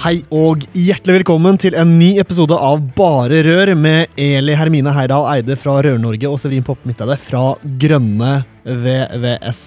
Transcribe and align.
Hei 0.00 0.22
og 0.32 0.62
hjertelig 0.72 1.18
velkommen 1.18 1.58
til 1.60 1.74
en 1.76 1.90
ny 2.00 2.14
episode 2.22 2.56
av 2.56 2.78
Bare 2.96 3.42
Rør 3.44 3.74
med 3.76 4.14
Eli 4.16 4.54
Hermine 4.56 4.94
Heidal 4.96 5.26
Eide 5.28 5.58
fra 5.60 5.74
Rør-Norge 5.84 6.24
og 6.24 6.38
Severin 6.40 6.64
Poppe 6.64 6.88
Midteide 6.88 7.18
fra 7.20 7.42
Grønne 7.82 8.30
VVS. 8.64 9.60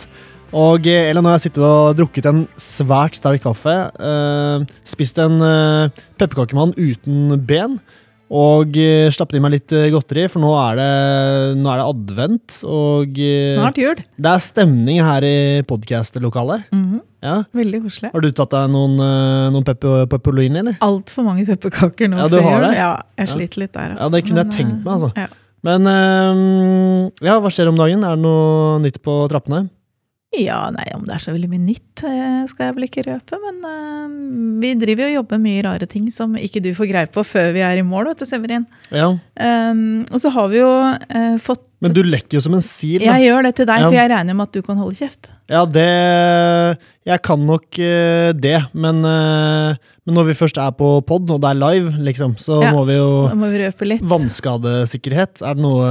Og 0.58 0.90
eh, 0.90 1.12
Eli, 1.12 1.22
nå 1.22 1.30
har 1.30 1.38
jeg 1.38 1.52
sittet 1.52 1.68
og 1.68 2.00
drukket 2.00 2.32
en 2.32 2.42
svært 2.58 3.20
sterk 3.20 3.46
kaffe. 3.46 3.76
Uh, 4.02 4.66
spist 4.90 5.22
en 5.22 5.38
uh, 5.38 6.02
pepperkakemann 6.18 6.74
uten 6.82 7.38
ben. 7.46 7.78
Og 8.34 8.78
uh, 8.82 9.08
slappet 9.14 9.38
i 9.38 9.42
meg 9.44 9.52
litt 9.54 9.74
eh, 9.78 9.92
godteri, 9.94 10.24
for 10.32 10.42
nå 10.42 10.50
er 10.58 10.80
det, 10.80 10.92
nå 11.60 11.70
er 11.70 11.82
det 11.82 11.88
advent. 11.92 12.56
Og 12.66 13.20
eh, 13.22 13.52
Snart 13.54 13.78
jul. 13.78 14.00
det 14.02 14.32
er 14.32 14.42
stemning 14.42 15.02
her 15.06 15.26
i 15.28 15.36
podkast-lokalet. 15.70 16.66
-hmm. 16.72 17.02
Ja. 17.24 17.44
Veldig 17.56 17.84
koselig. 17.86 18.10
Har 18.12 18.22
du 18.26 18.32
tatt 18.36 18.52
deg 18.52 18.72
noen, 18.74 18.98
eh, 19.00 19.52
noen 19.54 19.64
pepper- 19.64 20.08
pepperoni, 20.12 20.50
eller? 20.60 20.76
Altfor 20.82 21.24
mange 21.24 21.46
pepperkaker 21.46 22.10
nå 22.10 22.18
Ja, 22.18 22.28
du 22.28 22.42
har 22.42 22.62
det? 22.66 22.74
Ja, 22.76 23.02
jeg 23.18 23.28
sliter 23.30 23.60
litt 23.64 23.74
der. 23.74 23.96
Ja, 24.00 24.10
det 24.10 24.26
kunne 24.26 24.44
jeg 24.44 24.52
tenkt 24.52 24.84
meg, 24.84 24.92
altså. 24.98 25.12
Ja. 25.16 25.28
Men 25.64 25.88
eh, 25.88 27.12
ja, 27.24 27.40
hva 27.40 27.50
skjer 27.54 27.70
om 27.72 27.78
dagen? 27.80 28.04
Er 28.04 28.18
det 28.18 28.24
noe 28.26 28.80
nytt 28.84 29.00
på 29.06 29.30
trappene? 29.32 29.70
Ja, 30.34 30.58
nei, 30.74 30.86
om 30.96 31.04
det 31.06 31.14
er 31.14 31.22
så 31.22 31.34
veldig 31.34 31.50
mye 31.52 31.62
nytt, 31.62 32.02
eh, 32.10 32.40
skal 32.50 32.68
jeg 32.70 32.76
vel 32.78 32.86
ikke 32.88 33.04
røpe. 33.06 33.38
Men 33.44 33.60
uh, 33.68 34.16
vi 34.64 34.72
driver 34.82 35.06
jo 35.06 35.10
og 35.12 35.18
jobber 35.20 35.42
mye 35.44 35.62
rare 35.66 35.88
ting 35.90 36.08
som 36.14 36.34
ikke 36.40 36.62
du 36.64 36.72
får 36.78 36.90
greie 36.90 37.10
på 37.14 37.22
før 37.28 37.52
vi 37.54 37.62
er 37.66 37.78
i 37.78 37.86
mål, 37.86 38.10
vet 38.12 38.24
du, 38.24 38.30
Severin. 38.30 38.66
Ja, 38.94 39.14
Um, 39.34 40.04
og 40.14 40.22
så 40.22 40.30
har 40.30 40.46
vi 40.52 40.60
jo 40.60 40.68
uh, 40.70 41.38
fått 41.42 41.64
Men 41.82 41.96
du 41.96 42.04
lekker 42.06 42.38
jo 42.38 42.42
som 42.46 42.54
en 42.54 42.62
sil. 42.64 43.02
Da. 43.02 43.16
Jeg 43.18 43.32
gjør 43.32 43.48
det 43.48 43.52
til 43.58 43.66
deg, 43.66 43.82
Ja. 43.82 43.88
for 43.88 43.98
jeg 43.98 44.12
regner 44.12 44.38
med 44.38 44.46
at 44.46 44.54
du 44.54 44.62
kan 44.62 44.78
holde 44.78 44.96
kjeft. 44.96 45.32
Ja, 45.50 45.64
det 45.66 45.88
Jeg 47.10 47.22
kan 47.26 47.42
nok 47.50 47.66
uh, 47.82 48.30
det, 48.38 48.60
men, 48.78 49.02
men 49.02 50.16
når 50.16 50.30
vi 50.30 50.38
først 50.38 50.62
er 50.62 50.70
på 50.78 50.94
pod, 51.02 51.34
og 51.34 51.42
det 51.42 51.50
er 51.50 51.60
live, 51.60 51.98
liksom, 52.06 52.38
så 52.38 52.62
Ja. 52.62 52.72
må 52.78 52.86
vi 52.86 52.94
jo 53.00 53.10
må 53.34 53.50
vi. 53.50 53.98
Vannskadesikkerhet, 54.14 55.42
er 55.42 55.58
det 55.58 55.66
noe 55.66 55.90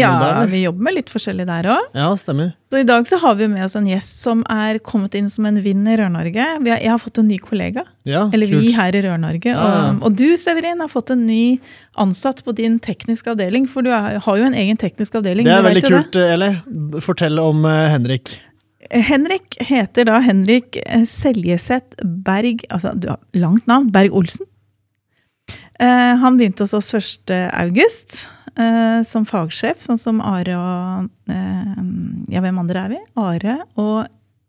Ja, 0.00 0.12
der, 0.20 0.50
vi 0.50 0.62
jobber 0.64 0.86
med 0.88 0.96
litt 0.98 1.10
forskjellig 1.12 1.46
der 1.48 1.68
òg. 1.74 1.90
Ja, 1.96 2.08
stemmer. 2.20 2.52
Så 2.70 2.80
i 2.82 2.86
dag 2.86 3.06
så 3.08 3.18
har 3.22 3.36
vi 3.38 3.48
med 3.50 3.64
oss 3.66 3.76
en 3.78 3.86
gjest 3.88 4.22
som 4.24 4.42
er 4.52 4.80
kommet 4.84 5.14
inn 5.18 5.28
som 5.32 5.46
en 5.48 5.60
vind 5.62 5.88
i 5.88 5.96
Rør-Norge. 6.00 6.48
Jeg 6.66 6.90
har 6.90 7.02
fått 7.02 7.20
en 7.22 7.28
ny 7.30 7.38
kollega. 7.42 7.86
Ja, 8.08 8.26
Eller 8.34 8.50
vi 8.50 8.72
her 8.74 8.96
i 8.96 9.02
Rør-Norge. 9.04 9.52
Ja. 9.52 9.66
Og, 9.66 10.08
og 10.08 10.18
du, 10.18 10.26
Severin, 10.40 10.82
har 10.82 10.90
fått 10.92 11.12
en 11.14 11.26
ny 11.28 11.58
ansatt 12.02 12.42
på 12.46 12.54
din 12.58 12.80
tekniske 12.82 13.32
avdeling. 13.34 13.68
For 13.70 13.86
du 13.86 13.92
er, 13.94 14.18
har 14.24 14.40
jo 14.40 14.48
en 14.48 14.58
egen 14.58 14.80
teknisk 14.80 15.20
avdeling. 15.20 15.48
Det 15.48 15.54
er 15.54 15.68
veldig 15.68 15.86
kult, 15.86 16.12
det. 16.16 16.26
kult, 16.26 16.34
Eli. 16.36 17.00
Fortell 17.04 17.40
om 17.42 17.64
uh, 17.68 17.86
Henrik. 17.92 18.36
Henrik 18.90 19.56
heter 19.66 20.06
da 20.06 20.20
Henrik 20.22 20.76
eh, 20.84 21.06
Seljeseth 21.10 22.04
Berg 22.04 22.62
Altså, 22.70 22.92
du 22.94 23.08
har 23.10 23.18
langt 23.34 23.66
navn. 23.66 23.90
Berg-Olsen. 23.94 24.46
Eh, 25.80 26.14
han 26.22 26.36
begynte 26.38 26.64
hos 26.64 26.72
oss 26.76 26.92
1. 26.96 27.30
august 27.52 28.22
eh, 28.56 29.02
som 29.04 29.26
fagsjef, 29.28 29.82
sånn 29.84 29.98
som 30.00 30.20
Are 30.24 30.56
og 30.56 31.10
eh, 31.28 31.80
Ja, 32.32 32.40
hvem 32.44 32.58
andre 32.62 32.86
er 32.86 32.94
vi? 32.94 33.00
Are 33.20 33.58
og 33.76 34.06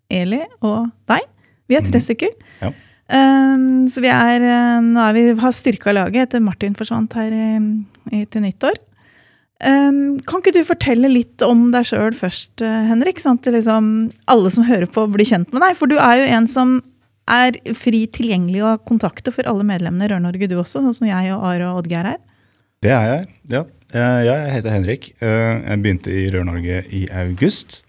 Eli 0.10 0.40
og 0.64 0.88
deg. 1.12 1.26
Vi 1.68 1.76
er 1.76 1.82
tre 1.84 2.00
Mhm. 2.00 2.06
stykker. 2.06 2.30
Ja. 2.64 2.72
Um, 3.10 3.86
så 3.88 4.02
vi 4.04 4.08
er, 4.12 4.42
eh, 4.44 4.80
nå 4.84 5.00
er 5.00 5.14
vi, 5.16 5.22
har 5.40 5.52
styrka 5.56 5.94
laget 5.96 6.28
etter 6.30 6.42
Martin 6.44 6.74
forsvant 6.76 7.12
her 7.16 7.32
i, 7.32 7.48
i, 8.12 8.26
til 8.26 8.42
nyttår. 8.44 8.76
Um, 9.64 10.20
kan 10.28 10.40
ikke 10.42 10.54
du 10.54 10.64
fortelle 10.68 11.10
litt 11.12 11.42
om 11.42 11.72
deg 11.72 11.84
sjøl 11.88 12.14
først, 12.16 12.62
eh, 12.62 12.84
Henrik? 12.88 13.20
Sånn 13.20 13.40
at 13.40 13.48
liksom, 13.52 14.12
alle 14.28 14.52
som 14.54 14.64
hører 14.68 14.86
på, 14.92 15.08
blir 15.12 15.26
kjent 15.28 15.52
med 15.52 15.62
deg. 15.64 15.76
For 15.80 15.88
du 15.88 15.96
er 15.98 16.20
jo 16.22 16.28
en 16.38 16.48
som 16.48 16.82
er 17.28 17.58
fri 17.76 18.06
tilgjengelig 18.08 18.62
å 18.64 18.78
kontakte 18.88 19.32
for 19.36 19.48
alle 19.50 19.64
medlemmene 19.68 20.06
i 20.08 20.12
Rør-Norge, 20.14 20.48
du 20.50 20.56
også, 20.62 20.80
sånn 20.84 20.94
som 20.96 21.08
jeg 21.10 21.34
og 21.36 21.44
Are 21.44 21.72
og 21.72 21.82
Oddgeir 21.84 22.06
er. 22.14 22.18
Det 22.82 22.92
er 22.94 23.08
jeg, 23.12 23.28
ja. 23.52 23.64
Eh, 23.94 24.20
Jeg 24.28 24.52
heter 24.54 24.72
Henrik. 24.76 25.10
Eh, 25.22 25.62
Jeg 25.70 25.82
begynte 25.84 26.12
i 26.14 26.28
Rør-Norge 26.32 26.84
i 26.94 27.08
august. 27.12 27.84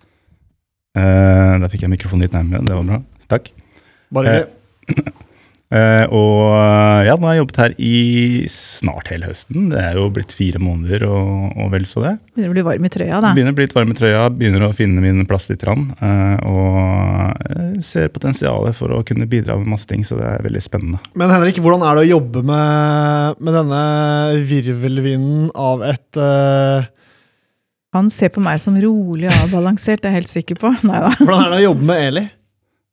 Eh, 0.96 1.58
Da 1.60 1.68
fikk 1.68 1.82
jeg 1.82 1.90
mikrofonen 1.90 2.22
litt 2.26 2.32
nærmere, 2.32 2.64
det 2.66 2.74
var 2.74 2.84
bra. 2.84 3.00
Takk. 3.28 3.50
Bare 4.12 4.26
Eh, 4.28 4.44
hyggelig. 4.88 5.14
Eh, 5.68 6.04
Og 6.16 6.54
eh, 6.56 7.02
ja, 7.04 7.14
nå 7.20 7.28
har 7.28 7.34
jeg 7.36 7.42
jobbet 7.42 7.58
her 7.60 7.72
i 7.76 7.96
snart 8.48 9.10
hele 9.12 9.28
høsten. 9.28 9.66
Det 9.72 9.80
er 9.82 9.98
jo 9.98 10.06
blitt 10.14 10.32
fire 10.32 10.60
måneder 10.62 11.04
og, 11.04 11.50
og 11.60 11.68
vel 11.74 11.84
så 11.88 12.04
det. 12.06 12.14
Begynner 12.32 12.54
å 12.54 12.56
bli 12.56 12.64
varm 12.70 12.86
i 12.88 12.92
trøya, 12.94 13.18
da. 13.20 13.32
Begynner 13.36 13.52
å 13.52 13.58
bli 13.58 13.66
litt 13.66 13.76
varm 13.76 13.92
i 13.92 13.96
trøya, 13.98 14.22
begynner 14.32 14.64
å 14.64 14.70
finne 14.76 15.04
min 15.04 15.26
plass 15.28 15.50
litt. 15.50 15.60
Grann, 15.60 15.88
eh, 16.00 16.36
og 16.48 17.82
ser 17.84 18.08
potensialet 18.14 18.76
for 18.78 18.94
å 18.96 19.02
kunne 19.06 19.26
bidra 19.28 19.58
med 19.58 19.68
masse 19.74 19.88
ting, 19.90 20.04
så 20.06 20.16
det 20.16 20.24
er 20.30 20.44
veldig 20.46 20.62
spennende. 20.64 21.00
Men 21.18 21.32
Henrik, 21.34 21.58
hvordan 21.60 21.84
er 21.84 21.98
det 21.98 22.06
å 22.06 22.12
jobbe 22.14 22.44
med, 22.48 23.42
med 23.44 23.58
denne 23.58 23.82
virvelvinden 24.48 25.50
av 25.58 25.84
et 25.90 26.22
uh 26.22 26.86
Han 27.96 28.10
ser 28.12 28.28
på 28.28 28.40
meg 28.44 28.60
som 28.60 28.76
rolig 28.76 29.30
og 29.30 29.46
avbalansert, 29.46 30.02
det 30.02 30.10
er 30.10 30.12
jeg 30.12 30.22
helt 30.22 30.32
sikker 30.32 30.58
på. 30.60 30.72
Nei 30.88 30.98
da. 31.02 31.12
Hvordan 31.18 31.46
er 31.46 31.54
det 31.54 31.60
å 31.62 31.66
jobbe 31.70 31.88
med 31.88 32.02
Eli? 32.08 32.24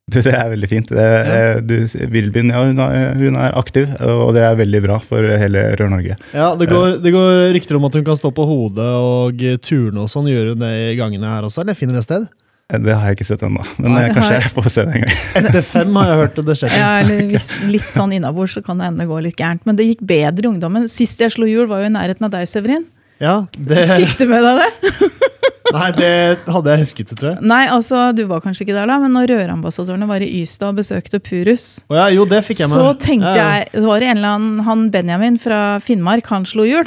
Det, 0.14 0.22
er 0.30 0.50
veldig 0.52 0.68
fint. 0.70 0.90
Det, 0.94 1.04
eh, 1.34 1.56
du, 1.66 1.80
Vilbin 2.12 2.52
ja, 2.54 2.60
hun, 2.62 2.78
er, 2.78 3.16
hun 3.18 3.34
er 3.42 3.56
aktiv, 3.58 3.90
og 4.06 4.36
det 4.36 4.44
er 4.46 4.54
veldig 4.60 4.80
bra 4.84 5.00
for 5.02 5.18
hele 5.42 5.64
Rør-Norge. 5.80 6.14
Ja, 6.30 6.52
det 6.54 6.68
går, 6.70 7.00
det 7.02 7.10
går 7.10 7.40
rykter 7.56 7.74
om 7.80 7.88
at 7.88 7.98
hun 7.98 8.04
kan 8.06 8.18
stå 8.20 8.30
på 8.36 8.46
hodet 8.46 8.86
og 8.86 9.42
turne 9.66 10.04
og 10.04 10.12
sånn. 10.12 10.28
Gjør 10.30 10.52
hun 10.52 10.62
det 10.62 10.70
i 10.92 10.94
gangene 11.00 11.26
her 11.26 11.48
også, 11.48 11.64
eller 11.64 11.74
finner 11.74 11.98
det 11.98 12.04
sted? 12.06 12.28
Eh, 12.70 12.78
Det 12.86 12.94
har 12.94 13.10
jeg 13.10 13.18
ikke 13.18 13.28
sett 13.32 13.42
ennå, 13.50 13.66
men 13.82 13.96
Nei, 13.96 14.04
eh, 14.06 14.14
kanskje 14.14 14.30
har- 14.36 14.46
jeg 14.46 14.54
får 14.54 14.70
se 14.76 14.84
det 14.86 14.94
en 14.94 15.06
gang. 15.08 15.18
Etter 15.42 15.66
fem 15.74 15.98
har 15.98 16.12
jeg 16.12 16.22
hørt 16.22 16.40
det 16.52 16.58
skjer. 16.62 16.78
Ja, 16.78 16.90
eller 17.02 17.26
hvis 17.34 17.50
litt 17.66 17.90
sånn 17.98 18.14
innabords, 18.14 18.54
så 18.54 18.62
kan 18.62 18.78
det 18.78 18.86
hende 18.92 19.02
det 19.02 19.10
går 19.10 19.26
litt 19.26 19.36
gærent. 19.42 19.66
Men 19.66 19.74
det 19.74 19.88
gikk 19.90 20.06
bedre 20.06 20.46
i 20.46 20.52
ungdommen. 20.54 20.86
Sist 20.86 21.18
jeg 21.18 21.34
slo 21.34 21.50
hjul, 21.50 21.66
var 21.66 21.82
jo 21.82 21.90
i 21.90 21.94
nærheten 21.98 22.30
av 22.30 22.30
deg, 22.38 22.46
Severin. 22.46 22.86
Ja, 23.22 23.46
det, 23.56 23.86
Fikk 23.96 24.18
du 24.20 24.26
med 24.30 24.44
deg 24.44 24.58
det? 24.60 25.10
nei, 25.76 25.86
det 25.96 26.10
hadde 26.52 26.72
jeg 26.74 26.82
husket 26.84 27.10
det, 27.10 27.16
tror 27.18 27.30
jeg. 27.32 27.44
Nei, 27.48 27.62
altså, 27.72 28.02
du 28.16 28.22
var 28.30 28.42
kanskje 28.44 28.66
ikke 28.66 28.76
der 28.76 28.90
da, 28.90 28.98
men 29.02 29.14
når 29.16 29.30
rørambassadørene 29.32 30.08
var 30.10 30.22
i 30.24 30.28
Ystad 30.42 30.74
og 30.74 30.80
besøkte 30.82 31.20
Purus, 31.24 31.68
oh, 31.88 31.96
ja, 31.98 32.08
jo, 32.14 32.26
det 32.28 32.42
fikk 32.46 32.60
jeg 32.62 32.70
med. 32.70 32.76
så 32.76 32.92
tenkte 33.02 33.32
Ja, 33.32 33.36
ja. 33.40 33.46
jeg 33.62 33.70
Det 33.78 33.86
var 33.88 34.04
en 34.04 34.16
eller 34.20 34.34
annen 34.36 34.60
Han 34.68 34.84
Benjamin 34.94 35.38
fra 35.42 35.60
Finnmark, 35.82 36.28
han 36.30 36.44
slo 36.48 36.66
hjul. 36.68 36.86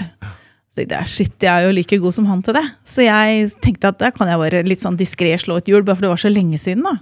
Så 0.70 0.84
tenkte 0.84 1.00
jeg, 1.02 1.10
shit, 1.16 1.36
jeg 1.42 1.50
er 1.50 1.66
jo 1.66 1.74
like 1.76 1.98
god 2.06 2.14
som 2.20 2.30
han 2.30 2.44
til 2.46 2.56
det. 2.60 2.66
Så 2.88 3.04
jeg 3.08 3.50
tenkte 3.66 3.90
at 3.90 3.98
da 4.00 4.12
kan 4.14 4.30
jeg 4.30 4.40
bare 4.46 4.62
litt 4.70 4.86
sånn 4.86 5.00
diskré 5.00 5.34
slå 5.42 5.58
et 5.60 5.72
hjul, 5.72 5.82
bare 5.82 5.98
for 5.98 6.06
det 6.06 6.14
var 6.14 6.22
så 6.22 6.30
lenge 6.32 6.62
siden. 6.62 6.86
da. 6.86 6.94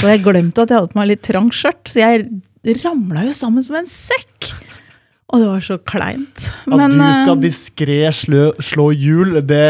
Så 0.00 0.08
jeg 0.08 0.24
glemte 0.24 0.64
at 0.64 0.72
jeg 0.72 0.80
hadde 0.80 0.92
på 0.94 0.98
meg 1.02 1.10
litt 1.12 1.22
trangt 1.28 1.54
skjørt, 1.60 1.84
så 1.92 2.00
jeg 2.00 2.80
ramla 2.80 3.28
jo 3.28 3.36
sammen 3.36 3.64
som 3.64 3.76
en 3.78 3.86
sekk. 3.92 4.50
Og 5.30 5.38
det 5.40 5.46
var 5.48 5.60
så 5.62 5.76
kleint. 5.86 6.40
At 6.66 6.90
du 6.90 6.96
skal 6.98 7.36
eh, 7.36 7.42
diskré 7.44 7.98
slå, 8.12 8.48
slå 8.58 8.88
hjul, 8.98 9.36
det 9.46 9.66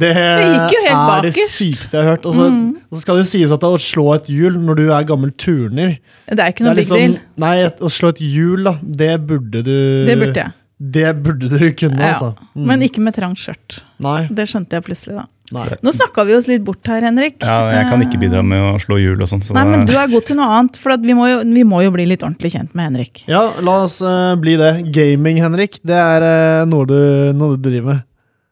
det, 0.00 0.10
gikk 0.16 0.72
jo 0.72 0.80
helt 0.86 0.96
er 0.96 1.22
det 1.26 1.30
bakerst. 1.34 1.52
sykeste 1.58 1.92
jeg 1.98 2.02
har 2.04 2.10
hørt. 2.16 2.26
Og 2.26 2.34
så, 2.34 2.46
Mm. 2.50 2.76
skal 2.98 3.16
det 3.18 3.24
jo 3.26 3.30
sies 3.30 3.52
at 3.52 3.60
å 3.62 3.76
slå 3.78 4.06
et 4.16 4.26
hjul 4.32 4.56
når 4.58 4.74
du 4.80 4.84
er 4.90 5.04
gammel 5.04 5.30
turner 5.36 5.98
det 6.26 6.40
er 6.40 6.48
ikke 6.50 6.64
noe 6.64 6.72
er 6.72 6.80
big 6.80 6.88
deal. 6.88 7.18
Nei, 7.38 7.56
å 7.68 7.90
slå 7.92 8.08
et 8.08 8.18
hjul, 8.24 8.64
da, 8.64 8.72
det 8.82 9.12
burde 9.28 9.62
du 9.62 10.06
Det 10.08 10.18
burde 10.18 10.34
jeg. 10.42 10.52
Det 10.78 11.22
burde 11.22 11.48
du 11.48 11.72
kunne, 11.72 12.00
Ja. 12.00 12.12
altså. 12.12 12.34
Mm. 12.56 12.66
Men 12.66 12.80
ikke 12.82 13.00
med 13.00 13.14
trangt 13.14 13.38
skjørt. 13.38 13.82
Nei. 14.00 14.26
Det 14.28 14.48
skjønte 14.48 14.70
jeg 14.76 14.84
plutselig, 14.84 15.14
da. 15.16 15.24
Nei. 15.54 15.66
Nå 15.84 15.92
snakka 15.94 16.24
vi 16.26 16.34
oss 16.38 16.48
litt 16.50 16.64
bort 16.66 16.88
her, 16.90 17.04
Henrik. 17.06 17.38
Ja, 17.44 17.58
jeg 17.74 17.86
kan 17.90 18.02
ikke 18.06 18.20
bidra 18.22 18.42
med 18.46 18.64
å 18.72 18.74
slå 18.82 18.98
hjul 19.02 19.20
og 19.20 19.30
sånn. 19.30 19.44
Så 19.46 19.56
Nei, 19.56 19.66
men 19.68 19.86
du 19.88 19.94
er 19.94 20.10
god 20.10 20.26
til 20.28 20.40
noe 20.40 20.48
annet, 20.58 20.80
for 20.82 20.96
at 20.96 21.04
vi, 21.04 21.14
må 21.16 21.28
jo, 21.30 21.38
vi 21.46 21.62
må 21.68 21.84
jo 21.84 21.94
bli 21.94 22.08
litt 22.10 22.26
ordentlig 22.26 22.54
kjent 22.56 22.74
med 22.76 22.90
Henrik. 22.90 23.24
Ja, 23.30 23.48
la 23.64 23.78
oss 23.84 24.00
uh, 24.04 24.34
bli 24.40 24.58
det. 24.60 24.74
Gaming, 24.94 25.40
Henrik, 25.44 25.80
det 25.86 25.96
er 26.00 26.26
uh, 26.26 26.68
noe, 26.68 26.88
du, 26.90 26.98
noe 27.36 27.56
du 27.56 27.66
driver 27.70 27.94
med. 27.94 28.04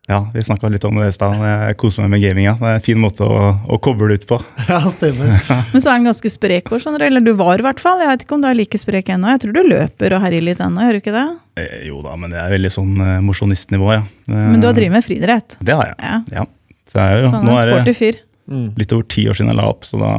Ja, 0.07 0.31
vi 0.35 0.43
snakka 0.43 0.69
litt 0.69 0.85
om 0.85 0.99
det 1.01 1.07
i 1.09 1.13
stad. 1.17 1.39
Jeg 1.41 1.77
koser 1.81 2.05
meg 2.05 2.11
med 2.13 2.21
gaminga. 2.21 2.53
Det 2.61 2.69
er 2.69 2.75
en 2.77 2.85
fin 2.85 2.99
måte 3.01 3.25
å, 3.25 3.39
å 3.65 3.79
koble 3.81 4.13
ut 4.13 4.27
på. 4.29 4.37
Ja, 4.69 4.83
stemmer. 4.93 5.39
Men 5.73 5.81
så 5.81 5.93
er 5.93 6.01
den 6.01 6.11
ganske 6.11 6.33
sprek 6.33 6.69
òg, 6.69 6.83
skjønner 6.83 7.01
du. 7.01 7.07
Eller 7.09 7.25
du 7.25 7.33
var 7.39 7.61
i 7.61 7.65
hvert 7.65 7.81
fall. 7.81 8.03
Jeg 8.03 8.11
vet 8.11 8.27
ikke 8.27 8.37
om 8.37 8.45
du 8.45 8.51
er 8.51 8.59
like 8.59 8.81
sprek 8.81 9.09
ennå. 9.15 9.31
Jeg 9.33 9.45
tror 9.45 9.57
du 9.57 9.63
løper 9.65 10.17
og 10.17 10.27
herjer 10.27 10.45
litt 10.45 10.61
ennå, 10.65 10.85
gjør 10.85 10.99
du 10.99 11.01
ikke 11.01 11.15
det? 11.15 11.25
Eh, 11.63 11.87
jo 11.89 12.03
da, 12.05 12.19
men 12.21 12.35
det 12.35 12.43
er 12.43 12.53
veldig 12.53 12.73
sånn 12.75 12.93
uh, 13.01 13.15
mosjonistnivå, 13.25 13.89
ja. 13.95 14.03
Men 14.29 14.61
du 14.61 14.69
har 14.69 14.77
drevet 14.77 14.99
med 14.99 15.07
friidrett? 15.07 15.57
Det 15.65 15.77
har 15.77 15.93
jeg. 15.93 15.99
Ja. 16.05 16.21
Ja. 16.41 16.47
Så 16.95 17.01
det 17.01 17.05
er 17.11 17.23
jo, 17.25 17.31
Han 17.35 17.47
nå 17.49 17.55
er 17.59 17.71
en 17.73 17.81
er 17.81 17.87
det 17.89 17.97
fyr. 17.99 18.21
Mm. 18.47 18.67
litt 18.79 18.93
over 18.93 19.07
ti 19.09 19.25
år 19.27 19.35
siden 19.35 19.49
jeg 19.51 19.57
la 19.59 19.65
opp, 19.73 19.87
så 19.89 19.99
da, 19.99 20.11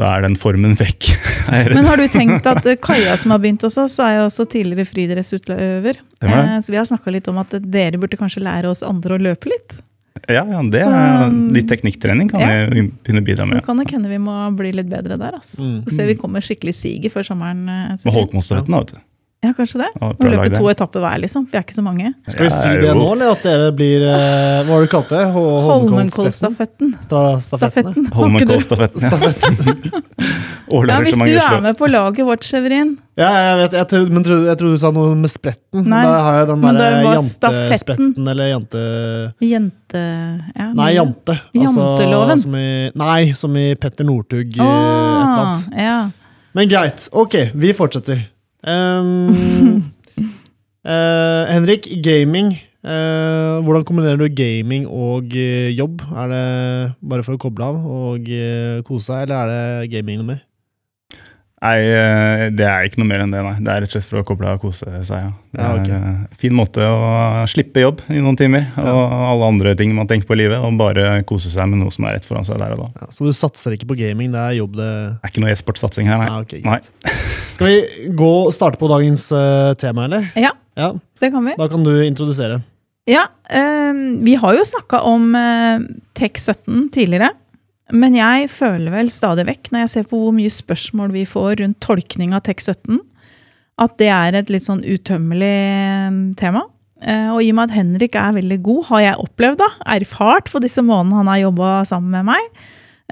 da 0.00 0.12
er 0.16 0.22
den 0.24 0.36
formen 0.40 0.76
vekk. 0.78 1.08
Jeg. 1.52 1.72
Men 1.74 1.84
har 1.86 2.00
du 2.00 2.06
tenkt 2.10 2.46
at 2.48 2.64
eh, 2.66 2.78
Kaja 2.80 3.16
som 3.20 3.34
har 3.34 3.38
begynt 3.42 3.62
hos 3.66 3.76
oss, 3.78 3.98
er 4.02 4.16
jo 4.20 4.28
også 4.30 4.46
tidligere 4.50 4.86
friidrettsutøver. 4.88 5.98
Eh, 6.22 6.54
Så 6.64 6.72
vi 6.72 6.78
har 6.80 6.86
snakka 6.88 7.12
litt 7.12 7.28
om 7.28 7.38
at 7.42 7.54
dere 7.60 7.98
burde 8.00 8.16
kanskje 8.18 8.42
lære 8.46 8.70
oss 8.72 8.82
andre 8.86 9.18
å 9.18 9.22
løpe 9.28 9.50
litt. 9.52 9.76
Ja, 10.32 10.42
ja, 10.48 10.62
det 10.72 10.80
er 10.80 11.26
Um, 11.26 11.50
litt 11.52 11.68
teknikktrening 11.68 12.30
kan 12.30 12.40
ja. 12.40 12.48
jeg 12.64 12.86
begynne 13.04 13.20
å 13.20 13.26
bidra 13.26 13.44
med. 13.46 13.58
Det 13.60 13.66
kan 13.66 13.76
det 13.78 13.90
hende 13.92 14.08
vi 14.08 14.18
må 14.22 14.32
bli 14.56 14.72
litt 14.74 14.88
bedre 14.88 15.18
der. 15.20 15.36
Altså. 15.38 15.60
Mm. 15.62 15.76
Skal 15.82 15.92
se 15.98 16.06
vi 16.08 16.14
kommer 16.18 16.40
skikkelig 16.44 16.72
siget 16.78 17.12
før 17.12 17.26
sommeren. 17.26 17.66
eh, 17.68 17.90
Med 17.92 18.00
sikkert. 18.00 18.70
Da, 18.70 18.80
vet 18.80 18.94
du. 18.94 18.98
Ja, 19.44 19.50
kanskje 19.54 19.78
det. 19.78 19.88
Ja, 20.00 20.08
løper 20.26 20.54
to 20.56 20.64
etapper 20.72 21.02
hver, 21.04 21.18
liksom. 21.22 21.44
Vi 21.52 21.58
er 21.58 21.62
ikke 21.62 21.74
så 21.76 21.82
mange. 21.84 22.08
Skal 22.32 22.46
vi 22.46 22.50
si 22.50 22.70
det 22.82 22.94
nå, 22.96 23.04
eller 23.12 23.34
at 23.34 23.42
dere 23.44 23.66
blir 23.76 24.02
eh, 24.08 24.62
Hva 24.66 24.72
har 24.78 24.86
du 24.86 24.88
kalt 24.90 25.10
det? 25.12 25.20
Ho- 25.34 25.60
Holmenkollstafetten? 25.66 26.94
Stafetten. 27.04 28.08
Holmenkollstafetten. 28.16 29.92
Årlig 30.72 30.90
Ja, 30.90 30.98
hvis 31.04 31.14
du 31.20 31.36
er 31.38 31.60
med 31.62 31.76
på 31.78 31.86
laget 31.86 32.26
vårt, 32.26 32.42
Severin. 32.48 32.96
Ja, 33.16 33.28
jeg 33.30 33.58
vet, 33.60 33.76
jeg 33.78 33.88
tror, 33.92 34.08
men 34.16 34.24
jeg 34.26 34.58
tror 34.60 34.72
du 34.74 34.78
sa 34.82 34.90
noe 34.96 35.14
med 35.16 35.30
spretten. 35.30 35.84
Nei, 35.88 36.02
da 36.04 36.14
har 36.26 36.38
jeg 36.40 36.48
den 36.50 36.64
der 36.66 36.78
derre 36.80 36.96
det 36.96 37.04
var 37.06 37.20
stafetten. 37.22 37.68
jantespretten 37.70 38.30
eller 38.32 38.50
jante... 38.50 38.82
Jente... 39.46 40.02
Ja, 40.56 40.66
Nei, 40.80 40.88
jante. 40.96 41.36
Janteloven. 41.56 42.42
som 42.42 42.56
i, 42.58 42.68
nei, 42.98 43.20
som 43.38 43.56
i 43.56 43.66
Petter 43.80 44.08
Northug 44.08 44.58
Oh, 44.58 44.64
et 44.64 44.64
eller 44.64 45.30
Ah, 45.30 45.44
annet. 45.44 45.68
ja. 45.86 45.98
Men 46.56 46.68
greit. 46.72 47.06
Ok, 47.12 47.36
vi 47.54 47.72
fortsetter. 47.76 48.24
Ehm, 48.66 49.82
uh, 50.82 51.44
Henrik, 51.54 51.86
gaming. 52.02 52.56
Uh, 52.86 53.62
hvordan 53.66 53.82
kombinerer 53.86 54.18
du 54.18 54.26
gaming 54.30 54.86
og 54.86 55.30
uh, 55.34 55.70
jobb? 55.70 56.02
Er 56.14 56.26
det 56.30 56.44
bare 57.02 57.26
for 57.26 57.38
å 57.38 57.40
koble 57.42 57.66
av 57.66 57.78
og 57.86 58.28
kose 58.86 59.06
seg, 59.06 59.26
eller 59.26 59.38
er 59.38 59.54
det 59.86 59.94
gaming 59.94 60.20
noe 60.22 60.34
mer? 60.34 60.42
Nei, 61.66 61.82
eh, 61.90 62.42
det 62.54 62.66
er 62.68 62.86
ikke 62.86 63.00
noe 63.00 63.08
mer 63.10 63.24
enn 63.24 63.32
det, 63.34 63.40
nei. 63.42 63.54
Det 63.58 63.72
er 63.72 63.82
rett 63.82 63.90
og 63.90 63.96
slett 63.96 64.10
for 64.10 64.20
å 64.20 64.26
koble 64.28 64.46
av 64.50 64.58
og 64.60 64.66
kose 64.68 64.86
seg. 65.08 65.24
Ja. 65.24 65.32
Det 65.56 65.62
Ja, 65.64 65.70
okay. 65.80 65.94
er 65.96 66.06
en 66.12 66.38
fin 66.38 66.54
måte 66.54 66.84
å 66.84 67.46
slippe 67.50 67.80
jobb 67.82 68.02
i 68.12 68.20
noen 68.20 68.36
timer, 68.38 68.68
og 68.76 69.00
alle 69.32 69.48
andre 69.48 69.72
ting 69.78 69.94
man 69.96 70.06
tenker 70.10 70.28
på 70.28 70.36
i 70.36 70.42
livet, 70.44 70.60
og 70.60 70.76
bare 70.78 71.22
kose 71.26 71.50
seg 71.50 71.70
med 71.72 71.80
noe 71.80 71.94
som 71.94 72.06
er 72.06 72.18
rett 72.18 72.28
foran 72.28 72.46
seg 72.46 72.60
der 72.60 72.76
og 72.76 72.84
da. 72.84 72.88
Ja, 73.02 73.08
så 73.10 73.26
du 73.26 73.32
satser 73.34 73.74
ikke 73.74 73.88
på 73.90 73.98
gaming, 73.98 74.30
det 74.36 74.42
er 74.42 74.58
jobb, 74.60 74.76
det 74.76 74.90
Det 75.16 75.24
er 75.24 75.32
ikke 75.34 75.44
noe 75.46 75.54
e-sportsatsing 75.54 76.12
her, 76.12 76.22
nei. 76.22 76.28
Ja, 76.30 76.38
ok, 76.44 76.54
nei. 76.66 76.78
Skal 77.56 77.72
vi 77.72 78.12
gå 78.20 78.30
og 78.44 78.52
starte 78.54 78.78
på 78.80 78.90
dagens 78.92 79.26
uh, 79.32 79.72
tema, 79.80 80.06
eller? 80.10 80.30
ja, 80.36 80.52
Ja, 80.76 80.92
det 81.22 81.32
kan 81.32 81.44
vi. 81.48 81.56
Da 81.56 81.70
kan 81.72 81.84
du 81.86 81.92
introdusere. 82.04 82.60
Ja, 83.08 83.28
eh, 83.48 83.94
vi 84.26 84.34
har 84.34 84.56
jo 84.58 84.64
snakka 84.66 84.98
om 85.06 85.28
uh, 85.32 85.78
Tech17 86.18 86.88
tidligere. 86.92 87.30
Men 87.94 88.16
jeg 88.18 88.48
føler 88.50 88.90
vel 88.90 89.10
stadig 89.14 89.44
vekk, 89.46 89.70
når 89.70 89.84
jeg 89.84 89.92
ser 89.92 90.06
på 90.10 90.18
hvor 90.18 90.32
mye 90.34 90.50
spørsmål 90.50 91.12
vi 91.14 91.26
får 91.28 91.60
rundt 91.60 91.78
tolkning 91.84 92.32
av 92.34 92.42
TEK17, 92.48 92.98
at 93.82 93.98
det 94.00 94.08
er 94.10 94.38
et 94.38 94.50
litt 94.50 94.64
sånn 94.66 94.82
utømmelig 94.82 95.52
eh, 95.52 96.16
tema. 96.40 96.64
Eh, 97.04 97.28
og 97.30 97.44
i 97.44 97.50
og 97.52 97.58
med 97.58 97.68
at 97.68 97.76
Henrik 97.76 98.16
er 98.18 98.34
veldig 98.38 98.58
god, 98.64 98.82
har 98.90 99.04
jeg 99.04 99.22
opplevd, 99.22 99.60
da, 99.60 99.68
erfart 99.98 100.50
for 100.50 100.64
disse 100.64 100.82
månedene 100.82 101.20
han 101.20 101.30
har 101.30 101.42
jobba 101.44 101.70
sammen 101.86 102.14
med 102.16 102.30
meg, 102.32 102.60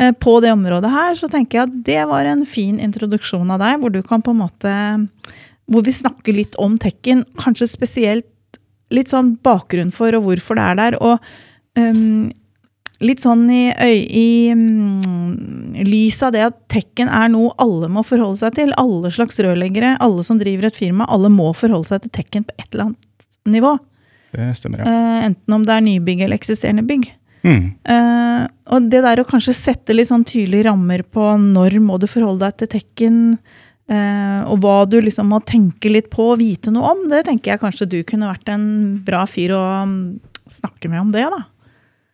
eh, 0.01 0.15
på 0.17 0.39
det 0.43 0.55
området 0.57 0.91
her, 0.91 1.19
så 1.21 1.31
tenker 1.31 1.61
jeg 1.61 1.69
at 1.69 1.81
det 1.87 2.01
var 2.11 2.31
en 2.31 2.47
fin 2.49 2.81
introduksjon 2.83 3.55
av 3.55 3.63
deg, 3.63 3.79
hvor 3.83 3.95
du 3.95 4.01
kan 4.03 4.25
på 4.25 4.35
en 4.35 4.43
måte 4.47 4.77
Hvor 5.65 5.81
vi 5.81 5.95
snakker 5.97 6.35
litt 6.37 6.57
om 6.61 6.75
tekken, 6.77 7.23
kanskje 7.41 7.71
spesielt 7.71 8.59
litt 8.93 9.09
sånn 9.09 9.31
bakgrunn 9.41 9.95
for 9.97 10.13
og 10.13 10.27
hvorfor 10.27 10.59
det 10.59 10.65
er 10.65 10.77
der. 10.77 10.97
Og 11.01 11.15
øhm, 11.81 12.35
litt 13.03 13.25
sånn 13.25 13.49
i, 13.51 13.65
i 13.75 14.29
mm, 14.55 15.81
lys 15.87 16.21
av 16.23 16.35
det 16.35 16.45
at 16.47 16.61
tekken 16.73 17.11
er 17.11 17.33
noe 17.33 17.55
alle 17.63 17.91
må 17.91 18.05
forholde 18.07 18.43
seg 18.45 18.55
til. 18.59 18.75
Alle 18.81 19.11
slags 19.15 19.41
rørleggere, 19.43 19.97
alle 20.05 20.25
som 20.27 20.39
driver 20.41 20.69
et 20.69 20.79
firma, 20.79 21.09
alle 21.11 21.33
må 21.33 21.51
forholde 21.59 21.91
seg 21.91 22.05
til 22.05 22.15
tekken 22.21 22.47
på 22.47 22.57
et 22.59 22.69
eller 22.71 22.91
annet 22.91 23.29
nivå. 23.57 23.75
Det 24.35 24.49
stemmer, 24.59 24.83
ja. 24.83 24.89
Uh, 24.89 25.27
enten 25.29 25.57
om 25.57 25.67
det 25.67 25.75
er 25.75 25.85
nybygg 25.87 26.25
eller 26.25 26.39
eksisterende 26.39 26.87
bygg. 26.87 27.11
Mm. 27.45 27.65
Uh, 27.85 28.47
og 28.73 28.89
det 28.91 29.03
der 29.05 29.21
å 29.21 29.29
kanskje 29.29 29.55
sette 29.57 29.95
litt 29.95 30.09
sånn 30.09 30.25
tydelige 30.27 30.71
rammer 30.71 31.05
på 31.05 31.35
når 31.41 31.77
må 31.85 31.99
du 32.01 32.09
forholde 32.11 32.47
deg 32.47 32.63
til 32.63 32.73
tekken, 32.79 33.19
uh, 33.93 34.41
og 34.49 34.65
hva 34.65 34.77
du 34.89 34.99
liksom 35.05 35.29
må 35.31 35.43
tenke 35.47 35.93
litt 35.93 36.09
på 36.13 36.33
og 36.33 36.41
vite 36.43 36.73
noe 36.75 36.95
om, 36.95 37.05
det 37.13 37.27
tenker 37.29 37.55
jeg 37.55 37.63
kanskje 37.63 37.91
du 37.91 37.99
kunne 38.09 38.31
vært 38.33 38.51
en 38.55 38.67
bra 39.07 39.23
fyr 39.29 39.55
å 39.55 39.65
mm, 39.91 39.99
snakke 40.57 40.91
med 40.93 41.05
om 41.05 41.13
det, 41.15 41.27
da. 41.31 41.45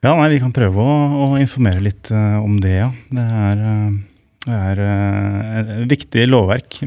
Ja, 0.01 0.15
nei, 0.17 0.31
vi 0.33 0.41
kan 0.41 0.55
prøve 0.57 0.81
å, 0.81 0.93
å 1.27 1.41
informere 1.41 1.83
litt 1.85 2.09
uh, 2.15 2.39
om 2.41 2.55
det, 2.63 2.77
ja. 2.79 2.89
Det 3.13 3.27
er, 3.47 3.61
uh, 3.61 3.99
det 4.47 4.61
er 4.71 4.81
uh, 4.81 5.59
et 5.61 5.91
viktig 5.91 6.25
lovverk 6.31 6.79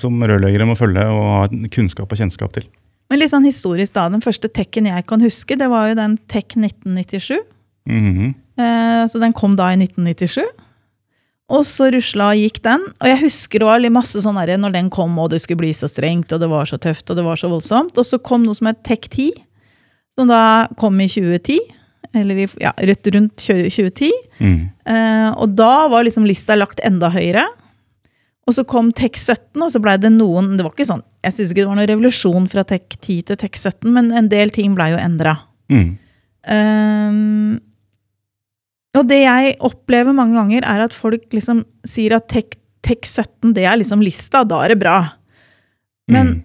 som 0.00 0.16
rørleggere 0.24 0.68
må 0.68 0.78
følge 0.78 1.04
og 1.12 1.26
ha 1.28 1.42
kunnskap 1.74 2.08
og 2.08 2.22
kjennskap 2.22 2.54
til. 2.56 2.68
Men 3.12 3.20
litt 3.20 3.34
sånn 3.34 3.44
historisk 3.44 3.94
da, 3.96 4.06
den 4.10 4.24
første 4.24 4.48
tekken 4.48 4.88
jeg 4.88 5.04
kan 5.06 5.22
huske, 5.22 5.58
det 5.60 5.68
var 5.70 5.90
jo 5.90 5.98
den 5.98 6.16
Tek 6.30 6.56
1997. 6.56 7.44
Mhm. 7.90 8.32
Eh, 8.54 9.02
så 9.10 9.20
den 9.20 9.34
kom 9.36 9.56
da 9.58 9.72
i 9.72 9.78
1997. 9.78 10.44
Og 11.54 11.64
så 11.68 11.90
rusla 11.92 12.30
og 12.32 12.40
gikk 12.40 12.62
den. 12.64 12.86
Og 13.02 13.10
jeg 13.10 13.20
husker 13.26 13.60
det 13.60 13.68
var 13.68 13.86
masse 13.92 14.22
sånn 14.24 14.38
der, 14.40 14.56
når 14.56 14.72
den 14.78 14.90
kom, 14.90 15.12
og 15.20 15.30
det 15.34 15.42
skulle 15.42 15.60
bli 15.60 15.72
så 15.76 15.90
strengt, 15.90 16.32
og 16.32 16.40
det 16.40 16.48
var 16.48 16.68
så 16.70 16.78
tøft, 16.80 17.10
og 17.10 17.18
det 17.18 17.26
var 17.26 17.40
så 17.40 17.50
voldsomt. 17.52 17.98
Og 18.00 18.08
så 18.08 18.18
kom 18.22 18.46
noe 18.46 18.56
som 18.56 18.70
het 18.70 18.80
Tek 18.86 19.10
10, 19.10 19.34
som 20.16 20.30
da 20.30 20.66
kom 20.80 20.96
i 21.04 21.10
2010. 21.10 21.60
Eller 22.14 22.44
i, 22.44 22.48
ja, 22.62 22.70
rett 22.78 23.06
rundt 23.14 23.42
20- 23.42 23.68
2010. 23.74 24.10
Mm. 24.38 24.56
Eh, 24.86 25.30
og 25.34 25.54
da 25.58 25.88
var 25.90 26.04
liksom 26.06 26.26
lista 26.28 26.54
lagt 26.56 26.80
enda 26.86 27.10
høyere. 27.10 27.44
Og 28.46 28.52
så 28.54 28.64
kom 28.68 28.90
Tek 28.92 29.16
17, 29.16 29.62
og 29.64 29.70
så 29.72 29.80
blei 29.80 29.94
det 29.96 30.10
noen 30.12 30.50
Det 30.58 30.64
var 30.66 30.74
ikke 30.74 30.84
sånn, 30.84 31.00
jeg 31.24 31.32
syns 31.32 31.52
ikke 31.52 31.62
det 31.62 31.68
var 31.70 31.78
noen 31.78 31.88
revolusjon 31.88 32.48
fra 32.52 32.64
Tek 32.68 32.98
10 33.00 33.22
til 33.30 33.38
Tek 33.40 33.56
17, 33.56 33.88
men 33.94 34.10
en 34.12 34.28
del 34.28 34.52
ting 34.52 34.74
blei 34.76 34.90
jo 34.92 34.98
endra. 35.00 35.32
Mm. 35.72 35.94
Um, 36.52 37.60
og 38.94 39.06
det 39.10 39.22
jeg 39.24 39.54
opplever 39.64 40.14
mange 40.14 40.36
ganger, 40.38 40.66
er 40.68 40.84
at 40.84 40.94
folk 40.94 41.24
liksom 41.34 41.64
sier 41.88 42.14
at 42.18 42.28
Tek, 42.30 42.58
tek 42.84 43.08
17, 43.08 43.54
det 43.56 43.64
er 43.66 43.78
liksom 43.80 44.02
lista, 44.04 44.44
da 44.46 44.60
er 44.64 44.74
det 44.74 44.80
bra. 44.82 44.98
Men 46.12 46.26
Mm. 46.28 46.42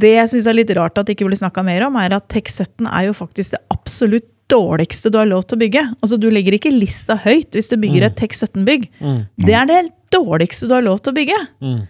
det 0.00 0.12
jeg 0.14 0.28
syns 0.30 0.46
er 0.46 0.54
litt 0.54 0.70
rart 0.78 0.96
at 0.96 1.06
det 1.06 1.16
ikke 1.18 1.26
blir 1.26 1.36
snakka 1.42 1.64
mer 1.66 1.88
om, 1.88 1.96
er 1.96 2.14
at 2.14 2.28
Tek 2.28 2.48
17 2.48 2.86
er 2.86 3.08
jo 3.10 3.12
faktisk 3.18 3.50
det 3.56 3.60
absolutt 3.74 4.30
dårligste 4.50 5.10
du 5.10 5.18
har 5.18 5.26
lov 5.30 5.46
til 5.48 5.56
å 5.56 5.62
bygge. 5.64 5.82
Altså 6.02 6.18
Du 6.20 6.28
legger 6.30 6.56
ikke 6.58 6.72
lista 6.74 7.16
høyt 7.24 7.56
hvis 7.56 7.70
du 7.70 7.76
bygger 7.76 8.04
Mm. 8.04 8.06
et 8.10 8.16
Tek 8.16 8.32
17-bygg. 8.32 8.88
Mm. 9.00 9.18
Det 9.46 9.54
er 9.54 9.66
det 9.66 9.80
dårligste 10.12 10.68
du 10.68 10.74
har 10.74 10.82
lov 10.84 11.00
til 11.02 11.12
å 11.12 11.16
bygge. 11.16 11.40
Mm. 11.62 11.82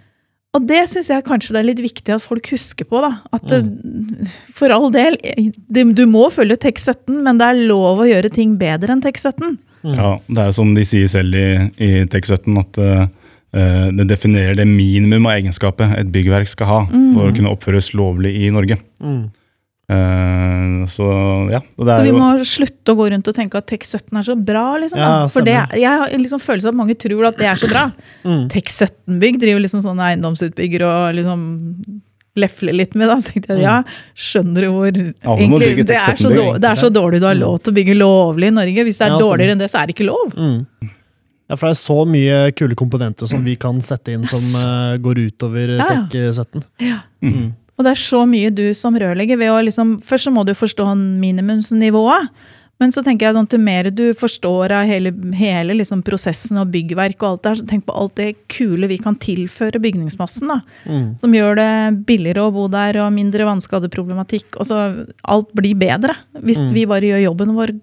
Og 0.55 0.67
det 0.69 0.88
syns 0.88 1.09
jeg 1.11 1.25
kanskje 1.26 1.50
det 1.52 1.61
er 1.61 1.67
litt 1.67 1.83
viktig 1.83 2.14
at 2.14 2.23
folk 2.23 2.47
husker 2.52 2.87
på. 2.87 3.00
da, 3.02 3.19
At 3.35 3.43
det, 3.50 3.59
for 4.55 4.71
all 4.71 4.90
del, 4.95 5.17
du 5.69 6.07
må 6.07 6.28
følge 6.31 6.57
Tek 6.62 6.78
17, 6.78 7.23
men 7.25 7.38
det 7.38 7.49
er 7.49 7.67
lov 7.67 7.99
å 8.05 8.07
gjøre 8.07 8.31
ting 8.31 8.55
bedre 8.57 8.95
enn 8.95 9.02
Tek 9.02 9.19
17. 9.19 9.59
Ja, 9.85 10.14
det 10.31 10.38
er 10.38 10.47
jo 10.49 10.57
som 10.57 10.71
de 10.76 10.85
sier 10.87 11.11
selv 11.12 11.35
i, 11.37 11.49
i 11.76 11.90
TEK17, 12.09 12.55
at 12.62 12.78
eh, 12.81 13.02
eh, 13.52 13.88
det 13.99 14.07
definerer 14.09 14.55
det 14.57 14.64
minimum 14.71 15.26
av 15.26 15.35
egenskapet 15.40 15.99
et 15.99 16.12
byggverk 16.14 16.49
skal 16.49 16.71
ha 16.71 16.78
for 16.88 17.26
å 17.26 17.35
kunne 17.35 17.52
oppføres 17.52 17.90
lovlig 17.99 18.33
i 18.47 18.52
Norge. 18.55 18.78
Mm. 19.05 19.26
Eh, 19.85 20.87
så 20.88 21.07
ja, 21.53 21.61
Så 21.76 22.00
vi 22.07 22.09
jo 22.09 22.17
må 22.17 22.31
slutte 22.49 22.95
å 22.95 22.97
gå 22.97 23.11
rundt 23.12 23.29
og 23.29 23.37
tenke 23.37 23.61
at 23.61 23.67
Tek 23.69 23.85
17 23.85 24.17
er 24.17 24.25
så 24.31 24.37
bra. 24.38 24.64
liksom. 24.81 24.99
Ja. 25.00 25.26
For 25.29 25.45
det, 25.45 25.59
jeg 25.76 25.91
har 25.91 26.14
liksom 26.17 26.41
følelse 26.41 26.71
av 26.71 26.73
at 26.73 26.81
mange 26.81 26.97
tror 26.97 27.29
at 27.29 27.37
det 27.41 27.50
er 27.50 27.61
så 27.61 27.71
bra. 27.71 27.91
Mm. 28.25 28.47
Tek 28.49 28.71
17-bygg 28.73 29.37
driver 29.43 29.61
liksom 29.61 29.83
sånne 29.85 30.07
eiendomsutbyggere 30.09 30.87
og 30.88 31.17
liksom 31.19 31.41
lefler 32.41 32.73
litt 32.73 32.95
med. 32.97 33.11
da, 33.11 33.19
så 33.21 33.35
tenkte 33.35 33.53
jeg, 33.59 33.64
ja, 33.67 33.75
Skjønner 34.17 34.64
du 34.64 34.71
hvor 34.73 34.88
egentlig, 34.88 35.85
det, 35.85 35.99
er 35.99 36.17
så 36.17 36.31
dårlig, 36.33 36.61
det 36.62 36.71
er 36.71 36.81
så 36.81 36.91
dårlig 36.93 37.21
du 37.21 37.26
har 37.29 37.37
lov 37.37 37.59
til 37.61 37.75
å 37.75 37.76
bygge 37.76 37.97
lovlig 37.99 38.49
i 38.49 38.55
Norge. 38.57 38.87
Hvis 38.88 39.00
det 39.00 39.07
er 39.09 39.12
Ja, 39.12 39.19
dårligere 39.21 39.55
enn 39.55 39.61
det, 39.61 39.69
så 39.71 39.83
er 39.83 39.91
det 39.91 39.97
ikke 39.99 40.09
lov. 40.09 40.33
Mm. 40.33 40.91
Ja, 41.45 41.59
for 41.59 41.69
det 41.69 41.75
er 41.75 41.81
så 41.83 41.99
mye 42.09 42.38
kule 42.57 42.79
komponenter 42.81 43.29
som 43.29 43.45
vi 43.45 43.59
kan 43.61 43.76
sette 43.85 44.14
inn 44.17 44.25
som 44.26 44.41
uh, 44.57 44.97
går 45.05 45.21
utover 45.26 45.76
Ja, 45.76 45.91
ja. 45.91 46.00
Tek 46.09 46.33
17. 46.33 46.64
Mm. 47.21 47.53
Og 47.75 47.87
det 47.87 47.95
er 47.95 48.02
så 48.04 48.21
mye 48.28 48.52
du 48.54 48.69
som 48.78 48.95
rørlegger 48.95 49.40
ved 49.40 49.50
å 49.50 49.62
liksom 49.66 49.97
Først 50.07 50.28
så 50.28 50.35
må 50.35 50.45
du 50.47 50.52
forstå 50.54 50.87
minimumsnivået. 51.23 52.28
Men 52.83 52.90
så 52.90 53.04
tenker 53.07 53.28
jeg 53.28 53.37
at 53.38 53.52
jo 53.54 53.59
mer 53.62 53.87
du 53.95 54.09
forstår 54.19 54.73
av 54.75 54.88
hele, 54.90 55.12
hele 55.38 55.76
liksom 55.78 56.02
prosessen 56.02 56.59
og 56.59 56.73
byggverk 56.75 57.23
og 57.23 57.28
alt 57.28 57.45
der, 57.47 57.59
så 57.61 57.66
tenk 57.71 57.85
på 57.87 57.95
alt 57.95 58.16
det 58.19 58.33
kule 58.50 58.88
vi 58.90 58.99
kan 58.99 59.14
tilføre 59.14 59.78
bygningsmassen. 59.83 60.50
da. 60.50 60.61
Mm. 60.90 61.07
Som 61.23 61.37
gjør 61.38 61.54
det 61.61 61.69
billigere 62.09 62.43
å 62.43 62.52
bo 62.54 62.66
der 62.69 62.99
og 63.04 63.12
mindre 63.14 63.47
vannskadeproblematikk. 63.47 64.59
Og 64.59 64.66
så 64.66 64.81
alt 65.23 65.54
blir 65.54 65.78
bedre 65.78 66.16
hvis 66.43 66.64
Mm. 66.66 66.73
vi 66.75 66.85
bare 66.90 67.11
gjør 67.12 67.25
jobben 67.31 67.54
vår 67.54 67.81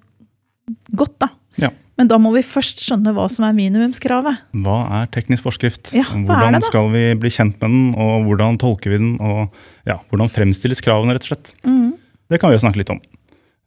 godt, 0.96 1.18
da. 1.20 1.30
Ja. 1.58 1.70
Men 2.02 2.10
da 2.10 2.18
må 2.18 2.32
vi 2.34 2.42
først 2.42 2.80
skjønne 2.82 3.12
hva 3.14 3.28
som 3.30 3.46
er 3.46 3.54
minimumskravet. 3.54 4.40
Hva 4.66 4.78
er 4.98 5.10
teknisk 5.14 5.46
forskrift? 5.46 5.92
Ja, 5.94 6.08
hvordan 6.10 6.56
det 6.58 6.64
skal 6.66 6.88
vi 6.90 7.04
bli 7.22 7.30
kjent 7.30 7.60
med 7.62 7.70
den, 7.70 7.84
og 7.94 8.26
hvordan 8.26 8.58
tolker 8.62 8.96
vi 8.96 8.98
den? 8.98 9.12
Og 9.22 9.52
ja, 9.86 10.00
hvordan 10.10 10.32
fremstilles 10.34 10.82
kravene, 10.82 11.14
rett 11.14 11.28
og 11.28 11.36
slett? 11.36 11.52
Mm. 11.62 11.92
Det 12.34 12.40
kan 12.42 12.50
vi 12.50 12.58
jo 12.58 12.64
snakke 12.64 12.82
litt 12.82 12.90
om. 12.90 12.98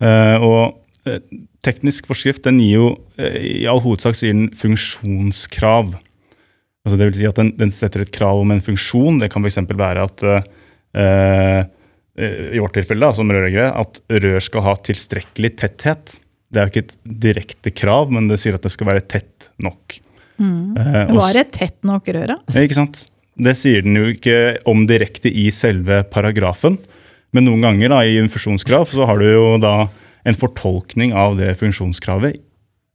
Uh, 0.03 0.43
og 0.43 1.07
uh, 1.07 1.21
teknisk 1.63 2.09
forskrift 2.11 2.43
den 2.49 2.59
gir 2.59 2.73
jo 2.73 2.89
uh, 3.23 3.39
i 3.39 3.69
all 3.71 3.79
hovedsak 3.85 4.19
sier 4.19 4.35
den 4.35 4.51
funksjonskrav. 4.59 5.95
Altså 6.83 6.99
det 6.99 7.09
vil 7.13 7.21
si 7.21 7.31
at 7.31 7.39
den, 7.39 7.55
den 7.61 7.71
setter 7.77 8.03
et 8.03 8.13
krav 8.19 8.43
om 8.43 8.51
en 8.51 8.65
funksjon. 8.67 9.23
Det 9.23 9.31
kan 9.31 9.47
f.eks. 9.47 9.63
være 9.71 10.11
at 10.11 10.27
i 12.15 12.61
vårt 12.63 12.75
tilfelle 12.77 13.03
da, 13.03 13.15
som 13.17 13.31
rørleggere, 13.33 13.71
at 13.75 14.03
rør 14.23 14.43
skal 14.45 14.63
ha 14.67 14.75
tilstrekkelig 14.87 15.55
tetthet. 15.63 16.19
Det 16.55 16.61
er 16.63 16.69
jo 16.69 16.73
ikke 16.73 16.87
et 16.87 16.97
direkte 17.27 17.75
krav, 17.75 18.13
men 18.15 18.31
det 18.31 18.39
sier 18.43 18.57
at 18.57 18.65
det 18.65 18.73
skal 18.75 18.93
være 18.93 19.05
tett 19.11 19.51
nok. 19.63 19.99
Mm. 20.39 20.77
Eh, 20.79 21.03
og 21.09 21.19
Var 21.21 21.37
det 21.39 21.45
tett 21.55 21.77
nok 21.87 22.09
rør, 22.15 22.37
da? 22.37 22.63
Ikke 22.63 22.79
sant? 22.79 23.05
Det 23.35 23.57
sier 23.59 23.83
den 23.83 23.99
jo 23.99 24.13
ikke 24.13 24.61
om 24.71 24.85
direkte 24.87 25.31
i 25.31 25.49
selve 25.55 26.05
paragrafen. 26.11 26.79
Men 27.35 27.49
noen 27.49 27.65
ganger 27.67 27.91
da, 27.91 28.01
i 28.07 28.19
en 28.21 28.31
funksjonskrav 28.31 28.87
så 28.95 29.07
har 29.11 29.19
du 29.19 29.27
jo 29.27 29.47
da 29.63 29.89
en 30.25 30.39
fortolkning 30.39 31.15
av 31.19 31.35
det 31.41 31.51
funksjonskravet. 31.59 32.39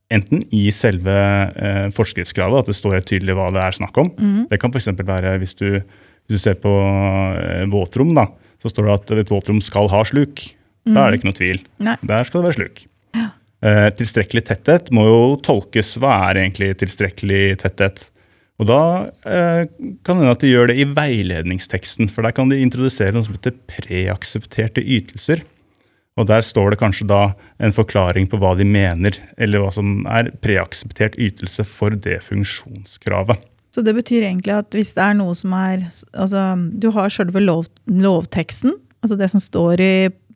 Enten 0.09 0.45
i 0.55 0.69
selve 0.73 1.13
eh, 1.13 1.87
forskriftskravet, 1.93 2.63
at 2.63 2.71
det 2.71 2.77
står 2.79 2.97
helt 2.97 3.09
tydelig 3.11 3.35
hva 3.37 3.49
det 3.53 3.61
er 3.61 3.75
snakk 3.77 3.99
om. 4.01 4.13
Mm. 4.15 4.45
Det 4.49 4.61
kan 4.61 4.73
f.eks. 4.73 4.89
være 4.95 5.35
hvis 5.43 5.53
du, 5.59 5.67
hvis 5.83 6.39
du 6.39 6.41
ser 6.41 6.57
på 6.63 6.71
eh, 6.71 7.67
våtrom, 7.69 8.15
da, 8.17 8.29
så 8.63 8.71
står 8.71 8.87
det 8.87 8.95
at 8.95 9.13
et 9.25 9.35
våtrom 9.35 9.61
skal 9.63 9.91
ha 9.91 10.01
sluk. 10.07 10.47
Da 10.89 11.03
er 11.03 11.11
det 11.11 11.19
ikke 11.19 11.29
noe 11.29 11.37
tvil. 11.37 11.59
Nei. 11.85 11.97
Der 12.07 12.25
skal 12.25 12.41
det 12.41 12.49
være 12.49 12.57
sluk. 12.61 12.81
Eh, 13.59 13.89
tilstrekkelig 13.99 14.45
tetthet 14.47 14.87
må 14.95 15.03
jo 15.07 15.19
tolkes. 15.43 15.97
Hva 15.99 16.15
er 16.29 16.45
egentlig 16.45 16.71
tilstrekkelig 16.79 17.59
tetthet? 17.63 18.07
Og 18.59 18.67
da 18.67 18.81
eh, 19.27 19.63
kan 20.03 20.17
det 20.19 20.23
hende 20.23 20.35
at 20.35 20.43
de 20.43 20.51
gjør 20.51 20.71
det 20.71 20.79
i 20.79 20.87
veiledningsteksten, 20.87 22.09
for 22.11 22.27
der 22.27 22.35
kan 22.35 22.51
de 22.51 22.59
introdusere 22.59 23.15
noe 23.15 23.27
som 23.27 23.35
heter 23.35 23.55
preaksepterte 23.71 24.83
ytelser. 24.83 25.43
Og 26.19 26.27
der 26.27 26.43
står 26.43 26.73
det 26.73 26.81
kanskje 26.81 27.07
da 27.07 27.21
en 27.63 27.75
forklaring 27.75 28.27
på 28.27 28.39
hva 28.41 28.51
de 28.59 28.65
mener, 28.67 29.15
eller 29.39 29.63
hva 29.63 29.71
som 29.71 30.01
er 30.11 30.33
preakseptert 30.43 31.15
ytelse 31.19 31.63
for 31.67 31.95
det 31.95 32.19
funksjonskravet. 32.25 33.39
Så 33.71 33.83
det 33.85 33.93
betyr 33.95 34.25
egentlig 34.25 34.55
at 34.57 34.75
hvis 34.75 34.95
det 34.97 35.03
er 35.05 35.15
noe 35.19 35.35
som 35.37 35.53
er 35.55 35.85
Altså, 35.87 36.41
du 36.57 36.89
har 36.95 37.11
sjølve 37.13 37.43
lov, 37.43 37.67
lovteksten, 37.87 38.73
altså 39.05 39.15
det 39.19 39.29
som 39.31 39.43
står 39.43 39.83
i 39.83 39.93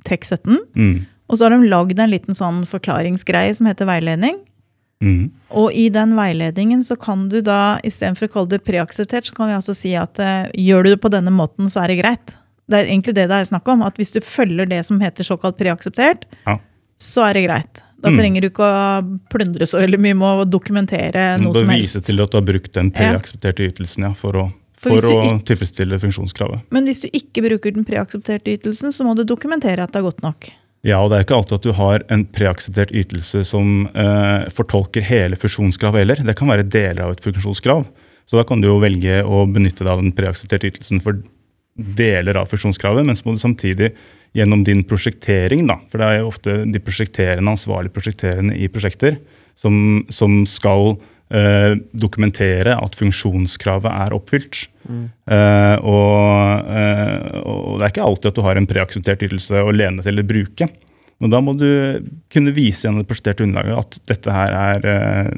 tekst 0.08 0.36
17, 0.38 0.60
Mm. 0.76 1.06
Og 1.28 1.38
så 1.40 1.46
har 1.48 1.56
de 1.56 1.70
lagd 1.72 2.00
en 2.00 2.12
liten 2.12 2.36
sånn 2.38 2.64
forklaringsgreie 2.70 3.54
som 3.56 3.70
heter 3.70 3.88
veiledning. 3.90 4.42
Mm. 5.04 5.32
Og 5.60 5.74
i 5.76 5.90
den 5.92 6.14
veiledningen 6.16 6.84
så 6.86 6.96
kan 7.00 7.26
du 7.32 7.42
da, 7.44 7.78
istedenfor 7.84 8.30
å 8.30 8.34
kalle 8.38 8.54
det 8.54 8.62
preakseptert, 8.64 9.28
så 9.28 9.36
kan 9.36 9.50
vi 9.52 9.58
altså 9.58 9.76
si 9.76 9.92
at 10.00 10.20
uh, 10.24 10.48
gjør 10.56 10.84
du 10.88 10.94
det 10.94 11.02
på 11.04 11.12
denne 11.12 11.34
måten, 11.34 11.68
så 11.72 11.84
er 11.84 11.92
det 11.92 12.00
greit. 12.00 12.36
Det 12.72 12.80
er 12.80 12.88
egentlig 12.88 13.16
det 13.18 13.28
det 13.28 13.40
er 13.42 13.50
snakk 13.50 13.68
om. 13.74 13.84
At 13.84 14.00
hvis 14.00 14.14
du 14.16 14.22
følger 14.24 14.70
det 14.72 14.80
som 14.88 15.02
heter 15.04 15.28
såkalt 15.28 15.58
preakseptert, 15.60 16.24
Ja. 16.48 16.58
så 17.00 17.28
er 17.28 17.34
det 17.34 17.48
greit. 17.50 17.84
Da 18.04 18.10
Mm. 18.10 18.18
trenger 18.20 18.42
du 18.42 18.50
ikke 18.50 18.68
å 18.68 19.20
plundre 19.32 19.68
så 19.68 19.80
veldig 19.80 20.00
mye 20.00 20.16
med 20.16 20.28
å 20.44 20.50
dokumentere 20.50 21.40
noe 21.40 21.54
bør 21.54 21.68
Du 21.68 21.72
vise 21.72 22.02
til 22.04 22.20
at 22.20 22.32
du 22.32 22.38
har 22.38 22.44
brukt 22.44 22.74
den 22.74 22.92
preaksepterte 22.92 23.64
ytelsen 23.72 24.04
ja, 24.04 24.14
for 24.14 24.32
å, 24.36 24.52
For 24.76 25.00
for 25.00 25.08
å 25.08 25.40
tilfredsstille 25.48 26.00
funksjonskravet. 26.00 26.66
Men 26.70 26.84
hvis 26.86 27.00
du 27.02 27.08
ikke 27.08 27.44
bruker 27.46 27.72
den 27.72 27.86
preaksepterte 27.88 28.52
ytelsen, 28.58 28.92
så 28.92 29.04
må 29.08 29.16
du 29.16 29.24
dokumentere 29.24 29.84
at 29.84 29.92
det 29.94 30.00
er 30.02 30.08
godt 30.10 30.22
nok. 30.24 30.52
Ja, 30.84 31.00
og 31.00 31.12
det 31.12 31.18
er 31.18 31.24
ikke 31.24 31.38
alltid 31.38 31.56
at 31.56 31.66
du 31.66 31.76
har 31.78 32.04
en 32.12 32.26
preakseptert 32.28 32.92
ytelse 32.92 33.46
som 33.48 33.86
eh, 33.96 34.50
fortolker 34.52 35.06
hele 35.08 35.38
funksjonskravet 35.40 36.04
heller. 36.04 36.24
Det 36.28 36.36
kan 36.36 36.52
være 36.52 36.68
deler 36.68 37.06
av 37.06 37.14
et 37.14 37.24
funksjonskrav. 37.24 37.86
Så 38.28 38.40
da 38.40 38.44
kan 38.48 38.60
du 38.60 38.68
jo 38.68 38.82
velge 38.84 39.22
å 39.24 39.46
benytte 39.48 39.86
deg 39.86 39.94
av 39.94 40.04
den 40.04 40.12
preaksepterte 40.16 40.68
ytelsen 40.72 41.00
for 41.04 41.22
deler 41.74 42.38
av 42.38 42.52
funksjonskravet, 42.52 43.08
men 43.08 43.18
så 43.18 43.26
må 43.26 43.36
du 43.36 43.42
samtidig 43.42 43.94
gjennom 44.36 44.64
din 44.66 44.84
prosjektering, 44.88 45.66
da, 45.70 45.80
for 45.90 46.02
det 46.02 46.10
er 46.10 46.20
jo 46.20 46.30
ofte 46.30 46.58
de 46.70 46.82
prosjekterende, 46.84 47.54
ansvarlige 47.54 47.94
prosjekterende 47.96 48.58
i 48.58 48.70
prosjekter, 48.72 49.18
som, 49.60 49.76
som 50.14 50.42
skal 50.50 50.96
eh, 51.34 51.74
dokumentere 51.98 52.76
at 52.78 52.96
funksjonskravet 53.00 53.90
er 53.92 54.16
oppfylt. 54.16 54.64
Eh, 54.84 55.76
og, 55.80 56.72
eh, 56.72 57.38
og 57.44 57.78
det 57.80 57.86
er 57.88 57.94
ikke 57.94 58.08
alltid 58.08 58.32
at 58.32 58.40
du 58.40 58.44
har 58.46 58.60
en 58.60 58.68
preakseptert 58.70 59.24
ytelse 59.28 59.62
å 59.64 59.74
lene 59.76 60.04
til 60.04 60.14
eller 60.14 60.28
bruke. 60.28 60.68
Men 61.24 61.32
da 61.32 61.40
må 61.44 61.54
du 61.56 61.68
kunne 62.34 62.52
vise 62.56 62.84
gjennom 62.88 63.04
det 63.04 63.08
prosjekterte 63.10 63.46
underlaget 63.46 63.80
at 63.80 64.00
dette 64.12 64.34
her 64.36 64.58
er 64.60 64.90
eh, 64.92 65.32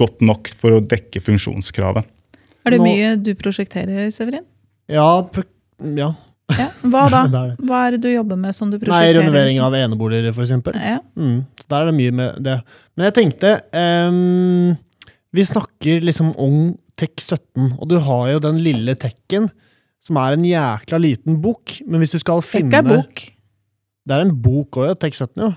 godt 0.00 0.22
nok 0.24 0.50
for 0.56 0.78
å 0.78 0.82
dekke 0.86 1.20
funksjonskravet. 1.24 2.06
Er 2.64 2.74
det 2.74 2.80
Nå- 2.80 2.86
mye 2.88 3.14
du 3.20 3.32
prosjekterer, 3.38 4.10
Severin? 4.14 4.46
Ja, 4.90 5.22
ja. 5.96 6.10
Ja. 6.58 6.66
Hva 6.90 7.04
da? 7.12 7.22
Det 7.32 7.40
er 7.40 7.48
det. 7.52 7.66
Hva 7.68 7.80
er 7.86 7.96
det 7.96 8.00
du 8.04 8.08
jobber 8.12 8.38
med 8.40 8.54
som 8.56 8.70
du 8.72 8.78
prosjekterer? 8.78 9.14
Nei, 9.14 9.16
renovering 9.20 9.60
av 9.64 9.76
eneboliger, 9.78 10.30
eksempel. 10.32 10.76
Ja. 10.76 10.98
Mm, 11.16 11.40
så 11.60 11.66
der 11.70 11.80
er 11.84 11.90
det 11.90 11.96
mye 12.00 12.14
med 12.20 12.38
det. 12.46 12.58
Men 12.96 13.08
jeg 13.08 13.16
tenkte 13.20 13.52
um, 14.10 14.76
Vi 15.36 15.44
snakker 15.46 16.02
liksom 16.04 16.32
om 16.40 16.60
TEK17, 17.00 17.74
og 17.80 17.88
du 17.88 17.96
har 18.04 18.30
jo 18.34 18.40
den 18.44 18.58
lille 18.60 18.92
tekken, 19.00 19.46
som 20.04 20.18
er 20.20 20.34
en 20.36 20.44
jækla 20.44 20.98
liten 21.00 21.38
bok. 21.40 21.78
Men 21.88 22.02
hvis 22.02 22.12
du 22.16 22.18
skal 22.20 22.42
finne 22.44 22.72
Tek 22.74 22.82
er 22.82 22.88
bok. 22.96 23.22
Det 24.08 24.16
er 24.16 24.24
en 24.26 24.32
bok 24.42 24.80
òg, 24.80 24.88
ja. 24.90 24.96
TEK17, 25.00 25.36
jo. 25.44 25.50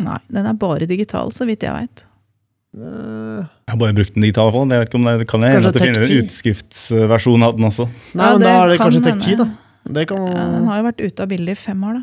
Nei, 0.00 0.16
den 0.32 0.46
er 0.48 0.56
bare 0.56 0.86
digital, 0.88 1.30
så 1.36 1.44
vidt 1.46 1.62
jeg 1.66 1.74
veit. 1.76 2.06
Eh, 2.70 3.40
Jeg 3.42 3.74
har 3.74 3.78
bare 3.80 3.94
brukt 3.98 4.14
den 4.14 4.22
digitale 4.24 4.52
for. 4.54 4.66
Jeg 4.70 4.78
vet 4.84 4.88
ikke 4.88 4.98
om 5.00 5.08
det 5.10 5.26
kan 5.28 5.42
jeg 5.44 5.56
hende 5.56 5.60
Kanskje 5.60 5.70
at 5.70 5.74
du 5.76 5.84
finner 5.84 6.04
en 6.06 6.24
utskriftsversjon 6.24 7.42
av 7.46 7.56
den 7.58 7.66
også. 7.68 7.86
nei, 8.14 8.24
Ja, 8.24 8.30
men 8.38 8.44
da 8.46 8.52
er 8.62 8.70
det 8.70 8.78
kan 8.78 8.86
kanskje 8.90 9.02
hende. 9.10 9.24
TEK10, 9.26 9.36
da. 9.42 9.48
Det 9.92 10.06
kan 10.10 10.24
Ja, 10.26 10.46
den 10.54 10.66
har 10.70 10.80
jo 10.80 10.86
vært 10.90 11.00
ute 11.04 11.24
av 11.24 11.28
bildet 11.32 11.56
i 11.56 11.60
fem 11.60 11.84
år, 11.88 12.00
da. 12.00 12.02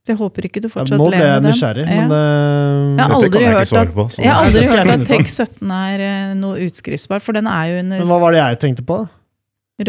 Så 0.00 0.14
jeg 0.14 0.16
håper 0.16 0.46
ikke 0.48 0.60
du 0.64 0.66
ja, 0.68 0.72
fortsatt 0.72 0.96
Nå 0.98 1.06
ble 1.10 1.18
jeg 1.20 1.28
med 1.28 1.42
den. 1.42 1.50
nysgjerrig, 1.50 1.84
Ja. 1.84 1.96
men 2.00 2.08
det 2.08 2.20
Jeg 2.20 3.04
har 3.04 3.20
Dette 3.20 3.30
kan 3.34 3.42
jeg 3.42 3.52
ikke 3.54 3.68
svare 3.70 3.92
på. 3.94 4.04
Så. 4.10 4.22
Jeg 4.24 4.32
har 4.32 4.44
aldri 4.46 4.60
jeg 4.64 4.70
hørt 4.70 4.94
at. 4.94 5.08
TEK17 5.10 5.74
er 5.76 6.00
eh, 6.06 6.34
noe 6.40 6.64
utskriftsbar, 6.66 7.20
for 7.20 7.32
den 7.36 7.46
er 7.46 7.64
jo 7.70 7.78
under 7.84 7.98
Men 8.00 8.08
hva 8.08 8.20
var 8.22 8.32
det 8.32 8.40
jeg 8.40 8.60
tenkte 8.64 8.84
på? 8.88 8.96
da? 9.04 9.08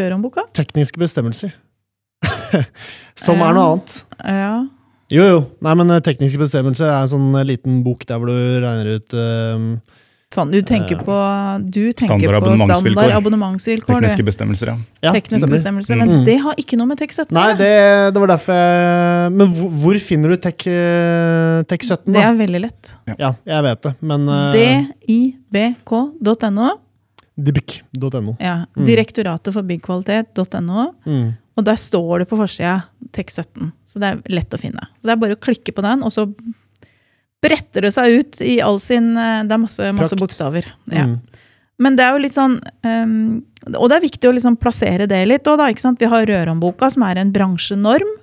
Rørhåndboka. 0.02 0.44
Tekniske 0.56 1.00
bestemmelser. 1.00 1.54
Som 3.16 3.42
er 3.42 3.56
noe 3.56 3.66
annet. 3.72 3.96
Ja. 4.24 4.52
Jo, 5.12 5.24
jo. 5.28 5.40
Nei, 5.64 5.74
men 5.80 5.90
eh, 5.92 6.00
tekniske 6.06 6.40
bestemmelser 6.40 6.88
er 6.92 7.02
en 7.06 7.12
sånn 7.12 7.32
eh, 7.40 7.48
liten 7.48 7.82
bok 7.84 8.06
der 8.08 8.20
hvor 8.22 8.32
du 8.32 8.62
regner 8.64 8.94
ut 9.00 9.16
eh, 9.16 9.66
Sånn, 10.32 10.48
du 10.54 10.62
tenker 10.64 10.96
Eh, 10.96 11.04
på, 11.04 11.16
du 11.68 11.92
tenker 11.92 12.08
Standard 12.08 12.36
abonnementsvilkår. 12.40 12.94
standard 12.96 13.18
abonnementsvilkår. 13.18 13.98
Tekniske 14.00 14.24
bestemmelser, 14.30 14.68
ja. 14.72 14.76
ja, 15.04 15.12
Tekniske 15.12 15.42
stemmer. 15.44 15.56
bestemmelser, 15.58 15.96
Mm. 15.98 16.08
Men 16.08 16.24
det 16.26 16.38
har 16.40 16.56
ikke 16.56 16.78
noe 16.80 16.88
med 16.88 17.00
TEK17 17.02 17.32
Nei, 17.36 17.44
gjøre. 17.50 17.58
det, 17.60 18.14
det 18.16 18.20
var 18.24 18.28
derfor 18.32 18.54
jeg 18.56 19.32
Men 19.36 19.48
hvor, 19.58 19.70
hvor 19.82 20.00
finner 20.00 20.30
du 20.30 20.38
TEK17? 20.38 21.68
Tek 21.68 21.84
17, 21.84 22.14
Det 22.16 22.24
er 22.24 22.34
veldig 22.40 22.62
lett. 22.64 22.94
Ja, 23.20 23.34
jeg 23.46 23.64
vet 23.68 23.82
det, 23.84 23.94
men 24.02 24.30
uh, 24.30 24.54
dibk.no. 25.52 26.70
Dibk.no. 27.42 28.36
Ja, 28.40 28.66
Mm. 28.76 28.86
Direktoratet 28.88 29.54
for 29.54 29.64
byggkvalitet.no. 29.64 30.94
Mm. 31.06 31.30
Og 31.58 31.66
der 31.68 31.76
står 31.76 32.20
det 32.24 32.30
på 32.30 32.38
forsida 32.40 32.84
TEK17. 33.12 33.72
Så 33.86 34.00
det 34.00 34.08
er 34.14 34.22
lett 34.32 34.54
å 34.56 34.60
finne. 34.60 34.88
Så 35.02 35.08
det 35.10 35.16
er 35.16 35.22
bare 35.22 35.36
å 35.36 35.40
klikke 35.42 35.74
på 35.76 35.82
den, 35.84 36.04
og 36.04 36.12
så 36.14 36.26
bretter 37.42 37.88
det 37.88 37.94
seg 37.96 38.22
ut 38.22 38.42
i 38.46 38.60
all 38.64 38.80
sin 38.82 39.14
eh, 39.18 39.44
Det 39.48 39.56
er 39.56 39.62
masse, 39.62 39.92
masse 39.98 40.18
bokstaver. 40.20 40.68
Ja. 40.94 41.08
Mm. 41.10 41.20
Men 41.82 41.98
det 41.98 42.06
er 42.06 42.14
jo 42.14 42.22
litt 42.22 42.36
sånn 42.36 42.60
um, 42.86 43.42
Og 43.74 43.88
det 43.90 43.96
er 43.96 44.04
viktig 44.04 44.30
å 44.30 44.34
liksom 44.36 44.58
plassere 44.62 45.08
det 45.10 45.22
litt 45.26 45.48
òg, 45.50 45.58
da. 45.62 45.70
Ikke 45.72 45.86
sant? 45.86 46.02
Vi 46.02 46.10
har 46.12 46.28
Røronboka, 46.30 46.92
som 46.94 47.06
er 47.08 47.22
en 47.22 47.34
bransjenorm. 47.34 48.18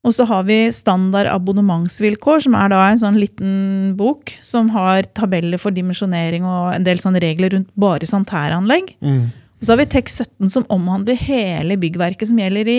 Og 0.00 0.14
så 0.16 0.24
har 0.24 0.46
vi 0.48 0.62
standard 0.72 1.28
abonnementsvilkår, 1.28 2.46
som 2.46 2.54
er 2.56 2.70
da 2.72 2.78
en 2.88 3.00
sånn 3.02 3.18
liten 3.20 3.50
bok 3.98 4.32
som 4.46 4.70
har 4.72 5.04
tabeller 5.16 5.60
for 5.60 5.76
dimensjonering 5.76 6.46
og 6.48 6.70
en 6.72 6.86
del 6.86 7.02
sånne 7.02 7.20
regler 7.20 7.52
rundt 7.52 7.68
bare 7.76 8.08
sanitæranlegg. 8.08 8.94
Mm. 9.04 9.26
Og 9.60 9.66
så 9.66 9.74
har 9.74 9.80
vi 9.82 9.90
TEK17 9.92 10.52
som 10.54 10.64
omhandler 10.72 11.18
hele 11.20 11.76
byggverket, 11.80 12.30
som 12.30 12.38
gjelder 12.40 12.68
i 12.72 12.78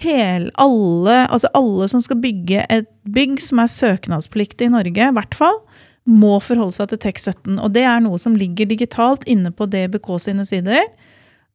hel, 0.00 0.46
alle, 0.62 1.24
altså 1.26 1.50
alle 1.58 1.88
som 1.90 2.02
skal 2.04 2.20
bygge 2.22 2.62
et 2.70 2.86
bygg 3.10 3.40
som 3.42 3.58
er 3.58 3.72
søknadspliktig 3.72 4.68
i 4.68 4.72
Norge, 4.72 5.08
i 5.08 5.16
hvert 5.16 5.34
fall, 5.34 5.58
må 6.06 6.38
forholde 6.42 6.78
seg 6.78 6.92
til 6.92 7.02
TEK17. 7.02 7.58
Og 7.58 7.74
det 7.74 7.82
er 7.82 7.98
noe 8.04 8.18
som 8.22 8.38
ligger 8.38 8.70
digitalt 8.70 9.26
inne 9.30 9.50
på 9.50 9.66
DBK 9.70 10.14
sine 10.22 10.46
sider. 10.48 10.86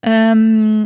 Um, 0.06 0.84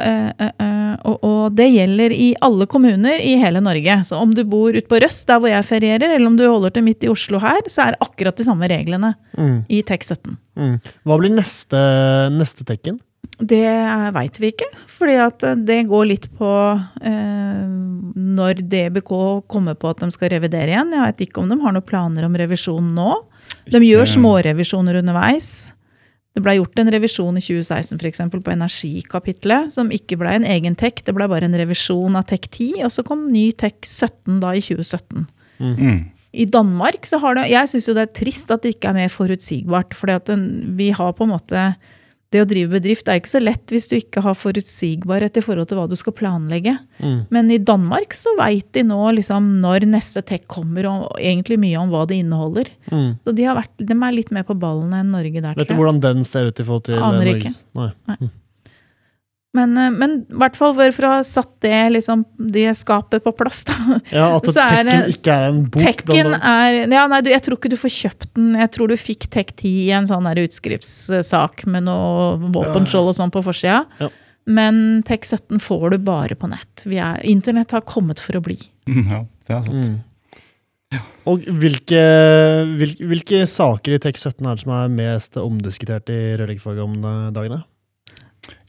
Uh, 0.00 0.30
uh, 0.38 0.52
uh, 0.62 0.94
og, 1.10 1.16
og 1.26 1.56
det 1.58 1.66
gjelder 1.74 2.12
i 2.14 2.28
alle 2.46 2.64
kommuner 2.70 3.20
i 3.20 3.34
hele 3.40 3.60
Norge. 3.60 3.96
Så 4.06 4.16
om 4.16 4.30
du 4.32 4.44
bor 4.48 4.70
ute 4.72 4.86
på 4.88 5.00
Røst, 5.02 5.26
der 5.28 5.40
hvor 5.42 5.50
jeg 5.50 5.66
ferierer, 5.66 6.14
eller 6.14 6.30
om 6.30 6.36
du 6.38 6.44
holder 6.46 6.72
til 6.76 6.86
midt 6.86 7.04
i 7.04 7.10
Oslo 7.10 7.40
her, 7.42 7.58
så 7.68 7.82
er 7.84 7.96
det 7.96 8.06
akkurat 8.06 8.38
de 8.38 8.46
samme 8.46 8.70
reglene 8.70 9.12
Mm. 9.36 9.64
i 9.68 9.82
TEK17. 9.82 10.36
Mm. 10.56 10.76
Hva 11.04 11.18
blir 11.20 11.34
neste, 11.34 11.80
neste 12.32 12.64
tekken? 12.64 13.00
Det 13.40 13.64
veit 14.12 14.36
vi 14.40 14.50
ikke, 14.52 14.68
fordi 14.92 15.16
at 15.20 15.44
det 15.64 15.78
går 15.88 16.08
litt 16.10 16.26
på 16.36 16.50
eh, 17.08 17.66
når 18.14 18.60
DBK 18.68 19.12
kommer 19.48 19.78
på 19.80 19.92
at 19.92 20.02
de 20.04 20.10
skal 20.12 20.32
revidere 20.34 20.74
igjen. 20.74 20.92
Jeg 20.92 21.06
veit 21.06 21.22
ikke 21.24 21.40
om 21.40 21.48
de 21.48 21.56
har 21.62 21.76
noen 21.76 21.86
planer 21.86 22.26
om 22.28 22.36
revisjon 22.36 22.92
nå. 22.96 23.10
De 23.72 23.80
gjør 23.80 24.08
smårevisjoner 24.08 25.00
underveis. 25.00 25.70
Det 26.36 26.42
blei 26.44 26.58
gjort 26.60 26.78
en 26.78 26.92
revisjon 26.94 27.38
i 27.40 27.42
2016 27.42 27.96
for 27.96 28.08
eksempel, 28.10 28.42
på 28.44 28.52
energikapitlet, 28.52 29.72
som 29.74 29.90
ikke 29.94 30.20
blei 30.20 30.36
en 30.38 30.46
egen 30.46 30.76
TEK, 30.78 31.02
det 31.06 31.14
blei 31.16 31.26
bare 31.30 31.48
en 31.48 31.58
revisjon 31.58 32.18
av 32.20 32.28
TEK 32.30 32.46
10, 32.52 32.68
og 32.86 32.94
så 32.94 33.04
kom 33.06 33.26
ny 33.32 33.48
TEK 33.58 33.80
17 33.88 34.38
da 34.44 34.52
i 34.54 34.62
2017. 34.62 35.26
Mm. 35.60 35.96
I 36.30 36.46
Danmark 36.46 37.08
så 37.10 37.18
har 37.18 37.34
det 37.34 37.48
Jeg 37.50 37.68
syns 37.72 37.88
jo 37.88 37.94
det 37.96 38.04
er 38.06 38.12
trist 38.20 38.52
at 38.54 38.62
det 38.62 38.76
ikke 38.76 38.92
er 38.92 39.00
mer 39.00 39.10
forutsigbart. 39.10 39.96
For 39.98 40.12
vi 40.78 40.92
har 40.94 41.16
på 41.18 41.26
en 41.26 41.32
måte 41.34 41.64
Det 42.30 42.44
å 42.44 42.46
drive 42.46 42.76
bedrift 42.76 43.08
er 43.10 43.18
ikke 43.18 43.32
så 43.32 43.40
lett 43.42 43.72
hvis 43.74 43.88
du 43.90 43.96
ikke 43.96 44.22
har 44.22 44.36
forutsigbarhet 44.38 45.40
i 45.40 45.42
forhold 45.42 45.66
til 45.70 45.80
hva 45.80 45.86
du 45.90 45.96
skal 45.98 46.14
planlegge. 46.14 46.76
Mm. 47.02 47.16
Men 47.34 47.50
i 47.50 47.58
Danmark 47.58 48.14
så 48.14 48.36
veit 48.38 48.68
de 48.76 48.84
nå 48.86 49.00
liksom 49.16 49.48
når 49.64 49.88
neste 49.90 50.22
tech 50.26 50.44
kommer, 50.50 50.86
og 50.86 51.18
egentlig 51.18 51.58
mye 51.58 51.80
om 51.80 51.90
hva 51.90 52.04
det 52.06 52.20
inneholder. 52.22 52.70
Mm. 52.92 53.08
Så 53.24 53.34
de, 53.34 53.48
har 53.48 53.58
vært, 53.58 53.74
de 53.82 53.96
er 53.96 54.14
litt 54.14 54.30
mer 54.34 54.46
på 54.46 54.54
ballen 54.62 54.94
enn 54.94 55.10
Norge 55.10 55.42
der. 55.42 55.58
Vet 55.58 55.72
du 55.72 55.78
hvordan 55.80 55.98
den 56.04 56.22
ser 56.28 56.46
ut 56.46 56.62
i 56.62 56.66
forhold 56.68 56.86
til 56.86 57.02
Aner 57.02 57.32
eh, 57.32 57.40
ikke. 57.40 57.54
Nei. 57.80 57.90
Nei. 58.12 58.30
Men, 59.56 59.72
eh, 59.78 59.90
men 59.90 60.12
i 60.30 60.38
hvert 60.38 60.54
fall 60.58 60.74
for 60.76 60.94
for 60.94 61.08
å 61.08 61.12
ha 61.16 61.22
satt 61.26 61.50
det, 61.64 61.78
liksom, 61.96 62.22
det 62.54 62.68
skapet 62.78 63.24
på 63.24 63.32
plass, 63.34 63.64
da. 63.66 63.98
Ja, 64.12 64.28
At 64.36 64.46
Så 64.46 64.62
er 64.62 64.86
Tekken 64.86 65.14
ikke 65.14 65.34
er 65.34 65.46
en 65.48 65.62
bok. 65.66 65.82
Tekken 65.82 66.34
er 66.38 66.78
ja, 66.84 67.06
nei, 67.10 67.20
du, 67.26 67.30
Jeg 67.32 67.42
tror 67.46 67.58
ikke 67.58 67.72
du 67.72 67.78
får 67.80 67.94
kjøpt 67.96 68.28
den. 68.38 68.52
Jeg 68.60 68.72
tror 68.76 68.92
du 68.92 68.96
fikk 69.00 69.26
Tek 69.34 69.54
10 69.56 69.72
i 69.72 69.88
en 69.96 70.06
sånn 70.10 70.28
utskriftssak 70.30 71.66
med 71.66 71.88
noe 71.88 72.36
våpenskjold 72.54 73.10
og 73.10 73.16
sånn 73.18 73.34
på 73.34 73.42
forsida. 73.46 73.82
Ja. 73.98 74.10
Men 74.50 75.02
Tek 75.06 75.26
17 75.26 75.58
får 75.62 75.96
du 75.96 75.98
bare 76.06 76.38
på 76.38 76.50
nett. 76.50 76.86
Vi 76.86 77.00
er, 77.02 77.18
Internett 77.26 77.74
har 77.74 77.82
kommet 77.86 78.22
for 78.22 78.38
å 78.38 78.44
bli. 78.44 78.60
Ja, 79.10 79.24
det 79.48 79.56
er 79.56 79.66
sant. 79.66 79.74
Mm. 79.74 79.98
Og 81.30 81.44
hvilke, 81.60 81.98
hvilke, 82.78 83.06
hvilke 83.06 83.42
saker 83.46 83.94
i 83.94 84.00
Tek 84.02 84.16
17 84.18 84.40
er 84.42 84.56
det 84.56 84.62
som 84.64 84.72
er 84.74 84.94
mest 84.94 85.36
omdiskutert 85.38 86.10
i 86.10 86.20
rørleggerfaget 86.38 86.82
om 86.82 86.96
dagene? 87.34 87.60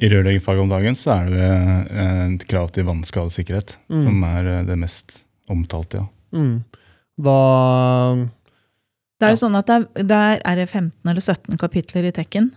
I 0.01 0.09
rørleggerfaget 0.09 0.61
om 0.61 0.69
dagen 0.69 0.95
så 0.95 1.11
er 1.21 1.29
det 1.29 1.49
eh, 1.91 2.23
et 2.35 2.47
krav 2.47 2.69
til 2.71 2.85
vannskadesikkerhet 2.85 3.77
Mm. 3.89 4.03
som 4.05 4.23
er 4.23 4.45
eh, 4.59 4.65
det 4.65 4.77
mest 4.79 5.23
omtalte, 5.49 5.97
ja. 6.01 6.05
Mm. 6.37 6.63
Da 7.21 8.15
Det 9.21 9.27
er 9.27 9.29
Ja. 9.29 9.35
jo 9.35 9.41
sånn 9.47 9.55
at 9.59 9.67
det 9.67 9.75
er, 9.75 10.03
der 10.03 10.39
er 10.45 10.55
det 10.55 10.69
15 10.69 10.91
eller 11.11 11.21
17 11.21 11.57
kapitler 11.57 12.07
i 12.07 12.11
Tekken. 12.11 12.51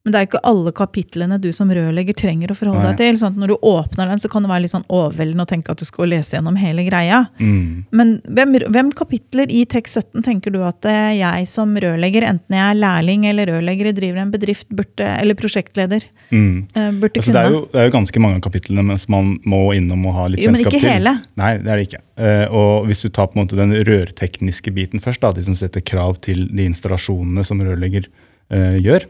Men 0.00 0.14
det 0.14 0.16
er 0.16 0.22
jo 0.24 0.28
ikke 0.30 0.40
alle 0.48 0.70
kapitlene 0.72 1.36
du 1.44 1.50
som 1.52 1.68
rørlegger 1.76 2.16
trenger 2.16 2.52
å 2.52 2.54
forholde 2.56 2.86
Nei. 2.86 2.92
deg 2.96 3.00
til. 3.02 3.18
Sånn 3.20 3.34
når 3.36 3.50
du 3.52 3.56
åpner 3.68 4.08
den, 4.08 4.20
så 4.22 4.30
kan 4.32 4.40
det 4.46 4.48
være 4.48 4.62
litt 4.64 4.72
sånn 4.72 4.86
overveldende 4.88 5.44
å 5.44 5.50
tenke 5.50 5.74
at 5.74 5.82
du 5.82 5.84
skal 5.84 6.08
lese 6.08 6.38
gjennom 6.38 6.56
hele 6.56 6.86
greia. 6.86 7.18
Mm. 7.36 7.84
Men 7.92 8.14
hvem, 8.24 8.54
hvem 8.72 8.92
kapitler 8.96 9.52
i 9.52 9.66
Tek 9.68 9.90
17 9.92 10.24
tenker 10.24 10.54
du 10.54 10.62
at 10.64 10.88
eh, 10.88 11.18
jeg 11.18 11.50
som 11.52 11.76
rørlegger, 11.76 12.24
enten 12.30 12.56
jeg 12.56 12.64
er 12.64 12.80
lærling 12.80 13.26
eller 13.28 13.52
rørlegger, 13.52 13.92
driver 13.98 14.22
en 14.24 14.32
bedrift, 14.32 14.70
burde, 14.72 15.04
eller 15.20 15.36
prosjektleder, 15.36 16.08
Mm. 16.30 16.68
eh, 16.78 16.90
burde 16.94 17.18
Altså, 17.18 17.32
det, 17.34 17.40
er 17.42 17.50
jo, 17.50 17.60
det 17.72 17.78
er 17.82 17.88
jo 17.88 17.92
ganske 17.98 18.20
mange 18.22 18.36
av 18.38 18.42
kapitlene 18.46 18.84
men 18.86 18.98
som 19.02 19.10
man 19.16 19.30
må 19.50 19.62
innom 19.74 20.04
og 20.06 20.14
ha 20.14 20.26
litt 20.30 20.40
Jo, 20.44 20.52
men 20.54 20.60
kjennskap 20.62 20.76
ikke 20.76 20.84
til. 20.86 20.92
hele. 20.94 21.14
Nei, 21.42 21.52
det 21.58 21.72
er 21.72 21.76
det 21.80 21.86
ikke. 21.88 22.02
Eh, 22.22 22.44
og 22.54 22.86
hvis 22.86 23.02
du 23.02 23.08
tar 23.10 23.26
på 23.28 23.34
en 23.36 23.42
måte 23.44 23.58
den 23.58 23.74
rørtekniske 23.84 24.72
biten 24.72 25.02
først, 25.02 25.20
da, 25.20 25.32
de 25.36 25.42
som 25.42 25.56
setter 25.58 25.82
krav 25.84 26.20
til 26.22 26.46
de 26.54 26.68
installasjonene 26.70 27.44
som 27.44 27.60
rørlegger 27.60 28.06
uh, 28.54 28.78
gjør, 28.80 29.04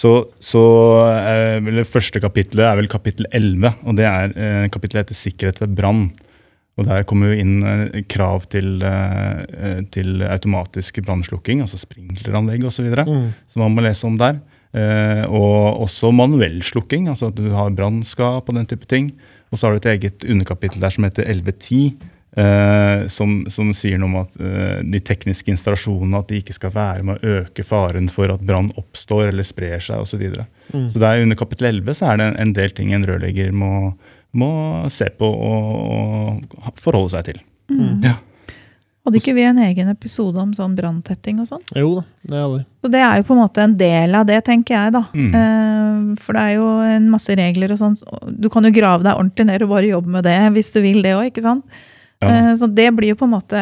så, 0.00 0.12
så 0.42 0.60
det 1.62 1.86
første 1.86 2.18
kapitlet 2.22 2.66
er 2.66 2.78
vel 2.80 2.90
kapittel 2.90 3.28
11, 3.30 3.76
og 3.86 3.98
det 3.98 4.06
er 4.08 4.32
eh, 4.34 4.64
kapittelet 4.74 5.04
heter 5.04 5.18
sikkerhet 5.18 5.60
ved 5.62 5.76
brann. 5.78 6.08
Og 6.74 6.88
der 6.88 7.04
kommer 7.06 7.30
jo 7.30 7.38
inn 7.38 7.60
eh, 7.62 8.00
krav 8.10 8.48
til, 8.50 8.82
eh, 8.82 9.44
eh, 9.54 9.82
til 9.94 10.24
automatisk 10.26 10.98
brannslukking, 11.06 11.62
altså 11.62 11.78
sprinkleranlegg 11.78 12.66
osv 12.66 12.90
mm. 12.90 13.28
som 13.52 13.62
man 13.62 13.76
må 13.76 13.84
lese 13.86 14.08
om 14.08 14.18
der. 14.18 14.40
Eh, 14.74 15.22
og 15.30 15.84
også 15.86 16.10
manuell 16.10 16.58
slukking, 16.66 17.06
altså 17.12 17.30
at 17.30 17.38
du 17.38 17.46
har 17.54 17.70
brannskap 17.78 18.50
og 18.50 18.58
den 18.58 18.66
type 18.66 18.90
ting. 18.90 19.12
Og 19.52 19.60
så 19.60 19.68
har 19.68 19.76
du 19.76 19.84
et 19.84 19.92
eget 19.92 20.26
underkapittel 20.26 20.82
der 20.82 20.90
som 20.90 21.06
heter 21.06 21.30
1110, 21.30 21.94
eh, 22.36 23.06
som, 23.12 23.36
som 23.50 23.70
sier 23.76 24.00
noe 24.00 24.10
om 24.10 24.18
at 24.22 24.40
eh, 24.40 24.82
de 24.94 25.00
tekniske 25.04 25.50
installasjonene 25.54 26.20
at 26.20 26.30
de 26.32 26.42
ikke 26.42 26.56
skal 26.56 26.74
være 26.74 27.06
med 27.06 27.16
å 27.22 27.38
øke 27.40 27.66
faren 27.66 28.10
for 28.12 28.32
at 28.34 28.44
brann 28.44 28.72
oppstår 28.80 29.30
eller 29.30 29.46
sprer 29.46 29.80
seg 29.82 30.02
osv. 30.02 30.14
Så, 30.14 30.20
videre. 30.20 30.44
Mm. 30.70 30.90
så 30.92 31.00
der 31.02 31.24
under 31.24 31.38
kapittel 31.38 31.72
11 31.72 31.98
så 31.98 32.12
er 32.12 32.20
det 32.20 32.28
en, 32.28 32.36
en 32.44 32.52
del 32.54 32.76
ting 32.76 32.92
en 32.94 33.06
rørlegger 33.08 33.50
må, 33.50 33.72
må 34.38 34.52
se 34.94 35.08
på 35.10 35.26
og, 35.26 36.44
og 36.60 36.78
forholde 36.78 37.16
seg 37.16 37.32
til. 37.32 37.42
Mm. 37.72 38.06
Ja. 38.06 38.20
Hadde 39.04 39.20
ikke 39.20 39.34
vi 39.36 39.42
en 39.44 39.58
egen 39.60 39.90
episode 39.92 40.40
om 40.40 40.54
sånn 40.56 40.72
branntetting 40.78 41.42
og 41.42 41.48
sånn? 41.50 41.64
Jo 41.76 41.90
da, 41.98 42.04
det 42.24 42.38
hadde 42.38 42.54
vi. 42.54 42.62
Så 42.80 42.90
det 42.94 43.02
er 43.04 43.18
jo 43.18 43.26
på 43.28 43.34
en 43.34 43.40
måte 43.42 43.64
en 43.66 43.74
del 43.76 44.14
av 44.16 44.24
det, 44.30 44.38
tenker 44.46 44.78
jeg, 44.78 44.94
da. 44.94 45.02
Mm. 45.12 45.34
Eh, 45.40 46.22
for 46.24 46.36
det 46.36 46.44
er 46.44 46.54
jo 46.56 46.68
en 46.88 47.10
masse 47.12 47.36
regler 47.36 47.74
og 47.74 47.82
sånn. 47.82 47.98
Du 48.32 48.48
kan 48.52 48.64
jo 48.64 48.72
grave 48.72 49.04
deg 49.04 49.12
ordentlig 49.12 49.48
ned 49.50 49.66
og 49.66 49.74
bare 49.74 49.90
jobbe 49.90 50.14
med 50.14 50.24
det 50.24 50.38
hvis 50.54 50.72
du 50.72 50.80
vil 50.86 51.04
det 51.04 51.12
òg, 51.18 51.28
ikke 51.28 51.44
sant? 51.44 51.82
Ja. 52.22 52.28
Eh, 52.30 52.52
så 52.60 52.68
det 52.72 52.88
blir 52.96 53.08
jo 53.14 53.16
på 53.20 53.26
en 53.26 53.34
måte 53.34 53.60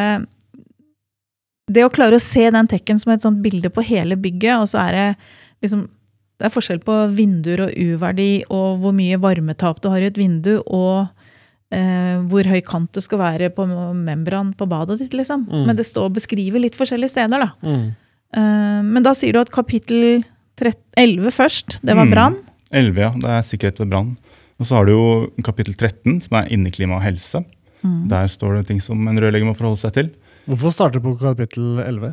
Det 1.73 1.85
å 1.87 1.93
klare 1.95 2.19
å 2.19 2.23
se 2.23 2.51
den 2.51 2.69
tekken 2.69 2.99
som 3.01 3.13
et 3.15 3.23
sånt 3.25 3.41
bilde 3.43 3.71
på 3.73 3.85
hele 3.87 4.17
bygget, 4.21 4.59
og 4.61 4.69
så 4.69 4.83
er 4.89 4.93
det 4.99 5.07
liksom 5.65 5.87
Det 6.39 6.49
er 6.49 6.55
forskjell 6.57 6.81
på 6.83 6.95
vinduer 7.15 7.61
og 7.69 7.75
U-verdi, 7.79 8.43
og 8.51 8.81
hvor 8.83 8.95
mye 8.97 9.19
varmetap 9.23 9.81
du 9.81 9.89
har 9.93 10.03
i 10.03 10.09
et 10.11 10.17
vindu, 10.19 10.57
og 10.67 11.07
eh, 11.71 12.17
hvor 12.27 12.49
høy 12.51 12.59
kant 12.67 12.91
det 12.97 13.05
skal 13.05 13.21
være 13.21 13.51
på 13.55 13.67
membran 13.95 14.51
på 14.59 14.67
badet 14.67 14.99
ditt, 14.99 15.15
liksom. 15.15 15.45
Mm. 15.47 15.67
Men 15.69 15.79
det 15.79 15.87
står 15.87 16.09
og 16.11 16.17
beskriver 16.17 16.59
litt 16.65 16.75
forskjellige 16.75 17.15
steder, 17.15 17.45
da. 17.47 17.53
Mm. 17.63 17.85
Eh, 18.35 18.81
men 18.91 19.07
da 19.07 19.13
sier 19.15 19.37
du 19.37 19.39
at 19.39 19.53
kapittel 19.55 20.25
13, 20.59 20.83
11 20.99 21.31
først, 21.31 21.79
det 21.87 21.95
var 21.95 22.11
Mm. 22.11 22.11
brann. 22.11 22.37
11, 22.75 22.99
ja. 22.99 23.11
Det 23.15 23.31
er 23.31 23.47
sikkerhet 23.47 23.79
ved 23.79 23.89
brann. 23.95 24.17
Og 24.59 24.67
så 24.67 24.75
har 24.81 24.85
du 24.87 24.93
jo 24.97 25.31
kapittel 25.45 25.75
13, 25.79 26.21
som 26.27 26.39
er 26.43 26.51
inneklima 26.51 26.97
og 26.99 27.03
helse. 27.07 27.45
Mm. 27.83 28.03
Der 28.11 28.29
står 28.31 28.59
det 28.61 28.67
ting 28.69 28.81
som 28.83 29.09
en 29.09 29.19
rørlegger 29.19 29.47
må 29.49 29.55
forholde 29.59 29.81
seg 29.81 29.93
til. 29.97 30.13
Hvorfor 30.47 30.75
starte 30.75 31.01
på 31.03 31.17
kapittel 31.19 31.79
11? 31.83 32.13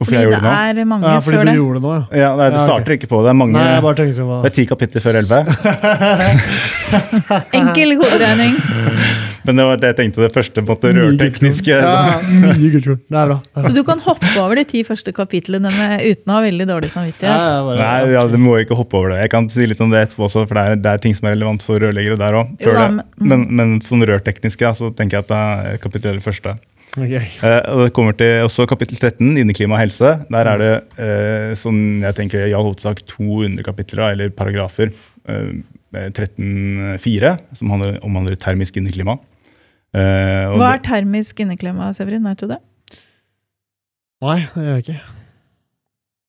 Hvorfor 0.00 0.14
Fordi 0.14 0.16
jeg 0.16 0.24
det 0.24 0.32
gjorde 0.32 0.50
det 0.74 0.80
er 0.80 0.88
mange 0.88 1.04
Ja, 1.04 1.18
fordi 1.20 1.36
før 1.36 1.44
du 1.44 1.50
det. 1.50 1.56
gjorde 1.58 1.74
det 1.74 1.82
nå, 1.84 1.90
ja. 1.92 2.04
Ja, 2.16 2.28
nei, 2.36 2.46
Det 2.50 2.56
Ja, 2.56 2.62
starter 2.64 2.92
ikke 2.96 3.08
på 3.10 3.16
det. 3.20 3.24
Det 3.26 3.30
er 3.30 3.36
mange, 3.36 3.52
Nei, 3.52 3.64
jeg 3.74 3.82
bare 3.84 3.98
tenkte 4.00 4.24
hva 4.24 4.38
det 4.42 4.48
er 4.50 4.54
ti 4.56 4.64
kapitler 4.70 5.00
før 5.04 5.14
11. 5.20 5.44
Enkel 7.60 7.96
hoderegning. 8.00 8.54
Men 9.50 9.58
det 9.58 9.66
var 9.66 9.80
det 9.82 9.88
jeg 9.90 9.96
tenkte, 9.98 10.22
det 10.22 10.30
første 10.34 10.62
på 10.62 10.76
måte 10.76 10.92
rørtekniske. 10.94 11.74
Ja. 11.74 12.20
Det 12.60 13.02
bra. 13.10 13.36
Er 13.58 13.64
Så 13.66 13.72
du 13.74 13.82
kan 13.86 13.98
hoppe 14.04 14.30
over 14.38 14.54
de 14.60 14.64
ti 14.68 14.82
første 14.86 15.12
kapitlene 15.16 15.72
med, 15.74 16.04
uten 16.06 16.30
å 16.30 16.36
ha 16.38 16.42
veldig 16.44 16.66
dårlig 16.70 16.90
samvittighet. 16.92 17.34
ja, 17.34 17.62
bare- 17.66 17.80
Nei, 17.82 18.12
ja, 18.14 18.22
Du 18.30 18.38
må 18.38 18.56
ikke 18.62 18.78
hoppe 18.78 18.94
over 18.98 19.14
det. 19.14 19.20
Jeg 19.24 19.32
kan 19.34 19.48
si 19.50 19.66
litt 19.66 19.80
om 19.82 19.90
det 19.90 20.04
etterpå 20.06 20.28
også, 20.28 20.46
for 20.46 20.54
det 20.54 20.62
er, 20.62 20.80
det 20.86 20.92
er 20.92 21.02
ting 21.02 21.16
som 21.18 21.26
er 21.28 21.34
relevant 21.34 21.64
for 21.66 21.82
rørleggere 21.82 22.18
der 22.20 22.38
òg. 22.38 22.52
Men- 22.64 23.02
Men, 23.18 23.46
men 23.50 23.80
sånn 23.80 24.06
rørtekniske, 24.06 24.70
så 24.78 24.94
tenker 24.94 25.18
jeg 25.18 25.26
at 25.26 25.32
det 25.32 25.40
er 25.74 25.82
kapittel 25.82 26.14
11 26.14 26.22
første. 26.24 26.54
Ok. 26.98 27.12
Uh, 27.42 27.84
det 27.84 27.92
kommer 27.94 28.16
til 28.18 28.42
også 28.46 28.66
kapittel 28.70 28.98
13, 28.98 29.36
inneklima 29.38 29.76
og 29.76 29.82
helse. 29.84 30.26
Der 30.30 30.46
er 30.50 30.58
det 30.58 30.72
uh, 30.98 31.54
sånn, 31.58 32.00
jeg 32.02 32.14
tenker 32.18 32.46
i 32.48 32.54
all 32.54 32.66
hovedsak 32.66 33.02
to 33.06 33.42
underkapitler, 33.46 34.12
eller 34.14 34.30
paragrafer. 34.30 34.90
Eh, 35.28 35.52
13.4, 35.90 37.38
som 37.58 37.70
handler, 37.74 37.98
omhandler 38.06 38.36
termisk 38.38 38.76
inneklima. 38.78 39.18
Eh, 39.96 40.44
og 40.50 40.58
Hva 40.60 40.74
er 40.76 40.82
termisk 40.86 41.40
inneklima, 41.42 41.88
Severin? 41.96 42.26
Vet 42.28 42.44
du 42.44 42.50
det? 42.52 42.60
Nei, 44.22 44.36
det 44.52 44.62
gjør 44.66 44.76
jeg 44.76 44.84
ikke. 44.84 45.00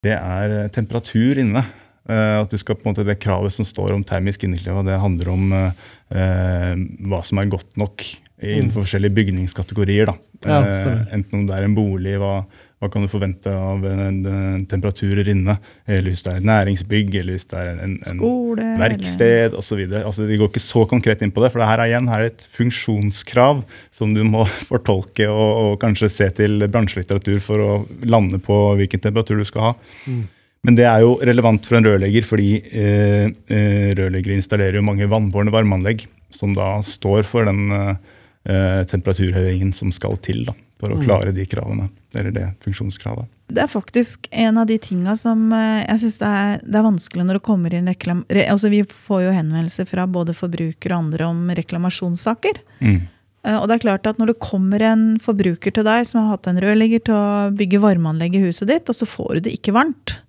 Det 0.08 0.16
er 0.18 0.56
eh, 0.58 0.70
temperatur 0.74 1.42
inne. 1.44 1.64
Eh, 2.10 2.38
at 2.42 2.50
du 2.50 2.58
skal 2.58 2.78
på 2.80 2.88
en 2.88 2.94
måte, 2.96 3.06
Det 3.06 3.20
kravet 3.22 3.54
som 3.54 3.68
står 3.68 3.94
om 3.94 4.04
termisk 4.08 4.44
inneklima, 4.48 4.82
det 4.88 4.98
handler 5.00 5.30
om 5.30 5.52
eh, 5.54 5.86
eh, 6.16 6.74
hva 7.06 7.22
som 7.28 7.42
er 7.44 7.52
godt 7.52 7.78
nok 7.78 8.06
innenfor 8.42 8.82
forskjellige 8.88 9.14
bygningskategorier. 9.20 10.10
da. 10.10 10.18
Ja, 10.48 10.62
Eh, 10.66 11.04
enten 11.14 11.42
om 11.42 11.46
det 11.46 11.54
er 11.60 11.68
en 11.68 11.76
bolig, 11.78 12.16
hva, 12.18 12.46
hva 12.82 12.90
kan 12.90 13.04
du 13.06 13.10
forvente 13.12 13.52
av 13.54 13.84
en, 13.86 14.16
en 14.26 14.64
temperaturer 14.66 15.28
inne? 15.30 15.54
Eller 15.86 16.10
hvis 16.10 16.24
det 16.26 16.32
er 16.32 16.40
et 16.40 16.48
næringsbygg, 16.50 17.14
eller 17.20 17.38
hvis 17.38 17.46
det 17.52 17.60
er 17.62 17.68
en, 17.76 17.82
en, 17.86 17.96
en 18.02 18.18
Skole? 18.18 18.66
verksted 18.82 19.58
osv. 19.60 19.84
Altså, 20.02 20.26
vi 20.26 20.40
går 20.42 20.50
ikke 20.50 20.64
så 20.66 20.88
konkret 20.90 21.22
inn 21.22 21.34
på 21.34 21.44
det, 21.44 21.52
for 21.54 21.62
det 21.62 21.70
her 21.70 21.84
er 21.84 21.92
igjen 21.92 22.10
her 22.10 22.26
er 22.26 22.32
et 22.32 22.42
funksjonskrav 22.58 23.62
som 23.94 24.16
du 24.18 24.24
må 24.26 24.48
fortolke 24.72 25.30
og, 25.30 25.50
og 25.62 25.80
kanskje 25.84 26.10
se 26.10 26.30
til 26.42 26.66
bransjelitteratur 26.66 27.38
for 27.46 27.62
å 27.62 27.72
lande 28.02 28.42
på 28.42 28.58
hvilken 28.82 29.06
temperatur 29.06 29.38
du 29.38 29.46
skal 29.46 29.70
ha. 29.70 29.74
Mm. 30.10 30.24
Men 30.66 30.78
det 30.78 30.86
er 30.86 31.02
jo 31.02 31.16
relevant 31.26 31.66
for 31.66 31.78
en 31.78 31.88
rørlegger, 31.88 32.26
fordi 32.26 32.50
eh, 32.62 33.30
eh, 33.50 33.94
rørleggere 33.98 34.38
installerer 34.38 34.78
jo 34.78 34.86
mange 34.86 35.10
vannbårne 35.10 35.54
varmeanlegg, 35.54 36.06
som 36.34 36.54
da 36.58 36.76
står 36.86 37.26
for 37.30 37.50
den 37.50 37.72
eh, 37.74 38.84
temperaturhøyingen 38.90 39.74
som 39.74 39.94
skal 39.94 40.20
til 40.22 40.46
da, 40.50 40.58
for 40.82 40.90
å 40.90 40.98
Mm. 40.98 41.06
klare 41.06 41.32
de 41.38 41.46
kravene, 41.46 41.88
eller 42.18 42.34
det 42.34 42.48
funksjonskravet. 42.66 43.30
Det 43.52 43.62
er 43.64 43.70
faktisk 43.72 44.28
en 44.32 44.58
av 44.58 44.68
de 44.68 44.78
tinga 44.82 45.14
som 45.20 45.52
eh, 45.54 45.86
jeg 45.86 46.00
syns 46.06 46.18
det, 46.22 46.34
det 46.66 46.80
er 46.80 46.86
vanskelig 46.90 47.26
når 47.28 47.38
det 47.40 47.44
kommer 47.46 47.74
inn 47.78 47.88
reklam... 47.92 48.26
Altså 48.48 48.70
vi 48.74 48.82
får 48.88 49.26
jo 49.28 49.34
henvendelser 49.36 49.88
fra 49.90 50.08
både 50.08 50.34
forbrukere 50.34 50.96
og 50.96 51.04
andre 51.06 51.28
om 51.28 51.42
reklamasjonssaker. 51.60 52.62
Mm. 52.82 53.02
Eh, 53.44 53.58
Og 53.60 53.68
det 53.68 53.76
er 53.78 53.86
klart 53.86 54.08
at 54.08 54.18
når 54.22 54.34
det 54.34 54.40
kommer 54.40 54.82
en 54.86 55.06
forbruker 55.20 55.74
til 55.74 55.84
deg 55.88 56.08
som 56.08 56.22
har 56.24 56.38
hatt 56.38 56.48
en 56.48 56.62
rørlegger 56.64 57.04
til 57.06 57.16
å 57.18 57.52
bygge 57.58 57.82
varmeanlegg 57.84 58.36
i 58.40 58.44
huset 58.48 58.68
ditt, 58.72 58.90
og 58.90 58.96
så 58.96 59.06
får 59.10 59.34
du 59.34 59.40
det 59.50 59.56
ikke 59.60 59.74
varmt, 59.76 60.20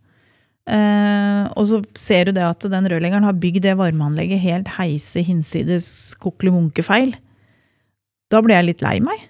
eh, 0.67 1.45
og 1.57 1.67
så 1.69 1.83
ser 1.99 2.27
du 2.27 2.33
det 2.33 2.43
at 2.47 2.67
den 2.71 2.89
rørleggeren 2.91 3.25
har 3.27 3.35
bygd 3.39 3.63
det 3.63 3.77
varmeanlegget 3.79 4.41
helt 4.43 4.69
heise 4.79 5.23
hinsides 5.27 6.15
kokkelimunke-feil, 6.23 7.15
da 8.33 8.41
blir 8.41 8.57
jeg 8.57 8.67
litt 8.71 8.83
lei 8.83 8.99
meg. 9.05 9.29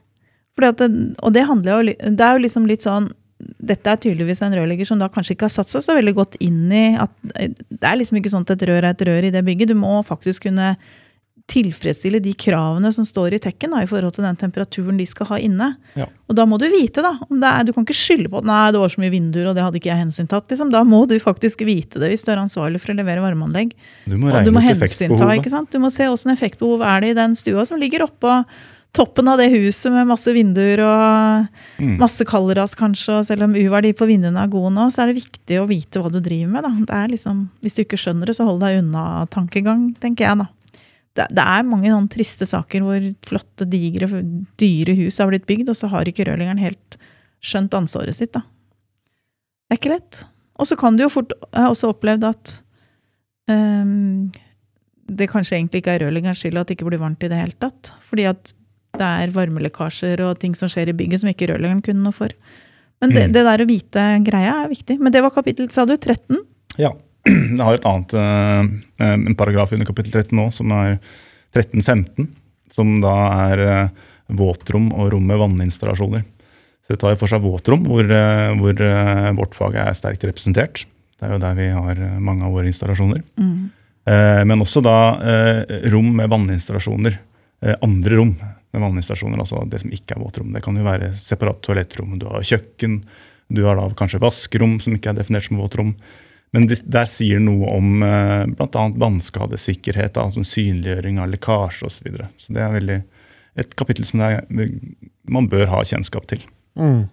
Det, 0.60 0.88
og 1.22 1.32
det 1.32 1.46
handler 1.48 1.72
jo, 1.72 1.94
det 2.12 2.24
er 2.26 2.36
jo 2.36 2.44
liksom 2.44 2.66
litt 2.68 2.84
sånn 2.84 3.10
dette 3.42 3.90
er 3.90 3.98
tydeligvis 3.98 4.42
en 4.44 4.54
rørlegger 4.54 4.86
som 4.86 5.00
da 5.00 5.08
kanskje 5.10 5.34
ikke 5.36 5.48
har 5.48 5.54
satt 5.56 5.72
seg 5.72 5.84
så 5.84 5.96
veldig 5.96 6.14
godt 6.14 6.36
inn 6.44 6.66
i 6.70 6.92
at 7.00 7.10
eh, 7.34 7.50
Det 7.50 7.86
er 7.88 7.96
liksom 7.98 8.20
ikke 8.20 8.30
sånn 8.30 8.46
at 8.46 8.54
et 8.54 8.66
rør 8.68 8.84
er 8.84 8.92
et 8.92 9.06
rør 9.08 9.26
i 9.26 9.32
det 9.34 9.42
bygget. 9.46 9.72
Du 9.72 9.78
må 9.78 9.96
faktisk 10.06 10.46
kunne 10.46 10.76
tilfredsstille 11.50 12.20
de 12.22 12.32
kravene 12.38 12.92
som 12.94 13.04
står 13.04 13.36
i 13.36 13.40
tekken 13.42 13.74
da, 13.74 13.82
i 13.82 13.88
forhold 13.90 14.14
til 14.14 14.24
den 14.24 14.38
temperaturen 14.38 14.98
de 15.00 15.06
skal 15.10 15.28
ha 15.32 15.38
inne. 15.42 15.72
Ja. 15.98 16.06
Og 16.30 16.36
da 16.38 16.46
må 16.48 16.58
du 16.60 16.68
vite, 16.70 17.02
da. 17.04 17.16
Om 17.26 17.40
det 17.42 17.50
er, 17.50 17.66
du 17.66 17.72
kan 17.74 17.86
ikke 17.86 17.98
skylde 17.98 18.30
på 18.32 18.40
at 18.40 18.48
nei, 18.48 18.60
det 18.72 18.80
var 18.80 18.92
så 18.92 19.02
mye 19.02 19.12
vinduer, 19.12 19.48
og 19.50 19.58
det 19.58 19.64
hadde 19.66 19.80
ikke 19.80 19.90
jeg 19.90 20.00
hensyntatt. 20.04 20.46
Liksom. 20.52 20.70
Da 20.72 20.84
må 20.86 21.02
du 21.10 21.16
faktisk 21.22 21.64
vite 21.66 22.00
det 22.02 22.12
hvis 22.12 22.24
du 22.24 22.30
er 22.32 22.44
ansvarlig 22.44 22.80
for 22.82 22.94
å 22.94 22.98
levere 22.98 23.24
varmeanlegg. 23.24 23.74
Du 24.06 24.16
må 24.16 24.30
Og 24.30 24.36
regne 24.38 24.48
du 24.48 24.54
må 24.54 24.62
hensynta, 24.64 25.32
ikke 25.34 25.52
sant. 25.52 25.72
Du 25.74 25.82
må 25.82 25.90
se 25.92 26.06
åssen 26.08 26.32
effektbehov 26.34 26.84
er 26.86 27.02
det 27.04 27.12
i 27.12 27.18
den 27.18 27.36
stua 27.38 27.66
som 27.68 27.80
ligger 27.80 28.06
oppå 28.06 28.38
toppen 28.92 29.28
av 29.32 29.38
det 29.40 29.46
huset 29.54 29.92
med 29.94 30.06
masse 30.10 30.32
vinduer 30.36 30.82
og 30.84 31.46
Mm. 31.80 31.96
masse 31.98 32.24
kaldras 32.28 32.74
kanskje, 32.76 33.18
og 33.18 33.24
selv 33.26 33.46
om 33.46 33.54
U-verdi 33.56 33.94
på 33.96 34.06
vinduene 34.06 34.42
er 34.42 34.50
god 34.52 34.72
nå, 34.72 34.84
så 34.92 35.02
er 35.02 35.06
det 35.12 35.22
viktig 35.24 35.56
å 35.60 35.66
vite 35.66 36.00
hva 36.02 36.10
du 36.12 36.20
driver 36.20 36.50
med. 36.52 36.62
Da. 36.62 36.70
Det 36.86 36.96
er 36.98 37.08
liksom, 37.14 37.48
hvis 37.62 37.74
du 37.78 37.82
ikke 37.84 37.98
skjønner 37.98 38.26
det, 38.28 38.36
så 38.36 38.44
hold 38.44 38.60
deg 38.60 38.82
unna 38.82 39.26
tankegang, 39.32 39.94
tenker 39.98 40.28
jeg 40.28 40.38
da. 40.42 40.48
Det, 41.14 41.26
det 41.32 41.44
er 41.44 41.66
mange 41.68 41.90
sånne 41.92 42.08
triste 42.12 42.46
saker 42.48 42.84
hvor 42.84 43.08
flotte, 43.28 43.66
digre, 43.68 44.08
dyre 44.60 44.94
hus 45.00 45.18
har 45.18 45.28
blitt 45.32 45.48
bygd, 45.48 45.72
og 45.72 45.76
så 45.76 45.88
har 45.92 46.04
ikke 46.08 46.24
rørleggeren 46.28 46.60
helt 46.60 46.96
skjønt 47.42 47.74
ansvaret 47.74 48.14
sitt. 48.16 48.32
Da. 48.36 48.44
Det 49.68 49.76
er 49.76 49.80
ikke 49.80 49.94
lett. 49.96 50.22
Og 50.60 50.68
så 50.68 50.76
kan 50.76 50.96
du 50.96 51.02
jo 51.06 51.08
fort 51.10 51.32
Jeg 51.32 51.64
har 51.64 51.72
også 51.72 51.90
opplevd 51.92 52.24
at 52.28 52.58
um, 53.48 54.30
det 55.08 55.28
kanskje 55.32 55.56
egentlig 55.58 55.82
ikke 55.82 55.96
er 55.96 56.04
rørleggerens 56.06 56.40
skyld 56.44 56.60
at 56.60 56.68
det 56.68 56.76
ikke 56.78 56.88
blir 56.92 57.00
varmt 57.02 57.24
i 57.24 57.28
det 57.32 57.40
hele 57.40 57.56
tatt. 57.60 57.92
Fordi 58.08 58.28
at 58.30 58.52
det 58.98 59.08
er 59.08 59.32
varmelekkasjer 59.32 60.20
og 60.26 60.38
ting 60.42 60.54
som 60.58 60.68
skjer 60.68 60.90
i 60.92 60.96
bygget 60.96 61.22
som 61.22 61.30
ikke 61.32 61.48
rørleggeren 61.48 61.82
kunne 61.84 62.04
noe 62.04 62.12
for. 62.16 62.32
Men 63.00 63.10
det, 63.14 63.22
Mm. 63.28 63.32
det 63.32 63.44
der 63.48 63.62
å 63.64 63.66
vite 63.68 64.02
greia 64.24 64.52
er 64.64 64.68
viktig. 64.68 64.98
Men 65.00 65.12
det 65.12 65.22
var 65.22 65.30
kapittel, 65.34 65.70
sa 65.70 65.84
du, 65.84 65.96
13? 65.96 66.38
Ja. 66.78 66.92
Det 67.24 67.60
har 67.62 67.74
et 67.74 67.84
annet, 67.86 68.12
eh, 68.14 69.06
en 69.06 69.34
paragraf 69.38 69.72
under 69.72 69.86
kapittel 69.86 70.12
13 70.12 70.36
nå, 70.36 70.52
som 70.52 70.70
er 70.72 70.98
1315, 71.54 72.28
som 72.70 73.00
da 73.00 73.14
er 73.50 73.58
eh, 73.58 73.88
våtrom 74.28 74.92
og 74.92 75.12
rom 75.12 75.26
med 75.26 75.38
vanninstallasjoner. 75.38 76.24
Så 76.82 76.94
det 76.94 76.98
tar 77.00 77.14
for 77.16 77.30
seg 77.30 77.42
våtrom, 77.44 77.84
hvor, 77.86 78.02
eh, 78.02 78.54
hvor 78.58 78.74
eh, 78.74 79.32
vårt 79.38 79.54
fag 79.54 79.74
er 79.76 79.92
sterkt 79.94 80.24
representert. 80.26 80.84
Det 81.18 81.28
er 81.28 81.32
jo 81.36 81.38
der 81.42 81.54
vi 81.54 81.68
har 81.70 81.92
eh, 81.94 82.18
mange 82.18 82.42
av 82.44 82.52
våre 82.56 82.66
installasjoner. 82.66 83.22
Mm. 83.38 83.70
Eh, 84.06 84.42
Men 84.44 84.58
også 84.64 84.82
da 84.82 84.96
eh, 85.22 85.88
rom 85.92 86.10
med 86.16 86.28
vanninstallasjoner. 86.30 87.18
Eh, 87.62 87.76
Andre 87.82 88.16
rom 88.18 88.34
med 88.72 88.82
vanninstallasjoner, 88.86 89.40
altså 89.42 89.62
det 89.68 89.82
som 89.82 89.92
ikke 89.92 90.16
er 90.16 90.22
våtrom. 90.22 90.52
Det 90.54 90.62
kan 90.64 90.76
jo 90.78 90.84
være 90.86 91.12
separat 91.18 91.60
toalettrom, 91.64 92.18
du 92.20 92.26
har 92.30 92.44
kjøkken, 92.46 93.02
du 93.52 93.64
har 93.66 93.76
da 93.76 93.88
kanskje 93.98 94.20
vaskerom 94.22 94.78
som 94.80 94.94
ikke 94.96 95.12
er 95.12 95.18
definert 95.20 95.44
som 95.48 95.58
våtrom. 95.60 95.94
Men 96.52 96.66
de- 96.68 96.80
der 96.84 97.08
sier 97.08 97.40
noe 97.40 97.68
om 97.72 98.02
eh, 98.04 98.46
bl.a. 98.52 98.84
vannskadesikkerhet, 99.00 100.16
altså 100.20 100.44
synliggjøring 100.44 101.20
av 101.20 101.30
lekkasje 101.32 101.86
osv. 101.88 101.96
Så, 101.98 102.04
videre. 102.08 102.28
så 102.40 102.52
det 102.56 102.62
er 102.64 102.74
veldig 102.78 102.98
et 103.62 103.74
kapittel 103.76 104.04
som 104.08 104.20
det 104.22 104.30
er, 104.38 104.68
man 105.28 105.48
bør 105.52 105.66
ha 105.68 105.82
kjennskap 105.84 106.26
til. 106.30 106.44
Mm. 106.80 107.04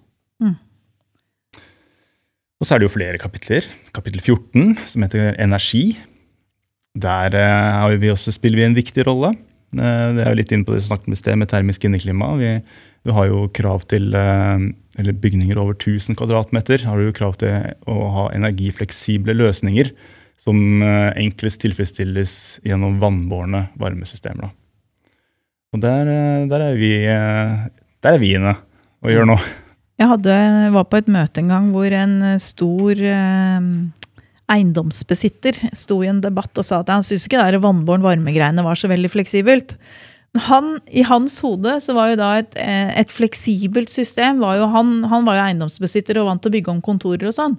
Og 2.60 2.68
så 2.68 2.76
er 2.76 2.82
det 2.82 2.90
jo 2.90 2.96
flere 2.96 3.20
kapitler. 3.22 3.64
Kapittel 3.96 4.20
14, 4.20 4.74
som 4.92 5.04
heter 5.06 5.36
Energi. 5.40 5.94
Der 7.00 7.36
eh, 7.36 7.80
har 7.84 7.96
vi 8.02 8.12
også, 8.12 8.34
spiller 8.36 8.60
vi 8.60 8.66
en 8.68 8.76
viktig 8.76 9.06
rolle. 9.08 9.34
Eh, 9.78 10.06
det 10.16 10.24
er 10.24 10.32
jo 10.32 10.40
litt 10.40 10.54
inn 10.56 10.66
på 10.66 10.74
det 10.74 10.82
vi 10.82 10.88
snakket 10.88 11.10
om 11.10 11.16
i 11.16 11.20
sted, 11.20 11.40
med 11.40 11.50
termisk 11.52 11.86
inneklima. 11.86 12.32
Vi, 12.40 12.54
vi 13.06 13.16
har 13.16 13.30
jo 13.30 13.44
krav 13.56 13.86
til 13.92 14.14
eh, 14.18 14.70
eller 15.00 15.20
bygninger 15.24 15.60
over 15.62 15.78
1000 15.78 16.18
kvadratmeter 16.20 16.84
har 16.90 17.02
jo 17.02 17.16
krav 17.16 17.38
til 17.40 17.70
å 17.88 18.00
ha 18.16 18.26
energifleksible 18.36 19.38
løsninger 19.38 19.94
som 20.40 20.82
eh, 20.84 21.12
enklest 21.22 21.62
tilfredsstilles 21.64 22.34
gjennom 22.66 23.00
vannbårne 23.04 23.68
varmesystemer. 23.80 24.52
Og 25.70 25.82
der, 25.84 26.08
der, 26.50 26.62
er 26.72 26.78
vi, 26.80 26.94
der 27.06 28.16
er 28.16 28.18
vi 28.18 28.32
inne 28.34 28.56
og 29.06 29.12
gjør 29.14 29.28
noe. 29.30 29.44
Jeg 30.00 30.08
hadde, 30.10 30.36
var 30.74 30.86
på 30.90 30.98
et 30.98 31.12
møte 31.12 31.44
en 31.44 31.52
gang 31.52 31.68
hvor 31.76 31.94
en 31.94 32.16
stor 32.42 33.02
eh, 33.04 33.68
eiendomsbesitter 34.50 35.58
sto 35.78 36.00
i 36.04 36.10
en 36.12 36.22
debatt 36.24 36.58
og 36.58 36.66
sa 36.66 36.82
at 36.82 36.92
han 36.94 37.06
syntes 37.06 37.28
ikke 37.30 37.44
det 37.54 37.64
vannbåren 37.64 38.06
varmegreiene 38.06 38.66
var 38.66 38.80
så 38.80 38.90
veldig 38.92 39.12
fleksibelt. 39.14 39.76
Han, 40.46 40.76
I 40.94 41.02
hans 41.10 41.40
hode 41.42 41.80
så 41.82 41.96
var 41.98 42.12
jo 42.12 42.20
da 42.20 42.32
et, 42.38 42.58
eh, 42.62 42.92
et 43.02 43.14
fleksibelt 43.14 43.90
system 43.90 44.44
var 44.44 44.60
jo 44.60 44.68
han, 44.70 45.00
han 45.10 45.26
var 45.26 45.40
jo 45.40 45.46
eiendomsbesitter 45.48 46.20
og 46.22 46.30
vant 46.30 46.44
til 46.44 46.52
å 46.52 46.58
bygge 46.58 46.74
om 46.76 46.84
kontorer 46.86 47.32
og 47.32 47.38
sånn. 47.38 47.56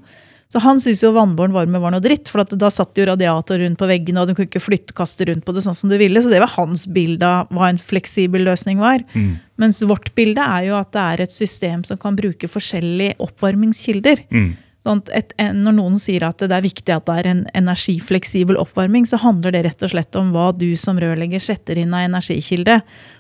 Så 0.51 0.59
han 0.65 0.81
syntes 0.83 1.05
jo 1.05 1.13
vannbåren 1.15 1.55
varme 1.55 1.79
var 1.79 1.93
noe 1.95 2.03
dritt, 2.03 2.27
for 2.31 2.43
at 2.43 2.51
da 2.59 2.73
satt 2.75 2.99
jo 2.99 3.05
radiator 3.07 3.61
rundt 3.63 3.79
på 3.79 3.87
veggene, 3.87 4.23
og 4.23 4.31
du 4.31 4.35
kunne 4.35 4.49
ikke 4.49 4.63
flyttkaste 4.65 5.29
rundt 5.29 5.45
på 5.47 5.55
det 5.55 5.63
sånn 5.63 5.77
som 5.79 5.93
du 5.93 5.95
ville. 6.01 6.19
Så 6.19 6.31
det 6.33 6.41
var 6.43 6.51
hans 6.57 6.89
bilde 6.91 7.27
av 7.27 7.53
hva 7.55 7.69
en 7.71 7.79
fleksibel 7.79 8.43
løsning 8.49 8.83
var. 8.83 9.05
Mm. 9.15 9.37
Mens 9.63 9.79
vårt 9.87 10.11
bilde 10.19 10.43
er 10.43 10.67
jo 10.67 10.75
at 10.81 10.91
det 10.97 11.05
er 11.05 11.23
et 11.23 11.35
system 11.37 11.85
som 11.87 12.01
kan 12.03 12.19
bruke 12.19 12.51
forskjellige 12.51 13.15
oppvarmingskilder. 13.23 14.25
Mm. 14.35 14.51
Sånn 14.81 15.03
et, 15.13 15.35
når 15.37 15.75
noen 15.77 15.99
sier 16.01 16.25
at 16.25 16.41
det 16.41 16.57
er 16.57 16.65
viktig 16.65 16.93
at 16.95 17.05
det 17.05 17.17
er 17.21 17.27
en 17.29 17.43
energifleksibel 17.59 18.57
oppvarming, 18.61 19.05
så 19.05 19.19
handler 19.21 19.53
det 19.53 19.65
rett 19.67 19.85
og 19.85 19.93
slett 19.93 20.17
om 20.17 20.31
hva 20.33 20.47
du 20.57 20.71
som 20.81 20.97
rørlegger 21.01 21.43
setter 21.45 21.83
inn 21.83 21.93
av 21.93 22.07
energikilde. 22.07 22.79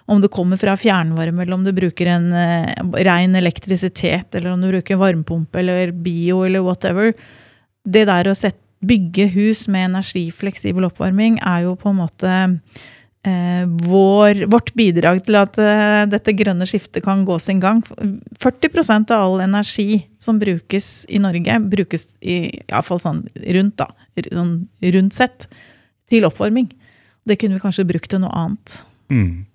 Om 0.09 0.23
det 0.25 0.33
kommer 0.33 0.61
fra 0.61 0.79
fjernvarme, 0.81 1.45
eller 1.45 1.59
om 1.59 1.67
du 1.67 1.75
bruker 1.77 2.09
en 2.15 2.31
uh, 2.33 2.97
ren 3.05 3.37
elektrisitet, 3.37 4.33
eller 4.33 4.55
om 4.55 4.65
du 4.65 4.71
bruker 4.71 5.01
varmepumpe 5.01 5.61
eller 5.61 5.93
bio 5.93 6.41
eller 6.49 6.65
whatever. 6.65 7.13
Det 7.85 8.07
der 8.09 8.33
å 8.33 8.37
sette, 8.39 8.65
bygge 8.81 9.27
hus 9.35 9.67
med 9.69 9.91
energifleksibel 9.91 10.87
oppvarming 10.87 11.35
er 11.45 11.67
jo 11.67 11.75
på 11.77 11.91
en 11.91 11.99
måte 11.99 12.37
eh, 13.27 13.65
vår, 13.67 14.45
vårt 14.53 14.73
bidrag 14.79 15.23
til 15.27 15.39
at 15.41 15.59
eh, 15.61 16.05
dette 16.11 16.35
grønne 16.37 16.69
skiftet 16.69 17.05
kan 17.05 17.25
gå 17.29 17.39
sin 17.43 17.61
gang. 17.63 17.83
40% 18.41 19.13
av 19.17 19.27
all 19.27 19.45
energi 19.45 20.03
som 20.23 20.41
brukes 20.41 20.93
i 21.09 21.21
Norge, 21.23 21.59
brukes 21.73 22.11
i, 22.21 22.41
i 22.61 22.85
fall 22.87 23.03
sånn 23.03 23.25
rundt, 23.59 23.81
da, 23.81 23.91
sånn 24.31 24.57
rundt 24.97 25.17
sett, 25.17 25.49
til 26.11 26.27
oppvarming. 26.27 26.69
Det 27.29 27.37
kunne 27.39 27.59
vi 27.59 27.63
kanskje 27.63 27.89
brukt 27.89 28.11
til 28.11 28.23
noe 28.25 28.35
annet. 28.35 28.81
Mm. 29.13 29.47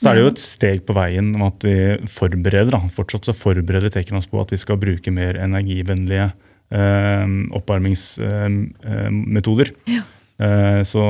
Så 0.00 0.08
er 0.08 0.16
det 0.16 0.22
jo 0.22 0.30
et 0.32 0.40
steg 0.40 0.78
på 0.88 0.94
veien 0.96 1.34
om 1.36 1.42
at 1.44 1.60
vi 1.64 1.74
forbereder. 2.08 2.72
Da. 2.72 2.80
Fortsatt 2.94 3.24
så 3.28 3.32
forbereder 3.36 3.90
Tekken 3.92 4.16
oss 4.18 4.28
på 4.30 4.40
at 4.40 4.52
vi 4.54 4.58
skal 4.60 4.76
bruke 4.80 5.10
mer 5.12 5.36
energivennlige 5.40 6.26
eh, 6.72 7.26
oppvarmingsmetoder. 7.58 9.68
Ja. 9.92 10.02
Eh, 10.40 10.82
så 10.88 11.02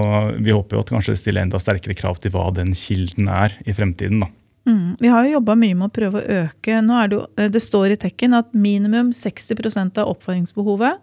vi 0.43 0.51
håper 0.51 0.77
jo 0.77 0.83
at 0.83 0.91
kanskje 0.91 1.17
stille 1.19 1.43
enda 1.45 1.61
sterkere 1.63 1.95
krav 1.95 2.19
til 2.19 2.33
hva 2.35 2.49
den 2.55 2.75
kilden 2.75 3.31
er 3.31 3.55
i 3.63 3.75
fremtiden. 3.77 4.25
da. 4.25 4.31
Mm. 4.69 4.97
Vi 5.01 5.09
har 5.09 5.25
jo 5.25 5.37
jobba 5.39 5.57
mye 5.57 5.77
med 5.77 5.89
å 5.89 5.95
prøve 5.95 6.21
å 6.21 6.39
øke 6.45 6.81
nå 6.85 6.97
er 6.99 7.09
Det 7.09 7.17
jo, 7.17 7.27
eh, 7.39 7.49
det 7.49 7.63
står 7.63 7.95
i 7.95 8.01
tekken 8.01 8.35
at 8.37 8.53
minimum 8.53 9.13
60% 9.13 9.99
av 9.99 10.11
oppvarmingsbehovet 10.11 10.99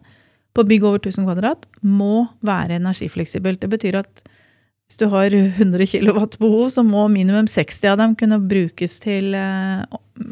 på 0.53 0.65
bygg 0.65 0.83
over 0.83 0.99
1000 0.99 1.25
kvadrat 1.25 1.65
må 1.81 2.27
være 2.41 2.77
energifleksibelt. 2.81 3.61
Det 3.61 3.69
betyr 3.69 3.99
at 3.99 4.23
hvis 4.87 4.97
du 4.97 5.07
har 5.11 5.31
100 5.31 5.85
kW 5.85 6.37
behov, 6.39 6.69
så 6.71 6.83
må 6.83 7.07
minimum 7.11 7.47
60 7.47 7.91
av 7.91 7.97
dem 7.97 8.15
kunne 8.15 8.39
brukes 8.39 8.99
til, 8.99 9.35
eh, 9.35 9.83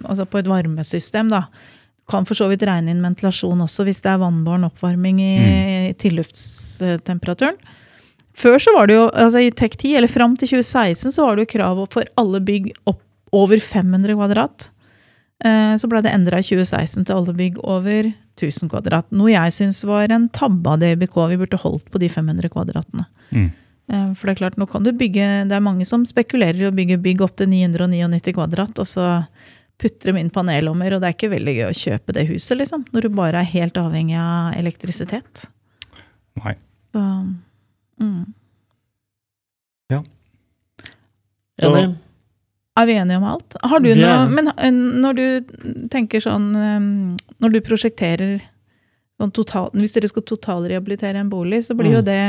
altså 0.03 0.25
på 0.25 0.39
et 0.39 0.47
varmesystem. 0.47 1.29
Da. 1.29 1.47
Du 1.97 2.11
kan 2.11 2.25
for 2.25 2.35
så 2.35 2.47
vidt 2.49 2.63
regne 2.63 2.91
inn 2.91 3.03
ventilasjon 3.03 3.61
også 3.61 3.83
hvis 3.83 4.01
det 4.01 4.11
er 4.11 4.21
vannbåren 4.21 4.67
oppvarming 4.67 5.19
i 5.19 5.93
tiluftstemperaturen. 5.99 7.57
Før 8.35 8.59
så 8.59 8.73
var 8.75 8.89
det 8.89 8.97
jo, 8.97 9.07
altså 9.15 9.41
i 9.45 9.51
TEK10, 9.51 9.95
eller 9.97 10.11
fram 10.11 10.35
til 10.35 10.49
2016, 10.57 11.13
så 11.15 11.23
var 11.23 11.37
det 11.37 11.45
jo 11.45 11.53
krav 11.55 11.81
for 11.93 12.07
alle 12.19 12.41
bygg 12.43 12.73
opp 12.89 13.01
over 13.35 13.61
500 13.63 14.15
kvadrat. 14.17 14.69
Eh, 15.43 15.75
Så 15.79 15.87
ble 15.91 16.01
det 16.03 16.11
endra 16.15 16.39
i 16.39 16.45
2016 16.47 17.05
til 17.07 17.15
alle 17.15 17.35
bygg 17.35 17.59
over 17.63 18.11
1000 18.35 18.71
kvadrat. 18.71 19.07
Noe 19.15 19.31
jeg 19.31 19.55
syns 19.55 19.83
var 19.87 20.11
en 20.11 20.27
tabbe 20.29 20.67
av 20.71 20.79
DBK. 20.83 21.15
Vi 21.31 21.39
burde 21.39 21.59
holdt 21.61 21.87
på 21.91 21.99
de 21.99 22.09
500 22.11 22.51
kvadratene. 22.51 23.05
Mm. 23.31 23.49
Eh, 23.91 24.13
For 24.13 24.27
det 24.27 24.35
er 24.35 24.41
klart, 24.43 24.59
nå 24.59 24.67
kan 24.69 24.83
du 24.83 24.91
bygge 24.91 25.47
Det 25.47 25.55
er 25.55 25.63
mange 25.63 25.85
som 25.85 26.03
spekulerer 26.05 26.59
i 26.59 26.69
å 26.69 26.75
bygge 26.75 26.99
bygg 27.01 27.21
opp 27.21 27.35
til 27.37 27.47
999 27.51 28.33
kvadrat, 28.35 28.79
og 28.79 28.87
så 28.87 29.25
putter 29.77 30.11
de 30.11 30.19
inn 30.19 30.29
panellommer, 30.31 30.93
og 30.95 31.01
det 31.01 31.07
er 31.09 31.15
ikke 31.17 31.33
veldig 31.35 31.55
gøy 31.57 31.65
å 31.67 31.75
kjøpe 31.75 32.13
det 32.15 32.27
huset, 32.29 32.57
liksom. 32.57 32.85
Når 32.95 33.01
du 33.01 33.09
bare 33.09 33.41
er 33.43 33.51
helt 33.51 33.75
avhengig 33.75 34.15
av 34.15 34.55
elektrisitet. 34.55 35.47
Nei. 36.39 36.55
Så 36.95 37.03
mm. 38.01 38.23
Enig. 41.55 41.85
Er 42.75 42.85
vi 42.89 42.95
enige 42.99 43.17
om 43.21 43.23
alt? 43.31 43.55
Har 43.63 43.79
du 43.79 43.87
noe. 43.95 44.25
Men 44.27 44.49
eh, 44.57 44.71
når 44.75 45.15
du 45.15 45.87
tenker 45.93 46.19
sånn 46.19 46.49
eh, 46.59 46.81
Når 47.39 47.53
du 47.53 47.59
prosjekterer 47.63 48.41
sånn 49.15 49.31
total, 49.31 49.69
Hvis 49.71 49.95
dere 49.95 50.09
skal 50.11 50.25
totalrehabilitere 50.27 51.21
en 51.21 51.29
bolig, 51.31 51.61
så 51.63 51.77
blir 51.79 51.93
jo 51.95 52.01
Mm. 52.03 52.09
det 52.09 52.19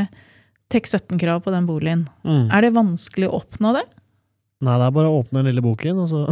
TEK 0.70 0.87
17-krav 0.87 1.42
på 1.42 1.50
den 1.50 1.66
boligen. 1.66 2.05
Mm. 2.22 2.46
Er 2.55 2.62
det 2.62 2.70
vanskelig 2.74 3.26
å 3.29 3.40
oppnå 3.40 3.72
det? 3.74 3.83
Nei, 4.62 4.79
det 4.79 4.87
er 4.87 4.94
bare 4.94 5.11
å 5.11 5.18
åpne 5.20 5.42
den 5.42 5.50
lille 5.50 5.62
boken, 5.66 5.98
og 6.02 6.09
så 6.11 6.22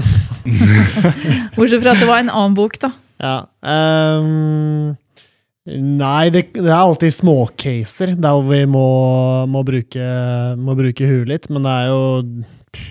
Bortsett 1.56 1.82
fra 1.82 1.92
at 1.92 2.00
det 2.02 2.08
var 2.08 2.22
en 2.22 2.30
annen 2.32 2.54
bok, 2.56 2.78
da. 2.82 2.90
Ja. 3.22 3.34
ehm, 3.62 4.94
nei, 5.66 6.28
det, 6.34 6.42
det 6.58 6.68
er 6.68 6.76
alltid 6.76 7.14
småcaser 7.16 8.14
der 8.20 8.36
hvor 8.36 8.46
vi 8.50 8.62
må, 8.68 8.86
må, 9.48 9.62
bruke, 9.66 10.08
må 10.60 10.74
bruke 10.78 11.08
huet 11.08 11.30
litt, 11.30 11.50
men 11.52 11.64
det 11.64 11.72
er 11.72 11.86
jo 11.88 12.00
pff, 12.74 12.90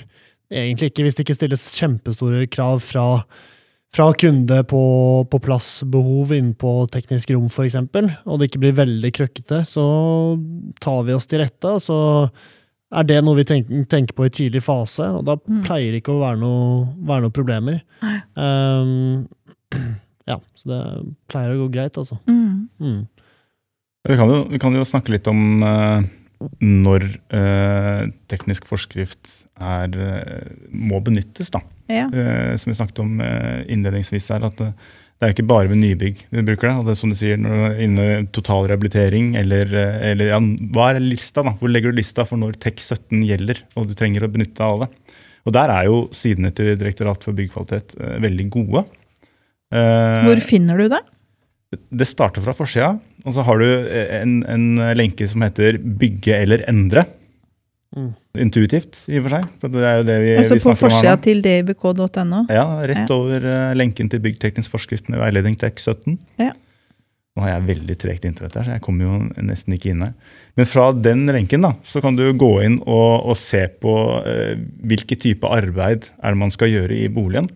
egentlig 0.54 0.90
ikke 0.92 1.06
hvis 1.08 1.18
det 1.18 1.26
ikke 1.28 1.36
stilles 1.38 1.68
kjempestore 1.78 2.48
krav 2.54 2.82
fra, 2.86 3.06
fra 3.94 4.08
kunde 4.18 4.60
på, 4.70 4.82
på 5.30 5.40
plassbehov 5.46 6.34
inne 6.34 6.54
på 6.58 6.74
teknisk 6.94 7.34
rom, 7.36 7.46
f.eks., 7.50 7.78
og 7.82 8.40
det 8.42 8.50
ikke 8.50 8.64
blir 8.66 8.76
veldig 8.82 9.14
krøkkete, 9.20 9.64
så 9.70 9.86
tar 10.82 11.06
vi 11.08 11.16
oss 11.18 11.30
til 11.30 11.42
rette, 11.46 11.76
og 11.78 11.82
så 11.82 12.00
er 12.94 13.08
det 13.10 13.20
noe 13.26 13.40
vi 13.40 13.46
tenker, 13.50 13.86
tenker 13.90 14.14
på 14.18 14.28
i 14.28 14.34
tidlig 14.34 14.62
fase, 14.66 15.08
og 15.18 15.24
da 15.30 15.38
Mm. 15.42 15.64
pleier 15.66 15.92
det 15.94 16.02
ikke 16.04 16.14
å 16.14 16.22
være 16.22 16.38
noe, 16.42 16.88
være 17.10 17.26
noe 17.26 17.34
problemer. 17.34 17.80
Nei. 18.06 18.18
Ja, 20.30 20.40
så 20.56 20.72
det 20.72 20.82
pleier 21.32 21.54
å 21.54 21.66
gå 21.66 21.70
greit, 21.74 21.98
altså. 22.00 22.20
Mm. 22.30 22.70
Mm. 22.80 23.02
Vi 24.08 24.20
kan 24.20 24.32
jo, 24.32 24.42
vi 24.52 24.60
kan 24.60 24.76
jo 24.76 24.88
snakke 24.88 25.14
litt 25.16 25.28
om 25.32 25.64
eh, 25.64 26.10
når 26.64 27.06
eh, 27.36 28.10
teknisk 28.32 28.68
forskrift 28.68 29.30
er, 29.60 29.94
eh, 29.94 30.50
må 30.72 31.00
benyttes, 31.04 31.52
da. 31.54 31.64
Ja. 31.92 32.10
Eh, 32.10 32.56
som 32.60 32.72
vi 32.72 32.80
snakket 32.80 33.04
om 33.04 33.16
eh, 33.24 33.64
innledningsvis 33.72 34.30
her, 34.34 34.48
at 34.50 34.64
eh, 34.64 34.76
det 35.20 35.30
er 35.30 35.36
ikke 35.36 35.48
bare 35.48 35.70
ved 35.72 35.80
nybygg 35.80 36.24
vi 36.36 36.42
bruker 36.44 36.68
det. 36.68 36.74
og 36.76 36.88
det 36.88 36.96
er 36.96 37.00
som 37.00 37.12
du 37.14 37.16
sier, 37.16 37.38
når 37.40 37.54
du 37.54 37.66
er 37.70 37.78
inne 37.86 38.08
total 38.36 38.68
rehabilitering, 38.68 39.38
eller, 39.40 39.70
eller 40.12 40.34
ja, 40.34 40.40
hva 40.76 40.90
er 40.92 41.00
lista? 41.04 41.46
da? 41.46 41.54
Hvor 41.60 41.72
legger 41.72 41.94
du 41.94 42.00
lista 42.02 42.26
for 42.28 42.42
når 42.42 42.58
TEK 42.64 42.84
17 42.84 43.24
gjelder, 43.30 43.62
og 43.80 43.88
du 43.88 43.96
trenger 43.96 44.26
å 44.26 44.32
benytte 44.34 44.60
deg 44.60 44.68
av 44.68 44.84
det? 44.84 45.20
Og 45.44 45.56
der 45.56 45.72
er 45.72 45.88
jo 45.90 46.04
sidene 46.16 46.52
til 46.56 46.74
Direktoratet 46.80 47.28
for 47.28 47.38
byggkvalitet 47.38 47.96
eh, 48.00 48.20
veldig 48.24 48.50
gode. 48.52 48.84
Eh, 49.74 50.22
Hvor 50.28 50.42
finner 50.46 50.78
du 50.78 50.88
det? 50.94 51.02
det 51.90 52.06
starter 52.06 52.44
fra 52.46 52.54
forsida, 52.54 52.92
og 53.26 53.34
så 53.34 53.42
har 53.48 53.58
du 53.58 53.66
en, 53.66 54.34
en 54.46 54.66
lenke 54.94 55.26
som 55.28 55.42
heter 55.42 55.80
'bygge 55.82 56.36
eller 56.44 56.62
endre'. 56.70 57.08
Mm. 57.96 58.12
Intuitivt, 58.42 59.04
i 59.10 59.20
og 59.20 59.28
for 59.28 59.34
seg. 59.36 59.48
For 59.62 59.74
det 59.74 59.82
er 59.86 59.98
jo 60.00 60.06
det 60.08 60.18
vi, 60.24 60.30
Altså 60.42 60.56
vi 60.58 60.62
på 60.64 60.66
snakker 60.66 60.86
om 60.86 60.90
her 60.90 60.96
forsida 60.98 61.16
til 61.22 61.42
dibk.no? 61.46 62.40
Ja, 62.50 62.66
rett 62.90 63.10
Ja. 63.10 63.16
over 63.16 63.46
eh, 63.46 63.74
lenken 63.78 64.10
til 64.10 64.20
byggteknisk 64.24 64.72
forskrift 64.74 65.10
med 65.10 65.20
veiledning 65.22 65.58
til 65.58 65.70
X17. 65.70 66.18
Ja. 66.42 66.52
Nå 67.36 67.42
har 67.42 67.50
jeg 67.56 67.68
veldig 67.78 67.98
tregt 67.98 68.26
internett 68.26 68.56
her, 68.56 68.64
så 68.64 68.72
jeg 68.78 68.82
kommer 68.86 69.06
jo 69.06 69.44
nesten 69.46 69.74
ikke 69.74 69.90
inn 69.94 70.02
her. 70.06 70.14
Men 70.58 70.66
fra 70.70 70.92
den 70.94 71.26
lenken 71.34 71.62
da, 71.66 71.74
så 71.86 72.02
kan 72.02 72.16
du 72.18 72.26
gå 72.34 72.52
inn 72.66 72.80
og, 72.86 73.26
og 73.34 73.38
se 73.38 73.68
på 73.82 73.94
eh, 74.26 74.56
hvilke 74.86 75.18
type 75.18 75.46
arbeid 75.50 76.10
er 76.22 76.34
det 76.34 76.38
man 76.38 76.52
skal 76.54 76.70
gjøre 76.70 76.98
i 76.98 77.08
boligen. 77.14 77.50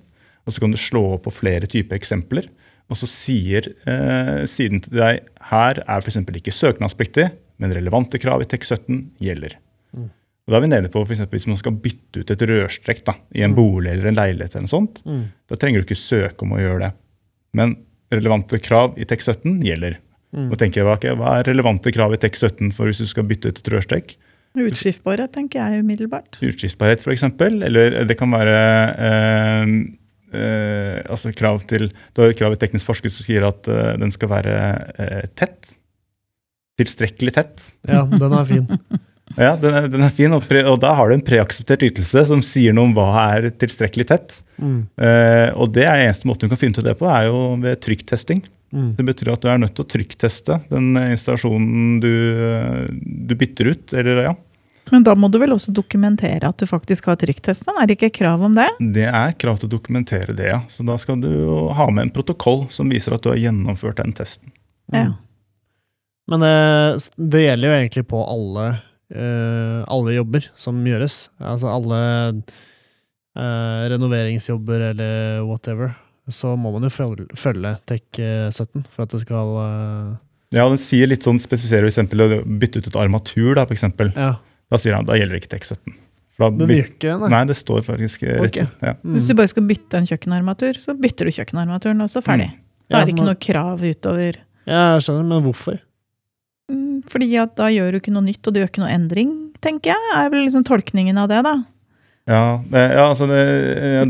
Og 0.48 0.56
så 0.56 0.64
kan 0.64 0.72
du 0.72 0.80
slå 0.80 1.04
opp 1.18 1.26
på 1.28 1.34
flere 1.36 1.68
typer 1.70 2.00
eksempler. 2.00 2.48
Og 2.88 2.96
så 2.96 3.08
sier 3.12 3.68
eh, 3.84 4.46
siden 4.48 4.80
til 4.86 4.96
deg 4.96 5.26
her 5.50 5.82
er 5.84 6.00
f.eks. 6.06 6.22
ikke 6.24 6.54
søknadspliktig, 6.56 7.26
men 7.60 7.74
relevante 7.76 8.20
krav 8.22 8.44
i 8.44 8.48
TEK17 8.48 9.02
gjelder. 9.24 9.58
Mm. 9.92 10.08
Og 10.48 10.54
Da 10.54 10.60
er 10.60 10.64
vi 10.64 10.70
nede 10.72 10.92
på 10.94 11.02
for 11.04 11.12
eksempel, 11.12 11.36
hvis 11.36 11.50
man 11.52 11.60
skal 11.60 11.76
bytte 11.84 12.22
ut 12.24 12.32
et 12.32 12.46
rørstrekk 12.48 13.04
da, 13.10 13.18
i 13.36 13.44
en 13.44 13.56
bolig 13.58 13.92
eller 13.92 14.08
en 14.14 14.16
leilighet, 14.22 14.56
eller 14.56 14.68
noe 14.70 14.72
sånt, 14.72 15.02
Mm. 15.04 15.26
da 15.52 15.60
trenger 15.60 15.84
du 15.84 15.88
ikke 15.90 16.00
søke 16.00 16.48
om 16.48 16.56
å 16.56 16.62
gjøre 16.64 16.80
det. 16.86 16.92
Men 17.60 17.76
relevante 18.14 18.60
krav 18.64 18.96
i 18.96 19.04
TEK17 19.04 19.60
gjelder. 19.68 19.98
Mm. 20.32 20.48
Og 20.52 20.58
tenker 20.60 20.82
jeg, 20.82 20.88
hva, 20.88 21.16
hva 21.20 21.36
er 21.42 21.48
relevante 21.52 21.92
krav 21.92 22.14
i 22.16 22.22
TEK17 22.24 22.72
for 22.76 22.88
hvis 22.88 23.04
du 23.04 23.08
skal 23.10 23.28
bytte 23.28 23.52
ut 23.52 23.60
et 23.60 23.72
rørstrekk? 23.74 24.16
Utskiftbarhet, 24.58 25.32
tenker 25.36 25.60
jeg 25.60 25.84
umiddelbart. 25.84 26.40
Utskiftbarhet 26.42 27.04
f.eks., 27.04 27.24
eller 27.42 28.04
det 28.08 28.16
kan 28.18 28.32
være 28.32 28.56
eh, 28.96 29.74
eh, 30.34 31.00
altså 31.08 31.34
krav 31.36 31.62
til 31.70 31.90
Du 32.14 32.22
har 32.22 32.32
et 32.32 32.40
krav 32.40 32.56
i 32.56 32.60
teknisk 32.62 32.88
forskrift 32.90 33.18
som 33.18 33.28
sier 33.28 33.48
at 33.48 33.68
eh, 33.72 33.94
den 34.02 34.14
skal 34.16 34.32
være 34.32 34.56
eh, 34.98 35.28
tett. 35.38 35.76
Tilstrekkelig 36.78 37.34
tett. 37.38 37.70
Ja, 37.90 38.06
den 38.12 38.34
er 38.34 38.50
fin. 38.50 38.68
Ja, 39.36 39.58
den 39.60 39.76
er, 39.76 39.88
den 39.92 40.02
er 40.06 40.14
fin, 40.16 40.32
og, 40.34 40.46
pre, 40.50 40.62
og 40.66 40.80
da 40.82 40.94
har 40.98 41.10
du 41.10 41.18
en 41.18 41.24
preakseptert 41.26 41.84
ytelse 41.84 42.24
som 42.30 42.40
sier 42.46 42.74
noe 42.74 42.88
om 42.88 42.94
hva 42.96 43.10
er 43.36 43.50
tilstrekkelig 43.60 44.06
tett. 44.10 44.38
Mm. 44.56 44.80
Eh, 45.04 45.50
og 45.60 45.74
det 45.76 45.84
er 45.84 46.06
eneste 46.06 46.30
måten 46.30 46.48
du 46.48 46.54
kan 46.54 46.62
finne 46.62 46.74
ut 46.74 46.80
av 46.82 46.88
det 46.88 46.96
på, 46.98 47.10
er 47.12 47.28
jo 47.28 47.42
ved 47.62 47.82
trykktesting. 47.84 48.42
Mm. 48.74 48.90
Det 48.98 49.06
betyr 49.12 49.34
at 49.36 49.44
du 49.44 49.50
er 49.52 49.60
nødt 49.62 49.76
til 49.78 49.86
å 49.86 49.92
trykkteste 49.92 50.58
den 50.72 50.90
installasjonen 51.04 52.00
du, 52.04 52.14
du 53.30 53.36
bytter 53.38 53.74
ut. 53.76 53.94
Eller 54.00 54.24
ja, 54.26 54.34
Men 54.92 55.04
da 55.04 55.16
må 55.20 55.30
du 55.32 55.40
vel 55.42 55.54
også 55.56 55.74
dokumentere 55.76 56.48
at 56.48 56.60
du 56.60 56.68
faktisk 56.70 57.10
har 57.10 57.20
trykktesten? 57.20 57.76
Er 57.76 57.90
det 57.90 57.98
ikke 57.98 58.14
krav 58.22 58.44
om 58.48 58.56
det? 58.58 58.70
det 58.80 59.08
er 59.10 59.36
krav 59.40 59.60
til 59.60 59.70
å 59.70 59.76
dokumentere 59.76 60.36
det, 60.38 60.50
ja. 60.52 60.62
Så 60.72 60.86
da 60.88 60.98
skal 61.02 61.20
du 61.24 61.30
jo 61.30 61.60
ha 61.76 61.90
med 61.92 62.08
en 62.08 62.14
protokoll 62.16 62.66
som 62.74 62.92
viser 62.92 63.18
at 63.18 63.26
du 63.26 63.32
har 63.34 63.42
gjennomført 63.42 64.00
den 64.02 64.16
testen. 64.18 64.54
Ja. 64.94 65.12
Men 66.28 66.44
det, 66.44 66.56
det 67.16 67.44
gjelder 67.44 67.70
jo 67.70 67.78
egentlig 67.78 68.06
på 68.12 68.24
alle, 68.24 68.66
uh, 69.16 69.84
alle 69.88 70.18
jobber 70.18 70.50
som 70.60 70.80
gjøres. 70.88 71.28
Altså 71.40 71.72
alle 71.72 72.02
uh, 72.36 73.88
renoveringsjobber 73.94 74.90
eller 74.92 75.46
whatever. 75.48 75.96
Så 76.28 76.58
må 76.60 76.74
man 76.76 76.84
jo 76.84 76.92
følge, 76.92 77.30
følge 77.40 77.78
TEK 77.88 78.20
17 78.52 78.84
for 78.92 79.06
at 79.06 79.14
det 79.16 79.22
skal 79.24 79.54
uh, 79.56 80.18
Ja, 80.56 80.68
den 80.68 80.80
sier 80.80 81.08
litt 81.08 81.24
sånn, 81.24 81.40
spesifiserer 81.40 81.88
f.eks. 81.88 82.04
å 82.04 82.44
bytte 82.60 82.82
ut 82.82 82.92
et 82.92 83.00
armatur, 83.00 83.54
da, 83.56 83.64
for 83.64 83.76
eksempel. 83.76 84.12
Ja, 84.16 84.36
Da 84.72 84.80
sier 84.82 84.98
han 84.98 85.08
da 85.08 85.16
gjelder 85.18 85.40
ikke 85.40 85.52
TEK17. 85.56 85.96
For 86.38 86.46
da 86.52 86.58
den 86.60 86.74
gjør 86.76 86.90
ikke 86.92 87.14
det. 87.24 87.30
Nei, 87.34 87.44
det 87.50 87.56
står 87.58 87.82
faktisk 87.88 88.24
eh, 88.28 88.38
rett. 88.44 88.58
Ja. 88.62 88.94
Mm. 89.02 89.14
Hvis 89.16 89.28
du 89.30 89.34
bare 89.40 89.50
skal 89.52 89.66
bytte 89.70 89.98
en 90.02 90.08
kjøkkenarmatur, 90.10 90.80
så 90.84 90.94
bytter 90.98 91.30
du 91.30 91.34
kjøkkenarmaturen, 91.38 92.04
og 92.06 92.12
så 92.14 92.22
ferdig. 92.26 92.52
Da 92.92 93.00
er 93.02 93.08
det 93.10 93.16
ikke 93.16 93.26
noe 93.28 93.40
krav 93.48 93.82
utover. 93.84 94.38
Ja, 94.68 94.84
jeg 94.98 95.06
skjønner, 95.08 95.26
men 95.32 95.46
hvorfor? 95.48 95.80
Mm, 96.72 97.00
Fordi 97.10 97.30
at 97.40 97.56
da 97.58 97.70
gjør 97.72 97.96
du 97.96 98.00
ikke 98.02 98.14
noe 98.14 98.26
nytt, 98.28 98.44
og 98.48 98.54
du 98.54 98.60
gjør 98.62 98.70
ikke 98.70 98.84
noe 98.84 98.92
endring, 98.94 99.34
tenker 99.64 99.94
jeg. 99.96 100.14
Er 100.20 100.30
vel 100.34 100.44
liksom 100.46 100.66
tolkningen 100.68 101.18
av 101.24 101.32
det, 101.32 101.42
da. 101.48 101.56
Ja, 102.28 102.42
det, 102.68 102.82
ja, 102.92 103.04
altså 103.08 103.24
det, 103.32 103.42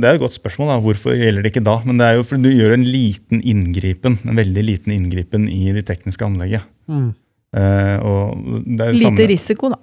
det 0.02 0.08
er 0.10 0.16
et 0.18 0.22
godt 0.24 0.34
spørsmål. 0.34 0.72
da. 0.74 0.78
Hvorfor 0.82 1.14
gjelder 1.14 1.46
det 1.46 1.52
ikke 1.54 1.62
da? 1.68 1.78
Men 1.86 2.00
det 2.02 2.08
er 2.10 2.18
jo 2.18 2.26
fordi 2.26 2.50
du 2.50 2.58
gjør 2.58 2.74
en 2.74 2.86
liten 2.90 3.44
inngripen, 3.46 4.18
en 4.26 4.40
veldig 4.42 4.64
liten 4.66 4.96
inngripen 4.96 5.46
i 5.54 5.70
det 5.78 5.86
tekniske 5.86 6.26
anlegget. 6.26 6.66
Mm. 6.90 7.12
Eh, 7.58 7.98
og 8.02 8.42
det 8.66 8.82
er 8.82 8.90
det 8.90 8.96
Lite 8.98 9.06
samme. 9.12 9.28
risiko, 9.30 9.70
da. 9.76 9.78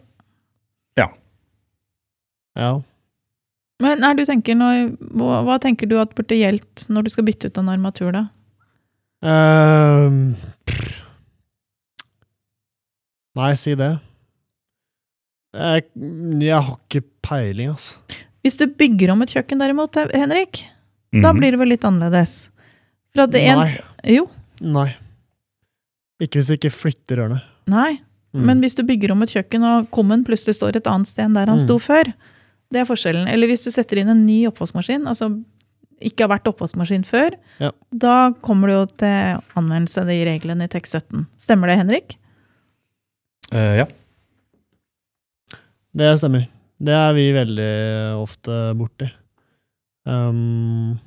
Ja. 1.01 1.09
ja. 2.59 2.71
Men 3.83 4.01
nei, 4.05 4.13
du 4.15 4.23
tenker 4.29 4.55
når, 4.59 4.93
hva, 5.19 5.41
hva 5.49 5.57
tenker 5.63 5.89
du 5.91 5.97
at 6.01 6.15
burde 6.15 6.37
gjeldt 6.39 6.87
når 6.95 7.05
du 7.09 7.11
skal 7.11 7.27
bytte 7.27 7.51
ut 7.51 7.59
en 7.59 7.73
armatur, 7.73 8.13
da? 8.15 8.25
Ehm. 9.25 10.35
Nei, 13.35 13.51
si 13.59 13.75
det. 13.79 13.91
Jeg, 15.55 15.85
jeg 16.43 16.55
har 16.67 16.77
ikke 16.79 17.03
peiling, 17.25 17.73
altså. 17.75 17.99
Hvis 18.45 18.59
du 18.61 18.67
bygger 18.69 19.13
om 19.15 19.23
et 19.25 19.33
kjøkken 19.35 19.63
derimot, 19.63 19.97
Henrik, 20.15 20.65
da 21.15 21.31
Mhm. 21.33 21.39
blir 21.41 21.51
det 21.55 21.59
vel 21.61 21.69
litt 21.73 21.85
annerledes. 21.87 22.49
For 23.15 23.23
at 23.25 23.31
det 23.35 23.43
en, 23.47 23.59
Nei. 23.59 23.79
Jo, 24.17 24.29
Nei. 24.61 24.89
Ikke 26.23 26.39
hvis 26.39 26.47
du 26.51 26.55
ikke 26.57 26.71
flytter 26.75 27.17
rørene. 27.19 27.41
nei. 27.67 28.01
Mm. 28.35 28.45
Men 28.49 28.61
hvis 28.65 28.75
du 28.75 28.83
bygger 28.83 29.13
om 29.15 29.23
et 29.23 29.31
kjøkken, 29.31 29.63
og 29.63 29.91
kummen 29.95 30.25
plutselig 30.27 30.57
står 30.59 30.77
et 30.81 30.89
annet 30.91 31.07
sted 31.07 31.25
enn 31.29 31.35
der 31.39 31.47
han 31.47 31.59
Mm. 31.61 31.65
sto 31.65 31.79
før, 31.79 32.13
det 32.73 32.81
er 32.81 32.85
forskjellen. 32.89 33.29
Eller 33.31 33.47
hvis 33.47 33.63
du 33.65 33.71
setter 33.71 33.99
inn 34.01 34.09
en 34.11 34.27
ny 34.27 34.47
oppvaskmaskin, 34.49 35.07
altså 35.07 35.29
ikke 36.03 36.25
har 36.27 36.33
vært 36.39 36.49
oppvaskmaskin 36.51 37.05
før, 37.07 37.37
Ja. 37.61 37.71
da 37.97 38.33
kommer 38.43 38.67
du 38.69 38.73
jo 38.75 38.87
til 38.87 39.41
anvendelse 39.57 40.05
de 40.05 40.25
reglene 40.27 40.65
i 40.65 40.69
TEK 40.69 40.87
17. 40.87 41.27
Stemmer 41.39 41.69
det, 41.71 41.79
Henrik? 41.79 42.17
Uh, 43.55 43.77
ja. 43.79 43.87
Det 45.95 46.19
stemmer. 46.19 46.49
Det 46.83 46.93
er 46.93 47.13
vi 47.15 47.29
veldig 47.33 47.73
ofte 48.21 48.75
borti. 48.77 49.11
Um, 50.07 50.99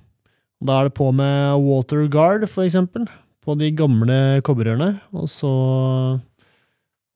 Da 0.64 0.80
er 0.80 0.88
det 0.88 0.96
på 0.98 1.12
med 1.14 1.60
water 1.62 2.08
guard, 2.08 2.48
for 2.50 2.64
eksempel, 2.66 3.06
på 3.46 3.56
de 3.60 3.70
gamle 3.78 4.42
kobberrørene. 4.42 5.00
Og 5.14 5.28
så, 5.30 6.20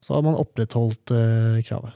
så 0.01 0.17
har 0.17 0.25
man 0.25 0.39
opprettholdt 0.39 1.13
eh, 1.13 1.61
kravet. 1.67 1.93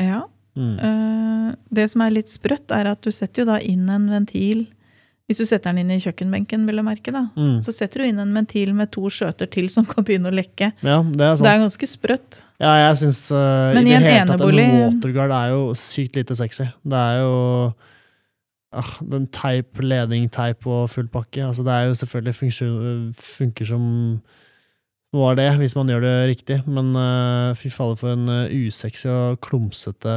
Ja. 0.00 0.22
Mm. 0.56 0.76
Eh, 0.76 1.48
det 1.72 1.88
som 1.92 2.04
er 2.04 2.14
litt 2.18 2.32
sprøtt, 2.32 2.72
er 2.74 2.90
at 2.92 3.02
du 3.04 3.12
setter 3.14 3.44
jo 3.44 3.52
da 3.54 3.58
inn 3.64 3.88
en 3.88 4.10
ventil 4.12 4.66
Hvis 5.30 5.38
du 5.38 5.46
setter 5.48 5.70
den 5.70 5.86
inn 5.86 5.92
i 5.94 6.02
kjøkkenbenken, 6.02 6.66
vil 6.68 6.80
jeg 6.80 6.84
merke, 6.84 7.12
da. 7.14 7.22
Mm. 7.38 7.60
Så 7.64 7.72
setter 7.72 8.02
du 8.02 8.08
inn 8.10 8.18
en 8.20 8.34
ventil 8.36 8.74
med 8.76 8.90
to 8.92 9.06
skjøter 9.08 9.48
til 9.48 9.70
som 9.72 9.86
kan 9.88 10.04
begynne 10.04 10.28
å 10.28 10.34
lekke. 10.34 10.72
Ja, 10.82 10.98
det 10.98 11.24
er 11.24 11.38
sant. 11.38 11.46
det 11.46 11.52
er 11.52 11.62
ganske 11.62 11.88
sprøtt. 11.88 12.40
Ja, 12.60 12.72
jeg 12.82 12.98
syns 13.04 13.22
uh, 13.30 13.70
Men 13.72 13.86
i 13.86 13.94
i 13.94 13.96
en 13.96 14.28
tatt 14.28 14.42
en 14.42 14.58
waterguard 14.58 15.32
er 15.38 15.54
jo 15.54 15.62
sykt 15.78 16.18
lite 16.18 16.36
sexy. 16.36 16.66
Det 16.82 17.00
er 17.00 17.22
jo 17.22 17.32
ah, 18.82 18.92
den 19.14 19.30
teip, 19.32 19.80
ledningteip 19.80 20.66
og 20.66 20.90
full 20.92 21.08
pakke. 21.08 21.46
Altså, 21.46 21.64
det 21.64 21.78
er 21.78 21.88
jo 21.88 21.96
selvfølgelig 22.02 22.38
funksjon, 22.42 23.00
funker 23.38 23.72
som 23.72 23.86
var 25.12 25.36
det, 25.36 25.50
hvis 25.60 25.74
man 25.76 25.90
gjør 25.92 26.00
det 26.06 26.14
riktig. 26.30 26.56
Men 26.64 26.94
uh, 26.96 27.52
fy 27.58 27.68
fader, 27.72 27.96
for 28.00 28.08
en 28.14 28.28
eh, 28.32 28.54
usexy 28.66 29.08
og 29.12 29.40
klumsete 29.44 30.14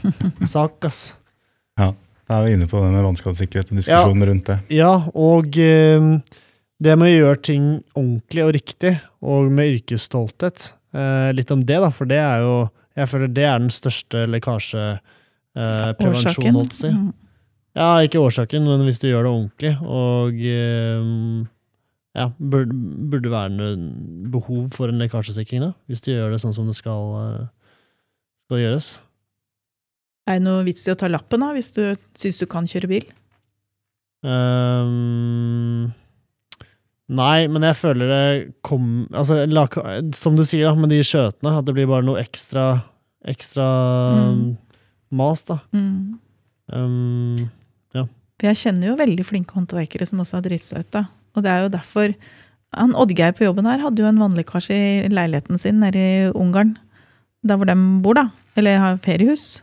sak, 0.54 0.84
ass. 0.88 1.00
Ja. 1.80 1.88
Da 2.24 2.32
er 2.38 2.44
vi 2.46 2.54
inne 2.56 2.66
på 2.68 2.80
det 2.80 2.88
med 2.88 3.04
vannskadesikkerhet 3.04 3.70
og 3.72 3.76
diskusjonen 3.82 4.26
rundt 4.30 4.46
det. 4.48 4.56
Ja, 4.72 4.94
og 5.12 5.46
uh, 5.56 6.02
det 6.84 6.96
med 7.00 7.08
å 7.08 7.12
gjøre 7.12 7.40
ting 7.44 7.64
ordentlig 7.96 8.42
og 8.44 8.52
riktig, 8.56 8.92
og 9.24 9.40
med 9.52 9.70
yrkesstolthet. 9.78 10.58
Uh, 10.94 11.30
litt 11.36 11.50
om 11.52 11.62
det, 11.66 11.78
da, 11.82 11.90
for 11.92 12.04
det 12.08 12.20
er 12.22 12.38
jo 12.44 12.54
Jeg 12.94 13.08
føler 13.10 13.28
det 13.34 13.42
er 13.42 13.58
den 13.58 13.72
største 13.74 14.18
lekkasjeprevensjonen, 14.30 16.54
holdt 16.54 16.70
på 16.70 16.76
å 16.76 16.78
si. 16.84 16.90
Mm. 16.94 17.10
Ja, 17.74 17.98
ikke 18.06 18.22
årsaken, 18.22 18.62
men 18.70 18.86
hvis 18.86 19.02
du 19.02 19.08
gjør 19.08 19.26
det 19.26 19.32
ordentlig, 19.32 19.74
og 19.82 20.30
ja, 22.14 22.28
burde, 22.38 22.74
burde 23.10 23.30
være 23.32 23.50
noe 23.54 24.30
behov 24.34 24.68
for 24.76 24.88
en 24.92 25.00
lekkasjesikring, 25.02 25.64
da, 25.64 25.72
hvis 25.90 26.04
de 26.04 26.14
gjør 26.14 26.34
det 26.34 26.40
sånn 26.44 26.54
som 26.56 26.68
det 26.70 26.76
skal, 26.78 27.10
eh, 27.24 27.48
skal 28.46 28.62
gjøres. 28.62 28.88
Er 30.30 30.38
det 30.38 30.46
noe 30.46 30.64
vits 30.64 30.86
i 30.88 30.92
å 30.94 30.96
ta 30.96 31.10
lappen 31.10 31.42
da, 31.44 31.50
hvis 31.56 31.72
du 31.76 31.82
syns 32.16 32.38
du 32.40 32.46
kan 32.50 32.68
kjøre 32.70 32.88
bil? 32.88 33.04
Um, 34.24 35.90
nei, 37.12 37.44
men 37.52 37.66
jeg 37.68 37.76
føler 37.76 38.08
det 38.08 38.28
kom 38.64 38.86
Altså, 39.12 39.42
som 40.16 40.38
du 40.38 40.46
sier, 40.48 40.70
da, 40.70 40.78
med 40.80 40.94
de 40.94 41.02
skjøtene, 41.04 41.58
at 41.58 41.66
det 41.68 41.74
blir 41.76 41.90
bare 41.90 42.06
noe 42.06 42.22
ekstra 42.22 42.82
Ekstra 43.24 43.64
Mm. 44.20 44.56
mas, 45.16 45.40
da. 45.48 45.58
Mm. 45.72 46.18
Ehm, 46.72 47.50
For 47.94 48.48
jeg 48.50 48.56
kjenner 48.60 48.88
jo 48.90 48.96
veldig 48.98 49.24
flinke 49.24 49.54
håndverkere 49.56 50.04
som 50.06 50.18
også 50.20 50.34
har 50.36 50.42
driti 50.44 50.66
seg 50.66 50.80
ut. 50.82 50.90
da. 50.90 51.04
Og 51.34 51.44
det 51.44 51.50
er 51.50 51.64
jo 51.64 51.74
derfor 51.74 52.14
han 52.74 52.94
Oddgeir 52.98 53.34
på 53.36 53.46
jobben 53.46 53.68
her 53.70 53.82
hadde 53.82 54.02
jo 54.02 54.08
en 54.08 54.18
vannlekkasje 54.18 54.74
i 54.74 55.12
leiligheten 55.12 55.60
sin 55.60 55.78
nede 55.82 56.00
i 56.00 56.32
Ungarn. 56.34 56.74
Der 57.46 57.58
hvor 57.60 57.68
de 57.68 57.76
bor, 58.02 58.16
da. 58.18 58.28
Eller 58.58 58.80
har 58.82 58.98
feriehus. 59.04 59.62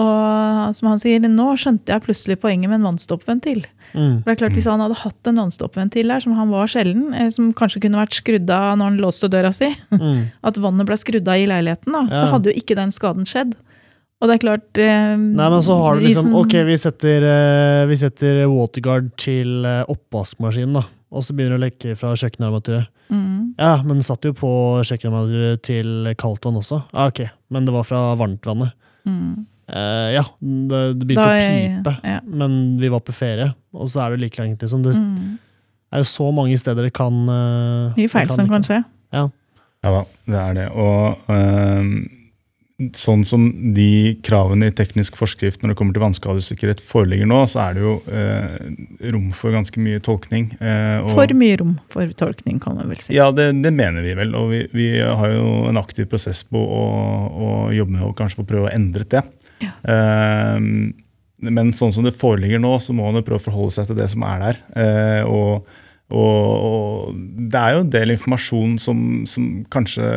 Og 0.00 0.76
som 0.76 0.88
han 0.88 1.00
sier, 1.00 1.20
nå 1.20 1.50
skjønte 1.60 1.92
jeg 1.92 2.04
plutselig 2.06 2.38
poenget 2.40 2.70
med 2.70 2.80
en 2.80 2.86
vannstoppventil. 2.88 3.64
mm, 3.92 4.22
For 4.22 4.30
det 4.30 4.32
er 4.32 4.40
klart 4.44 4.56
Hvis 4.56 4.68
han 4.70 4.80
hadde 4.80 4.96
hatt 5.02 5.28
en 5.28 5.40
vannstoppventil 5.42 6.08
der, 6.08 6.22
som 6.24 6.36
han 6.38 6.52
var 6.52 6.70
sjelden, 6.70 7.12
eh, 7.12 7.28
som 7.34 7.52
kanskje 7.52 7.82
kunne 7.84 8.00
vært 8.00 8.16
skrudd 8.16 8.48
av 8.48 8.78
når 8.78 8.92
han 8.92 9.00
låste 9.02 9.28
døra 9.28 9.52
si, 9.52 9.68
mm. 9.92 10.30
at 10.48 10.60
vannet 10.62 10.88
ble 10.88 10.96
skrudd 11.00 11.28
av 11.28 11.42
i 11.42 11.48
leiligheten, 11.50 11.92
da, 11.92 12.06
så 12.08 12.30
hadde 12.32 12.52
jo 12.52 12.62
ikke 12.62 12.78
den 12.78 12.94
skaden 12.94 13.28
skjedd. 13.28 13.56
Og 14.20 14.28
det 14.28 14.34
er 14.36 14.42
klart 14.42 14.78
eh, 14.82 15.16
Nei, 15.16 15.46
men 15.48 15.62
så 15.64 15.76
har 15.80 15.96
du 15.96 16.04
liksom 16.04 16.34
Ok, 16.36 16.52
vi 16.68 16.74
setter, 16.80 17.24
eh, 17.24 17.84
vi 17.88 17.96
setter 17.96 18.42
waterguard 18.52 19.10
til 19.20 19.64
eh, 19.64 19.82
oppvaskmaskinen, 19.88 20.74
da. 20.76 20.82
Og 21.10 21.24
så 21.26 21.32
begynner 21.34 21.56
det 21.56 21.60
å 21.60 21.66
lekke 21.66 21.94
fra 21.98 22.12
kjøkkenarmaturet. 22.14 22.86
mm, 23.10 23.54
Ja, 23.58 23.72
men 23.82 24.02
satt 24.06 24.22
jo 24.28 24.34
på 24.36 24.50
kjøkkenarmaturet 24.86 25.62
til 25.66 26.10
kaldt 26.20 26.44
vann 26.46 26.60
også. 26.60 26.82
Ja, 26.92 27.06
ok, 27.10 27.24
men 27.50 27.64
det 27.66 27.72
var 27.74 27.88
fra 27.88 28.02
varmtvannet. 28.20 28.72
mm. 29.08 29.46
Eh, 29.70 30.08
ja, 30.16 30.24
det, 30.42 30.78
det 30.98 31.06
begynte 31.06 31.22
Da 31.22 31.30
å 31.30 31.34
er- 31.38 31.74
pipe, 31.78 31.92
ja. 32.02 32.16
men 32.26 32.54
vi 32.80 32.88
var 32.90 33.00
på 33.06 33.12
ferie, 33.14 33.52
og 33.72 33.86
så 33.86 34.00
er 34.02 34.10
det 34.16 34.20
like 34.24 34.38
langt, 34.42 34.58
liksom. 34.64 34.82
Det 34.82 34.96
Mm. 34.96 35.38
er 35.92 35.98
jo 36.02 36.08
så 36.10 36.32
mange 36.34 36.58
steder 36.58 36.82
det 36.88 36.92
kan 36.92 37.12
eh, 37.30 37.94
Mye 37.96 38.08
feil 38.10 38.28
som 38.34 38.48
kan 38.50 38.62
skje. 38.66 38.80
Ja 39.14 39.28
da, 39.82 40.04
det 40.26 40.34
er 40.36 40.54
det. 40.58 40.66
Og 40.74 41.18
øhm, 41.30 41.92
sånn 42.96 43.22
som 43.28 43.42
de 43.76 44.14
kravene 44.24 44.70
i 44.70 44.74
teknisk 44.76 45.16
forskrift 45.20 45.60
når 45.62 45.72
det 45.72 45.76
kommer 45.80 45.96
til 45.96 46.04
vannskadesikkerhet 46.04 46.80
foreligger 46.80 47.28
nå, 47.28 47.42
så 47.52 47.60
er 47.66 47.76
det 47.76 47.82
jo 47.84 47.92
eh, 48.08 49.10
rom 49.12 49.26
for 49.36 49.52
ganske 49.52 49.82
mye 49.84 50.00
tolkning. 50.04 50.46
Eh, 50.60 50.96
og- 51.02 51.12
For 51.18 51.34
mye 51.36 51.58
rom 51.60 51.74
for 51.92 52.08
tolkning, 52.16 52.58
kan 52.62 52.78
man 52.80 52.88
vel 52.88 52.96
si. 53.02 53.12
Ja, 53.18 53.28
det, 53.36 53.50
det 53.62 53.72
mener 53.76 54.02
vi 54.06 54.14
vel. 54.16 54.32
Og 54.38 54.48
vi, 54.54 54.62
vi 54.72 54.88
har 55.04 55.34
jo 55.34 55.68
en 55.68 55.76
aktiv 55.80 56.08
prosess 56.10 56.40
på 56.48 56.56
å, 56.62 56.82
å 57.30 57.50
jobbe 57.76 57.98
med 57.98 58.06
å 58.08 58.14
kanskje 58.16 58.40
få 58.40 58.48
prøve 58.48 58.70
å 58.70 58.74
endre 58.74 59.04
det. 59.12 59.22
Ja. 59.60 59.74
Eh, 59.84 60.58
men 61.40 61.70
sånn 61.72 61.92
som 61.92 62.04
det 62.04 62.16
foreligger 62.20 62.60
nå, 62.60 62.74
så 62.84 62.92
må 62.96 63.06
man 63.08 63.20
jo 63.20 63.26
prøve 63.28 63.40
å 63.40 63.46
forholde 63.50 63.72
seg 63.76 63.86
til 63.88 63.96
det 64.00 64.10
som 64.12 64.24
er 64.28 64.42
der. 64.42 64.58
Eh, 64.76 65.22
og, 65.28 65.68
og, 66.10 66.50
og 66.66 67.22
det 67.50 67.60
er 67.60 67.76
jo 67.76 67.84
en 67.84 67.92
del 67.94 68.14
informasjon 68.16 68.76
som, 68.82 69.00
som 69.30 69.48
kanskje 69.72 70.10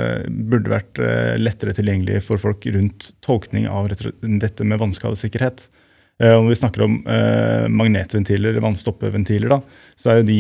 burde 0.50 0.74
vært 0.74 1.02
eh, 1.02 1.36
lettere 1.40 1.76
tilgjengelig 1.78 2.24
for 2.28 2.42
folk 2.42 2.66
rundt 2.74 3.12
tolkning 3.26 3.70
av 3.70 3.92
dette 3.94 4.68
med 4.68 4.82
vannskadesikkerhet. 4.82 5.68
Eh, 6.22 6.34
om 6.34 6.48
vi 6.48 6.56
snakker 6.56 6.86
om 6.86 7.00
eh, 7.10 7.68
magnetventiler, 7.74 8.60
vannstoppeventiler, 8.62 9.50
da, 9.50 9.60
så 9.98 10.12
er 10.12 10.22
jo 10.22 10.28
de 10.28 10.40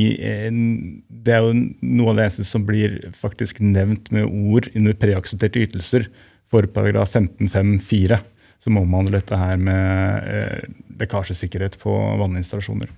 Det 1.23 1.33
er 1.33 1.41
jo 1.47 1.55
noe 1.81 2.11
av 2.11 2.19
det 2.19 2.27
eneste 2.27 2.45
som 2.47 2.65
blir 2.67 2.99
faktisk 3.17 3.61
nevnt 3.63 4.11
med 4.13 4.29
ord 4.29 4.69
under 4.75 4.93
preaksepterte 4.93 5.65
ytelser 5.65 6.09
for 6.53 6.67
paragraf 6.69 7.15
15-5-4, 7.17 8.19
som 8.63 8.77
omhandler 8.79 9.19
dette 9.19 9.39
her 9.39 9.57
med 9.57 10.29
eh, 10.29 10.67
lekkasjesikkerhet 11.01 11.79
på 11.81 11.93
vanninstallasjoner. 12.21 12.91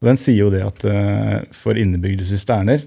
Og 0.00 0.08
Den 0.08 0.20
sier 0.20 0.46
jo 0.46 0.50
det 0.52 0.62
at 0.64 0.84
eh, 0.88 1.42
for 1.52 1.76
innebygde 1.76 2.24
sisterner 2.28 2.86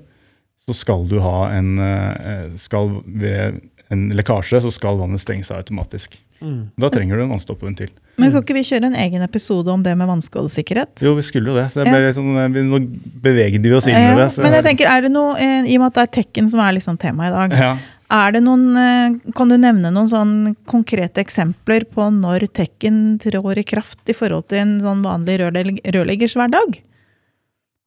så 0.63 0.73
skal 0.73 1.06
du 1.12 1.19
ha 1.21 1.49
en 1.54 1.76
eh, 1.84 2.54
skal 2.62 3.02
Ved 3.06 3.62
en 3.93 4.08
lekkasje 4.15 4.62
så 4.63 4.71
skal 4.73 4.97
vannet 4.97 5.21
stenge 5.21 5.45
seg 5.45 5.60
automatisk. 5.60 6.15
Mm. 6.43 6.71
Da 6.82 6.89
trenger 6.89 7.19
du 7.19 7.23
en 7.23 7.34
vannstoppeventil. 7.36 7.91
Men 8.17 8.32
skal 8.32 8.41
ikke 8.41 8.56
vi 8.58 8.63
kjøre 8.65 8.88
en 8.89 8.95
egen 8.97 9.21
episode 9.21 9.69
om 9.69 9.84
det 9.86 9.93
med 9.99 10.10
vannskadesikkerhet? 10.10 11.04
Jo, 11.06 11.13
vi 11.19 11.26
skulle 11.28 11.52
jo 11.52 11.58
det. 11.60 11.67
så 11.71 11.84
det 11.84 11.88
Ja. 11.88 11.93
ble 11.93 12.08
litt 12.08 12.17
sånn, 12.17 12.54
vi, 12.56 12.63
Nå 12.67 12.80
beveget 13.23 13.62
vi 13.62 13.73
oss 13.78 13.88
inn 13.88 13.95
i 13.99 14.15
det. 14.17 14.30
Så, 14.34 14.41
men 14.41 14.56
jeg 14.58 14.65
tenker, 14.65 14.89
er 14.89 15.06
det 15.06 15.12
noe, 15.13 15.36
eh, 15.38 15.67
I 15.69 15.78
og 15.78 15.84
med 15.84 15.91
at 15.91 15.99
det 15.99 16.06
er 16.08 16.23
tekken 16.23 16.49
som 16.49 16.63
er 16.63 16.73
liksom 16.73 16.97
tema 16.97 17.28
i 17.28 17.34
dag, 17.36 17.54
ja. 17.54 17.78
er 18.10 18.32
det 18.34 18.41
noen, 18.43 18.65
eh, 18.82 19.32
kan 19.38 19.49
du 19.54 19.58
nevne 19.58 19.91
noen 19.93 20.10
sånn 20.10 20.34
konkrete 20.65 21.21
eksempler 21.21 21.86
på 21.86 22.10
når 22.17 22.47
tekken 22.52 23.19
trår 23.21 23.62
i 23.62 23.63
kraft 23.63 24.02
i 24.10 24.17
forhold 24.17 24.47
til 24.49 24.63
en 24.63 24.73
sånn 24.82 25.06
vanlig 25.06 25.38
rørleg 25.43 25.80
rørleggers 25.86 26.36
hverdag? 26.39 26.82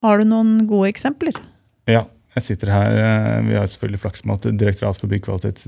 Har 0.05 0.21
du 0.21 0.29
noen 0.29 0.67
gode 0.69 0.91
eksempler? 0.93 1.37
ja. 1.91 2.05
Jeg 2.37 2.45
sitter 2.51 2.69
her, 2.69 2.91
eh, 3.01 3.47
Vi 3.49 3.55
har 3.57 3.65
selvfølgelig 3.65 4.01
flaks 4.03 4.25
med 4.29 4.35
at 4.45 4.59
Direktoratet 4.61 5.01
for 5.01 5.09
byggkvalitets 5.09 5.63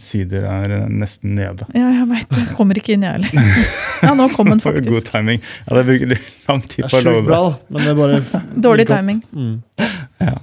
sider 0.00 0.46
er 0.48 0.72
eh, 0.72 0.86
nesten 0.88 1.34
nede. 1.36 1.66
Ja, 1.76 1.90
jeg 1.92 2.06
veit 2.08 2.30
det. 2.32 2.44
Kommer 2.56 2.78
ikke 2.80 2.94
inn, 2.94 3.02
jeg 3.04 3.18
heller. 3.18 3.66
Ja, 4.06 4.14
nå 4.16 4.24
kom 4.32 4.48
den 4.48 4.62
faktisk. 4.64 4.88
God 4.94 5.04
timing. 5.10 5.42
Ja, 5.66 5.76
Det 5.76 5.82
bruker 5.90 6.14
lang 6.48 6.62
tid 6.64 6.86
Det 6.86 6.88
på 6.88 7.02
å 7.02 7.04
love 7.04 7.26
bra, 7.26 7.42
men 7.68 7.84
det 7.84 7.92
er 7.92 7.98
bare 8.00 8.22
Dårlig 8.68 8.86
timing. 8.88 9.20
Mm. 9.36 9.52
Ja. 10.24 10.38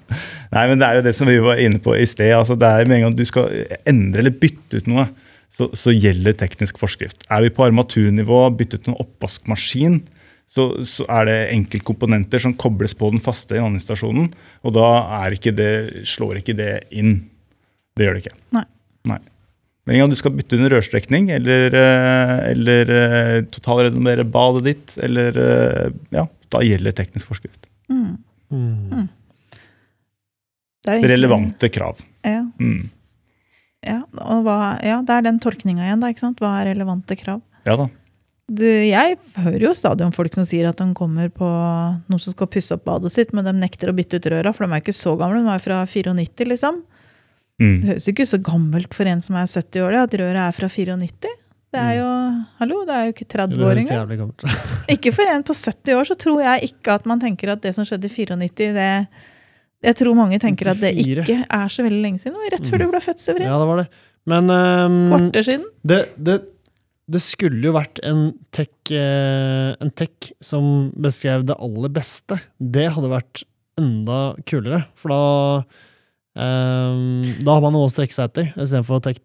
Nei, 0.53 0.67
men 0.69 0.77
det 0.77 0.91
er 0.91 0.99
jo 0.99 1.05
det 1.09 1.15
som 1.17 1.31
vi 1.33 1.39
var 1.41 1.57
inne 1.65 1.81
på 1.81 1.97
i 1.97 2.05
sted. 2.05 2.29
altså 2.37 2.53
det 2.53 2.69
er 2.69 2.85
Med 2.85 2.99
en 2.99 3.07
gang 3.07 3.17
du 3.17 3.25
skal 3.25 3.49
endre 3.89 4.21
eller 4.21 4.37
bytte 4.45 4.77
ut 4.83 4.91
noe, 4.93 5.07
så, 5.49 5.71
så 5.73 5.89
gjelder 5.89 6.37
teknisk 6.37 6.77
forskrift. 6.85 7.25
Er 7.33 7.47
vi 7.47 7.49
på 7.49 7.65
armaturnivå, 7.65 8.43
bytte 8.61 8.77
ut 8.77 8.91
en 8.93 9.01
oppvaskmaskin, 9.01 10.03
så, 10.47 10.67
så 10.85 11.05
er 11.09 11.25
det 11.25 11.37
enkeltkomponenter 11.55 12.39
som 12.43 12.53
kobles 12.53 12.93
på 12.97 13.09
den 13.13 13.21
faste 13.23 13.55
i 13.57 13.61
vanninstallasjonen. 13.63 14.31
Og 14.63 14.73
da 14.75 14.87
er 15.23 15.33
ikke 15.37 15.53
det, 15.55 15.69
slår 16.05 16.41
ikke 16.41 16.55
det 16.59 16.71
inn. 16.93 17.29
Det 17.97 18.05
gjør 18.05 18.17
det 18.19 18.23
ikke. 18.25 18.35
Nei. 18.57 18.65
Nei. 19.09 19.19
Men 19.85 19.95
en 19.95 20.03
gang 20.03 20.13
du 20.13 20.15
skal 20.15 20.31
bytte 20.31 20.55
ut 20.55 20.61
en 20.63 20.69
rørstrekning, 20.71 21.31
eller, 21.35 21.73
eh, 21.75 22.35
eller 22.53 22.91
eh, 22.95 23.39
totalrenovere 23.51 24.23
badet 24.31 24.63
ditt, 24.69 24.93
eller 25.03 25.39
eh, 25.43 25.89
Ja, 26.15 26.27
da 26.53 26.61
gjelder 26.63 26.95
teknisk 26.95 27.27
forskrift. 27.33 27.65
Mm. 27.91 28.13
Mm. 28.53 29.09
Det 30.83 30.91
er 30.91 30.97
egentlig- 30.99 31.11
Relevante 31.17 31.69
krav. 31.69 31.99
Ja, 32.23 32.43
Mm. 32.59 32.89
ja, 33.85 34.03
og 34.21 34.43
hva, 34.45 34.79
ja, 34.83 35.01
det 35.01 35.09
er 35.09 35.21
den 35.21 35.39
tolkninga 35.39 35.83
igjen, 35.83 35.99
da. 35.99 36.07
ikke 36.13 36.19
sant? 36.19 36.39
Hva 36.39 36.61
er 36.61 36.73
relevante 36.75 37.15
krav? 37.19 37.41
Ja 37.65 37.75
da. 37.75 37.89
Du, 38.51 38.65
jeg 38.65 39.15
hører 39.39 39.63
jo 39.63 39.71
stadig 39.77 40.03
om 40.03 40.11
folk 40.11 40.33
som 40.35 40.43
sier 40.45 40.67
at 40.67 40.79
de 40.81 40.89
kommer 40.97 41.29
på 41.31 41.47
noen 41.47 42.19
som 42.21 42.33
skal 42.33 42.49
pusse 42.51 42.75
opp 42.75 42.83
badet 42.89 43.13
sitt, 43.13 43.31
men 43.31 43.45
de 43.47 43.53
nekter 43.55 43.89
å 43.89 43.95
bytte 43.95 44.19
ut 44.19 44.27
røra, 44.33 44.51
for 44.51 44.65
de 44.65 44.73
er 44.75 44.81
jo 44.81 44.85
ikke 44.87 44.97
så 44.97 45.13
gamle. 45.19 45.39
De 45.45 45.53
er 45.53 45.63
fra 45.63 45.77
94, 45.87 46.49
liksom. 46.51 46.81
Mm. 47.61 47.77
Det 47.79 47.89
høres 47.93 48.07
jo 48.09 48.13
ikke 48.13 48.27
ut 48.27 48.33
så 48.33 48.41
gammelt 48.43 48.97
for 48.97 49.07
en 49.07 49.23
som 49.23 49.37
er 49.39 49.47
70 49.47 49.85
år, 49.85 49.95
at 50.03 50.17
røra 50.19 50.49
er 50.49 50.57
fra 50.57 50.69
94. 50.69 51.31
Det 51.73 51.81
er 51.81 51.95
jo 51.97 52.09
hallo, 52.59 52.83
det 52.85 52.93
er 52.93 53.05
jo 53.07 53.13
ikke 53.15 53.25
Det 53.25 53.33
30 53.33 53.55
høres 53.57 53.65
år 53.65 53.79
engang. 53.81 53.97
jævlig 53.97 54.17
gammelt 54.19 54.43
ut. 54.43 54.65
Ikke 54.93 55.13
for 55.15 55.31
en 55.33 55.45
på 55.47 55.55
70 55.57 55.95
år 55.97 56.09
så 56.11 56.17
tror 56.19 56.41
jeg 56.43 56.67
ikke 56.69 56.97
at 56.99 57.07
man 57.09 57.23
tenker 57.23 57.49
at 57.55 57.63
det 57.63 57.71
som 57.73 57.87
skjedde 57.87 58.11
i 58.11 58.13
94, 58.13 58.67
det 58.77 58.89
Jeg 59.87 59.97
tror 59.99 60.15
mange 60.15 60.37
tenker 60.39 60.69
at 60.69 60.79
det 60.79 60.93
ikke 61.01 61.39
er 61.43 61.71
så 61.73 61.83
veldig 61.83 62.01
lenge 62.03 62.21
siden. 62.21 62.35
Det 62.37 62.43
var 62.43 62.53
rett 62.57 62.69
før 62.69 62.83
du 62.83 62.85
ble 62.91 63.01
født, 63.03 63.23
Severin. 63.23 63.49
Ja, 63.49 63.57
det 63.59 63.67
var 63.71 63.81
det. 63.81 63.87
Men 64.29 64.51
um, 64.53 64.99
Kvarter 65.09 65.43
siden. 65.43 65.65
det, 65.83 65.97
det, 66.15 66.37
det 67.11 67.21
skulle 67.21 67.61
jo 67.67 67.73
vært 67.75 67.99
en 68.07 68.29
tech, 68.55 68.71
eh, 68.91 69.73
en 69.83 69.91
tech 69.91 70.31
som 70.43 70.91
beskrev 70.95 71.43
det 71.45 71.57
aller 71.59 71.91
beste. 71.93 72.39
Det 72.59 72.87
hadde 72.95 73.11
vært 73.11 73.43
enda 73.79 74.21
kulere, 74.47 74.85
for 74.95 75.13
da 75.13 75.23
Um, 76.33 77.21
Da 77.45 77.53
har 77.53 77.61
man 77.61 77.75
noe 77.75 77.85
å 77.85 77.91
strekke 77.93 78.15
seg 78.15 78.31
etter, 78.31 78.47
istedenfor 78.57 79.03
tech, 79.05 79.19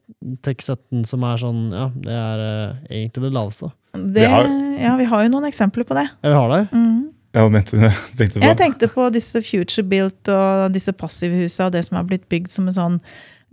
tech 0.45 0.61
17, 0.61 1.07
som 1.09 1.23
er 1.25 1.39
sånn 1.41 1.63
Ja, 1.73 1.87
det 2.05 2.13
er 2.13 2.43
uh, 2.43 2.75
egentlig 2.91 3.23
det 3.25 3.31
laveste. 3.33 3.71
Det, 3.95 4.21
Vi 4.21 4.27
har- 4.29 4.51
ja, 4.79 4.97
vi 4.99 5.07
har 5.09 5.23
jo 5.25 5.31
noen 5.33 5.47
eksempler 5.49 5.87
på 5.89 5.97
det. 5.97 6.05
Ja, 6.23 6.29
vi 6.29 6.35
har 6.37 6.53
det. 6.53 6.61
Mm. 6.77 6.99
Ja, 7.33 7.47
hva 7.47 7.51
mente 7.51 7.71
du? 7.81 7.89
Tenkte 8.19 8.37
på. 8.37 8.45
Jeg 8.45 8.59
tenkte 8.61 8.91
på 8.93 9.09
disse 9.15 9.41
Future 9.41 9.87
Built 9.89 10.29
og 10.29 10.73
disse 10.77 10.93
passivhusa 10.93 11.67
og 11.67 11.73
det 11.73 11.87
som 11.89 11.97
er 11.97 12.05
blitt 12.13 12.29
bygd 12.29 12.53
som 12.53 12.69
en 12.69 12.77
sånn 12.77 13.01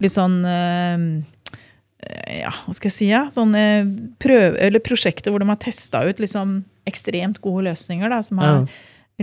litt 0.04 0.12
sånn 0.12 0.36
eh, 0.44 1.08
Ja, 2.30 2.52
hva 2.66 2.74
skal 2.76 2.90
jeg 2.92 2.96
si? 2.98 3.08
Ja? 3.10 3.26
Sånne 3.34 3.62
prøve, 4.22 4.58
eller 4.62 4.84
prosjekter 4.84 5.32
hvor 5.34 5.40
de 5.44 5.50
har 5.50 5.62
testa 5.62 6.04
ut 6.08 6.20
liksom 6.22 6.64
ekstremt 6.86 7.42
gode 7.42 7.66
løsninger. 7.70 8.10
Da, 8.10 8.22
som 8.22 8.38
har 8.38 8.48
Ja. 8.62 8.66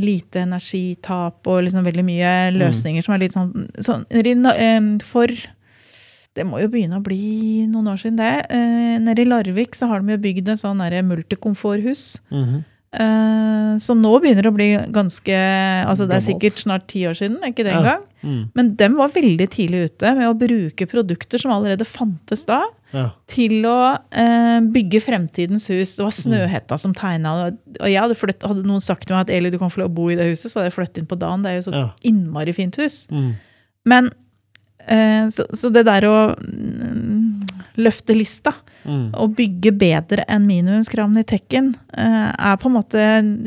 lite 0.00 0.40
energitap 0.40 1.46
og 1.46 1.64
liksom 1.64 1.84
veldig 1.84 2.04
mye 2.04 2.50
løsninger 2.56 3.04
som 3.04 3.14
er 3.14 3.18
litt 3.18 3.34
sånn, 3.34 3.68
sånn 3.76 4.06
eh, 4.10 4.98
For 5.04 5.26
det 6.34 6.46
må 6.48 6.62
jo 6.62 6.68
begynne 6.72 6.96
å 6.98 7.04
bli 7.04 7.66
noen 7.68 7.90
år 7.92 8.00
siden, 8.00 8.16
det. 8.16 8.46
Eh, 8.50 8.98
nede 8.98 9.20
i 9.20 9.28
Larvik 9.28 9.74
så 9.76 9.86
har 9.88 10.00
de 10.00 10.12
jo 10.16 10.18
bygd 10.18 10.48
en 10.48 10.56
sånn 10.56 10.80
multikomforthus. 11.04 12.18
Mm 12.30 12.44
Mhm. 12.44 12.64
Eh, 12.92 13.76
som 13.80 14.02
nå 14.04 14.10
begynner 14.20 14.44
å 14.44 14.52
bli 14.52 14.66
ganske 14.92 15.32
Altså 15.88 16.04
det 16.04 16.18
er 16.18 16.24
sikkert 16.26 16.58
snart 16.60 16.82
ti 16.92 17.06
år 17.08 17.14
siden, 17.16 17.38
ikke 17.48 17.64
det 17.64 17.72
Ja. 17.72 17.94
Mm. 18.22 18.50
Men 18.54 18.74
dem 18.76 18.96
var 19.00 19.08
veldig 19.08 19.46
tidlig 19.50 19.80
ute 19.88 20.10
med 20.14 20.28
å 20.28 20.34
bruke 20.38 20.86
produkter 20.86 21.40
som 21.40 21.50
allerede 21.50 21.86
fantes 21.88 22.44
da, 22.46 22.60
Ja. 22.92 23.06
til 23.26 23.62
å 23.64 23.98
eh, 24.12 24.60
bygge 24.60 25.00
fremtidens 25.00 25.66
hus. 25.72 25.96
Det 25.96 26.04
var 26.04 26.12
Mm. 26.12 26.20
Snøhetta 26.22 26.78
som 26.78 26.92
tegna 26.92 27.32
og 27.80 27.88
jeg 27.88 27.98
hadde, 27.98 28.14
flytt, 28.14 28.42
hadde 28.46 28.62
noen 28.68 28.80
sagt 28.84 29.06
til 29.08 29.16
meg 29.16 29.22
at 29.26 29.30
Eli, 29.34 29.48
du 29.50 29.58
kan 29.58 29.70
få 29.70 29.78
lov 29.80 29.90
å 29.90 29.94
bo 29.94 30.08
i 30.10 30.14
det 30.14 30.28
huset, 30.30 30.50
så 30.52 30.60
hadde 30.60 30.70
jeg 30.70 30.76
flyttet 30.76 30.98
inn 30.98 31.06
på 31.08 31.18
dagen. 31.18 31.42
Det 31.42 31.50
er 31.50 31.56
jo 31.62 31.70
så 31.70 31.74
Ja. 31.74 31.90
innmari 32.04 32.52
fint 32.54 32.76
hus. 32.76 33.06
Mm. 33.10 33.32
Men 33.86 34.10
eh, 34.86 35.26
så, 35.32 35.46
så 35.56 35.72
det 35.72 35.86
der 35.86 36.02
å 36.02 36.36
mm, 36.38 37.48
løfte 37.82 38.16
lista 38.16 38.54
Mm. 38.82 39.12
å 39.14 39.28
bygge 39.30 39.70
bedre 39.78 40.24
enn 40.26 40.46
minimumskravene 40.48 41.22
i 41.22 41.28
tekken, 41.28 41.74
eh, 41.94 42.32
er 42.34 42.56
på 42.58 42.66
en 42.66 42.74
måte 42.74 43.04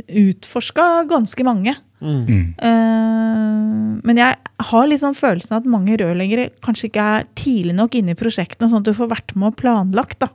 utforska 0.08 1.08
ganske 1.10 1.44
mange. 1.44 1.76
Mm. 2.02 2.26
Mm. 2.26 2.56
Eh, 2.60 4.02
men 4.06 4.16
jeg 4.18 4.38
har 4.70 4.88
liksom 4.88 5.16
følelsen 5.18 5.56
av 5.56 5.64
at 5.64 5.70
mange 5.70 5.98
rørleggere 5.98 6.50
kanskje 6.64 6.90
ikke 6.90 7.06
er 7.18 7.28
tidlig 7.36 7.76
nok 7.76 7.96
inne 8.00 8.16
i 8.16 8.20
prosjektene, 8.20 8.70
sånn 8.70 8.84
at 8.84 8.88
du 8.88 8.94
får 8.94 9.12
vært 9.12 9.36
med 9.36 9.54
og 9.54 9.58
planlagt. 9.58 10.20
da. 10.20 10.30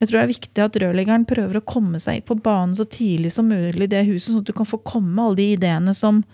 Jeg 0.00 0.08
tror 0.08 0.18
det 0.18 0.22
er 0.22 0.34
viktig 0.34 0.64
at 0.64 0.78
rørleggeren 0.82 1.26
prøver 1.26 1.60
å 1.60 1.64
komme 1.64 2.00
seg 2.02 2.24
på 2.26 2.34
banen 2.42 2.74
så 2.74 2.84
tidlig 2.84 3.32
som 3.32 3.48
mulig 3.48 3.86
i 3.86 3.86
det 3.86 4.06
huset, 4.06 4.32
sånn 4.34 4.40
at 4.42 4.50
du 4.50 4.52
kan 4.52 4.66
få 4.66 4.82
komme 4.82 5.22
alle 5.22 5.36
de 5.36 5.52
ideene 5.56 5.94
som 5.94 6.24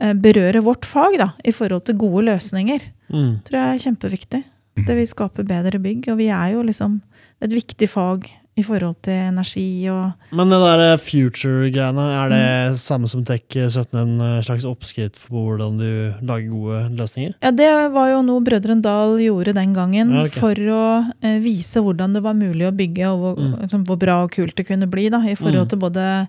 eh, 0.00 0.14
berører 0.14 0.62
vårt 0.64 0.84
fag, 0.88 1.18
da, 1.20 1.32
i 1.44 1.52
forhold 1.52 1.84
til 1.84 1.96
gode 2.00 2.24
løsninger. 2.30 2.80
Mm. 3.12 3.42
tror 3.44 3.58
jeg 3.58 3.74
er 3.76 3.82
kjempeviktig. 3.90 4.44
Det 4.76 4.94
vil 4.96 5.06
skape 5.06 5.44
bedre 5.44 5.78
bygg, 5.78 6.08
og 6.08 6.16
vi 6.18 6.28
er 6.32 6.52
jo 6.54 6.62
liksom 6.62 7.00
et 7.42 7.50
viktig 7.50 7.88
fag 7.88 8.30
i 8.56 8.62
forhold 8.62 8.96
til 9.02 9.12
energi 9.16 9.88
og 9.88 10.12
Men 10.36 10.50
det 10.52 10.58
der 10.60 10.96
future-greiene, 11.00 12.04
er 12.20 12.28
det 12.28 12.72
Mm. 12.72 12.76
samme 12.76 13.08
som 13.08 13.24
Tech 13.24 13.42
17 13.48 13.94
en 13.98 14.20
eh, 14.20 14.42
slags 14.42 14.64
oppskrift 14.64 15.16
på 15.28 15.32
hvordan 15.40 15.78
du 15.78 16.14
lager 16.26 16.50
gode 16.50 16.96
løsninger? 16.98 17.32
Ja, 17.42 17.50
det 17.50 17.92
var 17.92 18.10
jo 18.10 18.22
noe 18.22 18.40
Brødrene 18.44 18.82
Dal 18.82 19.16
gjorde 19.18 19.54
den 19.54 19.72
gangen 19.74 20.12
Ja, 20.12 20.24
okay. 20.24 20.40
for 20.40 20.54
å 20.54 21.12
eh, 21.22 21.38
vise 21.40 21.80
hvordan 21.80 22.12
det 22.12 22.22
var 22.22 22.34
mulig 22.34 22.68
å 22.68 22.76
bygge, 22.76 23.06
og 23.08 23.18
hvor, 23.20 23.36
Mm. 23.38 23.60
liksom, 23.62 23.84
hvor 23.86 23.96
bra 23.98 24.22
og 24.24 24.30
kult 24.32 24.54
det 24.56 24.66
kunne 24.66 24.86
bli, 24.90 25.08
da, 25.08 25.18
i 25.20 25.34
forhold 25.34 25.66
Mm. 25.66 25.68
til 25.68 25.78
både 25.78 26.28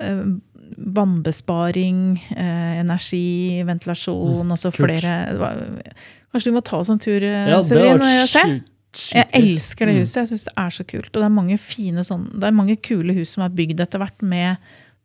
eh, 0.00 0.24
vannbesparing, 0.76 2.18
eh, 2.36 2.80
energi, 2.82 3.62
ventilasjon, 3.64 4.50
og 4.50 4.58
så 4.58 4.70
Mm. 4.70 4.78
flere 4.78 5.82
Kanskje 6.28 6.44
du 6.44 6.52
må 6.52 6.62
ta 6.62 6.76
oss 6.76 6.90
en 6.90 6.98
tur, 6.98 7.22
eh, 7.22 7.48
Ja, 7.48 7.62
Severin, 7.62 8.00
og 8.00 8.28
se? 8.28 8.62
Jeg 9.14 9.26
elsker 9.32 9.86
det 9.86 9.94
Mm. 9.94 10.00
huset. 10.00 10.14
Jeg 10.16 10.28
syns 10.28 10.44
det 10.44 10.52
er 10.56 10.70
så 10.70 10.84
kult. 10.84 11.06
Og 11.06 11.12
det 11.12 11.24
er 11.24 11.28
mange 11.28 11.58
fine 11.58 12.04
sånn, 12.04 12.38
det 12.38 12.44
er 12.44 12.50
mange 12.52 12.76
kule 12.76 13.14
hus 13.14 13.30
som 13.30 13.44
er 13.44 13.48
bygd 13.48 13.80
etter 13.80 13.98
hvert 13.98 14.20
med 14.22 14.56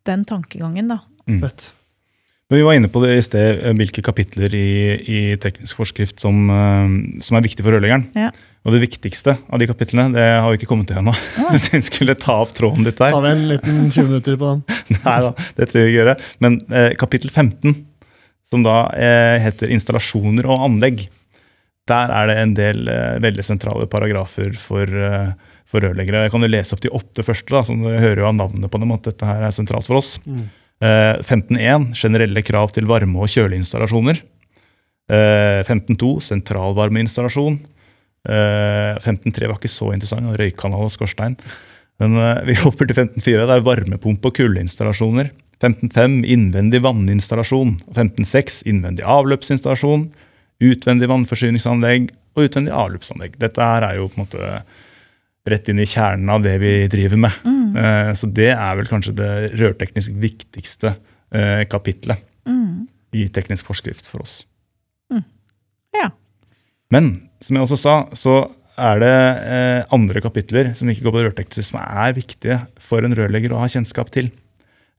den 0.04 0.24
tankegangen, 0.24 0.88
da. 0.88 0.98
Mm. 1.26 1.40
Men 1.40 2.58
vi 2.58 2.62
var 2.62 2.74
inne 2.74 2.88
på 2.88 3.00
det 3.02 3.16
i 3.16 3.22
sted, 3.22 3.64
eh, 3.64 3.72
hvilke 3.72 4.02
kapitler 4.02 4.52
i, 4.52 5.00
i 5.32 5.36
teknisk 5.36 5.76
forskrift 5.76 6.20
som, 6.20 6.50
eh, 6.50 7.20
som 7.20 7.36
er 7.36 7.40
viktige 7.42 7.62
for 7.62 7.72
rørleggeren. 7.72 8.06
Ja. 8.14 8.30
Og 8.64 8.72
det 8.72 8.80
viktigste 8.80 9.34
av 9.52 9.60
de 9.60 9.66
kapitlene 9.68 10.14
det 10.14 10.24
har 10.24 10.46
vi 10.48 10.56
ikke 10.56 10.70
kommet 10.70 10.88
til 10.88 10.96
ennå. 11.00 11.12
vi 11.52 11.80
skulle 11.90 12.14
ta 12.16 12.38
opp 12.46 12.54
tråden 12.56 12.86
ditt 12.86 12.96
der. 12.96 13.12
Tar 13.12 13.24
vi 13.26 13.32
en 13.34 13.48
liten 13.50 13.82
20 13.90 14.08
minutter 14.08 14.38
på 14.40 14.52
den? 14.54 14.62
Nei 15.04 15.18
da, 15.26 15.32
det 15.58 15.68
tror 15.68 15.82
jeg 15.82 15.90
vi 15.90 15.98
gjøre. 15.98 16.14
Men 16.44 16.56
eh, 16.72 16.94
kapittel 17.00 17.28
15, 17.32 17.74
som 18.48 18.64
da 18.64 18.78
eh, 18.96 19.36
heter 19.44 19.72
installasjoner 19.74 20.48
og 20.48 20.64
anlegg, 20.70 21.04
der 21.90 22.12
er 22.16 22.30
det 22.30 22.36
en 22.40 22.54
del 22.56 22.88
eh, 22.88 23.18
veldig 23.20 23.44
sentrale 23.44 23.88
paragrafer 23.92 24.56
for, 24.56 24.88
eh, 24.88 25.34
for 25.68 25.84
rørleggere. 25.84 26.24
Jeg 26.24 26.32
kan 26.32 26.46
jo 26.46 26.52
lese 26.54 26.76
opp 26.76 26.84
de 26.84 26.92
åtte 26.96 27.26
første, 27.26 27.52
da, 27.52 27.64
som 27.68 27.84
dere 27.84 28.00
hører 28.00 28.24
jo 28.24 28.30
av 28.30 28.38
navnet 28.38 28.72
på 28.72 28.80
dem 28.80 28.96
at 28.96 29.10
dette 29.10 29.28
her 29.28 29.44
er 29.44 29.52
sentralt 29.52 29.90
for 29.90 30.00
oss. 30.00 30.14
Mm. 30.24 30.46
Eh, 30.80 31.20
15.1 31.20 31.90
generelle 32.00 32.46
krav 32.48 32.72
til 32.72 32.88
varme- 32.88 33.20
og 33.20 33.28
kjøleinstallasjoner. 33.28 34.24
Eh, 35.12 35.60
15.2 35.68 36.16
sentralvarmeinstallasjon. 36.30 37.60
Eh, 38.24 38.96
15.3 39.00 39.48
var 39.50 39.58
ikke 39.58 39.68
så 39.72 39.90
interessant, 39.94 40.34
røykkanal 40.40 40.86
og 40.86 40.92
skorstein. 40.94 41.36
Men 42.02 42.16
uh, 42.18 42.40
vi 42.42 42.56
hopper 42.58 42.88
til 42.90 42.96
15.4. 42.96 43.44
Det 43.46 43.54
er 43.54 43.66
varmepumpe 43.66 44.30
og 44.30 44.34
kuldeinstallasjoner. 44.34 45.28
15.5 45.62 46.24
innvendig 46.26 46.80
vanninstallasjon. 46.82 47.76
15.6 47.94 48.64
innvendig 48.66 49.04
avløpsinstallasjon. 49.06 50.08
Utvendig 50.64 51.08
vannforsyningsanlegg 51.12 52.08
og 52.34 52.48
utvendig 52.48 52.74
avløpsanlegg. 52.74 53.36
Dette 53.38 53.62
her 53.62 53.86
er 53.86 54.00
jo 54.00 54.08
på 54.10 54.18
en 54.18 54.24
måte 54.24 54.48
rett 55.46 55.68
inn 55.70 55.82
i 55.84 55.86
kjernen 55.86 56.32
av 56.32 56.42
det 56.42 56.56
vi 56.62 56.72
driver 56.90 57.20
med. 57.28 57.38
Mm. 57.46 57.76
Uh, 57.78 58.10
Så 58.18 58.26
det 58.34 58.50
er 58.56 58.80
vel 58.80 58.90
kanskje 58.90 59.14
det 59.20 59.30
rørteknisk 59.60 60.16
viktigste 60.22 60.96
eh, 61.34 61.64
kapitlet 61.70 62.22
Mm. 62.44 62.88
i 63.16 63.22
teknisk 63.32 63.70
forskrift 63.70 64.10
for 64.10 64.20
oss. 64.20 64.42
Ja. 65.94 66.10
Men 66.94 67.14
som 67.42 67.58
jeg 67.58 67.66
også 67.66 67.80
sa, 67.80 67.96
så 68.16 68.36
er 68.74 69.00
det 69.02 69.14
eh, 69.54 69.80
andre 69.94 70.22
kapitler 70.22 70.72
som 70.78 70.88
ikke 70.90 71.06
går 71.06 71.14
på 71.14 71.20
det 71.20 71.26
som 71.66 71.78
er 71.82 72.14
viktige 72.16 72.58
for 72.82 73.06
en 73.06 73.14
rørlegger 73.14 73.54
å 73.54 73.60
ha 73.62 73.70
kjennskap 73.70 74.10
til. 74.14 74.30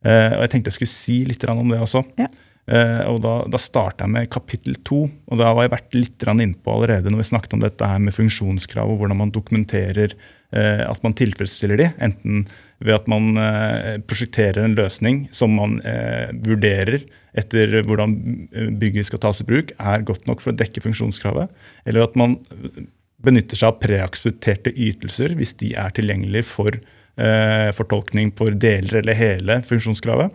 Eh, 0.06 0.32
og 0.36 0.44
Jeg 0.46 0.52
tenkte 0.54 0.72
jeg 0.72 0.80
skulle 0.80 0.94
si 0.94 1.18
litt 1.28 1.44
om 1.50 1.72
det 1.72 1.82
også. 1.84 2.04
Ja. 2.20 2.30
Eh, 2.66 3.02
og 3.06 3.20
Da, 3.22 3.34
da 3.46 3.60
starta 3.62 4.06
jeg 4.06 4.14
med 4.16 4.30
kapittel 4.34 4.78
to. 4.84 5.06
og 5.30 5.38
Da 5.38 5.52
har 5.52 5.66
jeg 5.66 5.76
vært 5.76 5.98
litt 5.98 6.26
innpå 6.26 6.74
allerede 6.74 7.12
når 7.12 7.22
vi 7.22 7.30
snakket 7.30 7.54
om 7.54 7.62
dette 7.62 7.86
her 7.86 8.00
med 8.00 8.16
funksjonskrav 8.16 8.90
og 8.90 9.00
hvordan 9.00 9.22
man 9.22 9.34
dokumenterer 9.34 10.16
eh, 10.52 10.82
at 10.82 11.04
man 11.04 11.14
tilfredsstiller 11.14 11.78
de. 11.78 11.92
Enten 12.02 12.48
ved 12.82 12.96
at 12.96 13.08
man 13.08 13.38
eh, 13.38 14.02
prosjekterer 14.02 14.66
en 14.66 14.76
løsning 14.76 15.28
som 15.32 15.54
man 15.54 15.80
vurderer 16.46 17.06
etter 17.36 17.82
hvordan 17.84 18.16
bygget 18.80 19.10
skal 19.10 19.20
tas 19.20 19.42
i 19.42 19.46
bruk, 19.48 19.74
er 19.78 20.06
godt 20.08 20.26
nok 20.26 20.42
for 20.42 20.54
å 20.54 20.58
dekke 20.58 20.82
funksjonskravet. 20.82 21.52
Eller 21.86 22.06
at 22.06 22.16
man 22.16 22.40
benytter 23.26 23.60
seg 23.60 23.74
av 23.74 23.80
preaksepterte 23.82 24.72
ytelser 24.72 25.36
hvis 25.36 25.54
de 25.60 25.74
er 25.76 25.92
tilgjengelige 25.96 26.48
for 26.48 26.78
fortolkning 27.76 28.34
for 28.36 28.56
deler 28.60 29.02
eller 29.02 29.16
hele 29.16 29.60
funksjonskravet. 29.68 30.34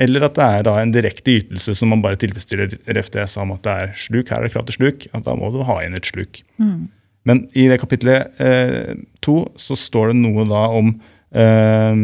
Eller 0.00 0.26
at 0.26 0.36
det 0.36 0.44
er 0.44 0.66
da 0.66 0.74
en 0.80 0.92
direkte 0.92 1.38
ytelse 1.38 1.72
som 1.78 1.88
man 1.92 2.02
bare 2.04 2.18
tilfredsstiller. 2.20 2.74
Ref 2.92 3.08
det 3.14 3.22
jeg 3.22 3.32
sa 3.32 3.42
om 3.46 3.54
at 3.54 3.64
det 3.64 3.76
er 3.80 3.94
sluk, 3.96 4.28
her 4.28 4.42
er 4.42 4.48
det 4.48 4.52
krav 4.52 4.66
til 4.68 4.76
sluk. 4.76 5.06
at 5.16 5.24
Da 5.24 5.36
må 5.38 5.48
du 5.54 5.62
ha 5.64 5.78
inn 5.84 5.96
et 5.96 6.08
sluk. 6.08 6.42
Mm. 6.60 6.88
Men 7.26 7.42
i 7.56 7.66
det 7.70 7.80
kapitlet 7.82 8.36
eh, 8.42 8.92
to 9.24 9.38
så 9.58 9.76
står 9.78 10.12
det 10.12 10.18
noe 10.20 10.44
da 10.50 10.66
om 10.76 10.92
eh, 11.32 12.02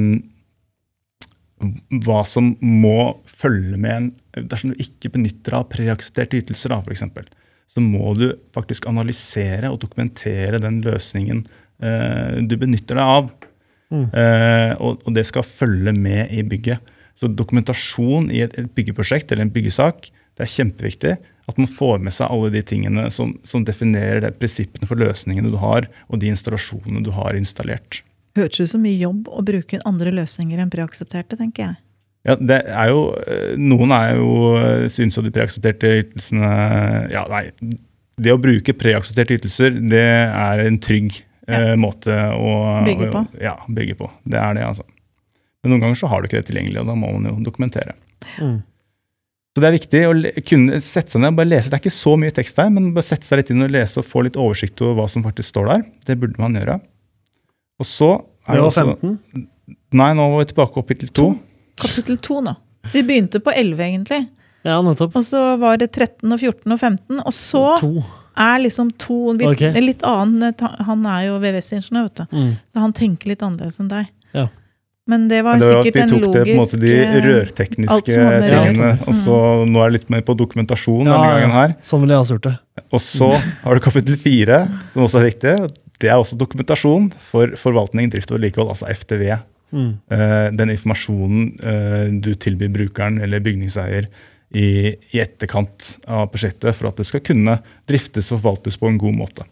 hva 2.03 2.23
som 2.27 2.55
må 2.65 2.99
følge 3.29 3.79
med 3.79 3.97
en 3.99 4.11
Dersom 4.33 4.71
du 4.73 4.81
ikke 4.81 5.11
benytter 5.13 5.53
deg 5.53 5.59
av 5.59 5.67
preaksepterte 5.69 6.39
ytelser, 6.41 6.73
da, 6.73 6.79
f.eks., 6.81 7.03
så 7.69 7.83
må 7.85 8.15
du 8.17 8.31
faktisk 8.57 8.87
analysere 8.89 9.69
og 9.69 9.77
dokumentere 9.83 10.57
den 10.57 10.79
løsningen 10.85 11.43
eh, 11.85 12.39
du 12.41 12.55
benytter 12.57 12.97
deg 12.97 13.11
av. 13.19 13.29
Mm. 13.93 14.07
Eh, 14.09 14.73
og, 14.81 15.05
og 15.05 15.13
det 15.13 15.27
skal 15.29 15.45
følge 15.45 15.93
med 15.93 16.33
i 16.33 16.41
bygget. 16.49 16.81
Så 17.19 17.31
dokumentasjon 17.31 18.31
i 18.33 18.43
et, 18.45 18.55
et 18.59 18.71
byggeprosjekt 18.75 19.33
eller 19.33 19.47
en 19.47 19.55
byggesak 19.55 20.11
det 20.39 20.47
er 20.47 20.53
kjempeviktig. 20.53 21.13
At 21.51 21.59
man 21.59 21.69
får 21.69 22.01
med 22.05 22.15
seg 22.15 22.31
alle 22.31 22.53
de 22.55 22.63
tingene 22.65 23.09
som, 23.13 23.35
som 23.47 23.65
definerer 23.67 24.23
det, 24.25 24.37
prinsippene 24.41 24.89
for 24.89 25.01
løsningene 25.01 25.51
du 25.53 25.59
har, 25.61 25.89
og 26.09 26.23
de 26.23 26.31
installasjonene 26.33 27.03
du 27.05 27.11
har 27.17 27.37
installert. 27.37 28.01
Hørtes 28.39 28.63
ut 28.63 28.73
som 28.73 28.85
mye 28.85 28.97
jobb 28.97 29.29
å 29.29 29.43
bruke 29.45 29.81
andre 29.89 30.15
løsninger 30.15 30.63
enn 30.63 30.71
preaksepterte, 30.73 31.37
tenker 31.41 31.67
jeg. 31.67 31.81
Ja, 32.23 32.37
det 32.39 32.61
er 32.71 32.93
jo, 32.93 33.01
eh, 33.27 33.57
Noen 33.59 33.91
er 33.91 34.15
jo, 34.15 34.31
eh, 34.57 34.87
syns 34.95 35.19
jo 35.19 35.25
de 35.27 35.33
preaksepterte 35.35 35.91
ytelsene 36.05 37.11
Ja, 37.11 37.27
nei. 37.29 37.51
Det 38.23 38.31
å 38.31 38.39
bruke 38.39 38.77
preaksepterte 38.79 39.41
ytelser, 39.41 39.75
det 39.91 40.07
er 40.31 40.63
en 40.63 40.79
trygg 40.79 41.19
ja. 41.49 41.75
måte 41.75 42.15
å 42.39 42.85
Bygge 42.87 43.11
på. 43.11 43.27
Ja, 43.43 43.57
bygge 43.67 43.99
på. 43.99 44.11
Det 44.23 44.39
er 44.39 44.55
det, 44.55 44.63
altså. 44.69 44.87
Men 45.63 45.73
noen 45.75 45.83
ganger 45.85 45.99
så 46.01 46.11
har 46.11 46.21
du 46.23 46.29
ikke 46.29 46.41
det 46.41 46.49
tilgjengelig, 46.51 46.81
og 46.83 46.89
da 46.91 46.95
må 46.99 47.13
man 47.15 47.29
jo 47.31 47.37
dokumentere. 47.47 47.95
Mm. 48.41 48.61
Så 49.53 49.61
det 49.61 49.69
er 49.69 49.75
viktig 49.77 50.01
å 50.09 50.13
kunne 50.49 50.81
sette 50.81 51.13
seg 51.13 51.21
ned 51.23 51.35
og 51.35 51.39
bare 51.43 51.51
lese. 51.51 51.69
Det 51.69 51.77
er 51.77 51.83
ikke 51.85 51.93
så 51.95 52.15
mye 52.19 52.33
tekst 52.35 52.57
der, 52.57 52.71
men 52.73 52.91
bare 52.97 53.05
sette 53.05 53.29
seg 53.29 53.43
litt 53.43 53.51
inn 53.53 53.63
og 53.67 53.71
lese 53.75 54.01
og 54.01 54.07
få 54.09 54.25
litt 54.27 54.39
oversikt 54.41 54.81
over 54.83 55.03
hva 55.03 55.09
som 55.13 55.25
faktisk 55.27 55.53
står 55.53 55.69
der. 55.69 55.83
Det 56.09 56.17
burde 56.23 56.41
man 56.41 56.57
gjøre. 56.57 56.79
Og 57.83 57.87
så 57.89 58.11
er 58.49 58.55
Det 58.57 58.63
var 58.63 58.71
også- 58.71 58.87
15. 59.03 59.49
Nei, 59.93 60.13
nå 60.15 60.31
var 60.33 60.39
vi 60.45 60.53
tilbake 60.53 60.73
på 60.73 60.83
kapittel 60.83 61.09
2. 61.09 61.39
Kapittel 61.77 62.17
2 62.17 62.41
nå. 62.43 62.57
Vi 62.93 63.03
begynte 63.03 63.39
på 63.45 63.53
11, 63.55 63.79
egentlig. 63.79 64.29
Ja, 64.65 64.81
nettopp. 64.83 65.15
Og 65.17 65.23
så 65.27 65.59
var 65.59 65.77
det 65.77 65.93
13 65.93 66.33
og 66.33 66.39
14 66.41 66.73
og 66.73 66.79
15. 66.81 67.21
Og 67.21 67.33
så 67.33 67.79
To. 67.79 68.03
er 68.37 68.59
liksom 68.59 68.91
to 68.99 69.35
okay. 69.35 69.73
Litt 69.81 70.03
annen 70.03 70.55
Han 70.87 71.07
er 71.07 71.27
jo 71.27 71.39
VVS-ingeniør, 71.39 72.09
vet 72.09 72.15
du. 72.15 72.37
Mm. 72.37 72.57
Så 72.73 72.81
han 72.81 72.93
tenker 72.93 73.27
litt 73.27 73.43
annerledes 73.43 73.79
enn 73.81 73.89
deg. 73.89 74.09
Ja. 74.33 74.49
Men 75.11 75.27
det 75.29 75.41
var 75.43 75.59
Men 75.59 75.63
det 75.65 75.69
var 75.75 75.83
sikkert 75.83 76.03
en 76.03 76.13
logisk 76.13 76.23
vi 76.23 76.27
tok 76.27 76.35
det 76.35 76.43
på 76.47 76.53
en 76.53 76.61
måte 76.61 76.79
de 76.79 76.91
eh, 76.95 77.15
rørtekniske 77.27 78.03
tingene. 78.07 78.91
Ja, 78.93 78.97
Og 79.11 79.15
så 79.19 79.37
nå 79.67 79.81
er 79.83 79.91
det 79.91 79.97
litt 79.99 80.11
mer 80.15 80.21
på 80.27 80.37
dokumentasjon 80.39 81.09
Ja, 81.09 81.17
denne 81.17 81.31
gangen 81.41 81.55
her. 81.57 81.73
Sånn 81.83 82.05
ville 82.05 82.15
jeg 82.15 82.23
også 82.23 82.37
gjort 82.37 82.47
det. 82.47 82.83
Og 82.85 83.03
så 83.03 83.31
har 83.35 83.75
du 83.75 83.83
kapittel 83.83 84.19
fire, 84.21 84.61
som 84.93 85.07
også 85.07 85.19
er 85.19 85.27
viktig. 85.27 85.55
Det 86.03 86.11
er 86.11 86.21
også 86.23 86.39
dokumentasjon 86.39 87.09
for 87.33 87.55
forvaltning, 87.59 88.13
drift 88.13 88.31
og 88.31 88.39
vedlikehold, 88.39 88.71
altså 88.77 88.87
FTV. 88.95 89.25
Mm. 89.73 89.89
Uh, 90.13 90.49
den 90.55 90.75
informasjonen 90.75 91.49
uh, 91.65 92.07
du 92.23 92.35
tilbyr 92.37 92.71
brukeren 92.75 93.17
eller 93.25 93.41
bygningseier 93.43 94.07
i, 94.53 94.67
i 94.93 95.23
etterkant 95.23 95.95
av 96.05 96.27
prosjektet 96.31 96.77
for 96.77 96.91
at 96.91 97.01
det 97.01 97.07
skal 97.09 97.25
kunne 97.25 97.57
driftes 97.89 98.29
og 98.31 98.43
forvaltes 98.43 98.79
på 98.79 98.91
en 98.91 99.01
god 99.01 99.17
måte. 99.19 99.49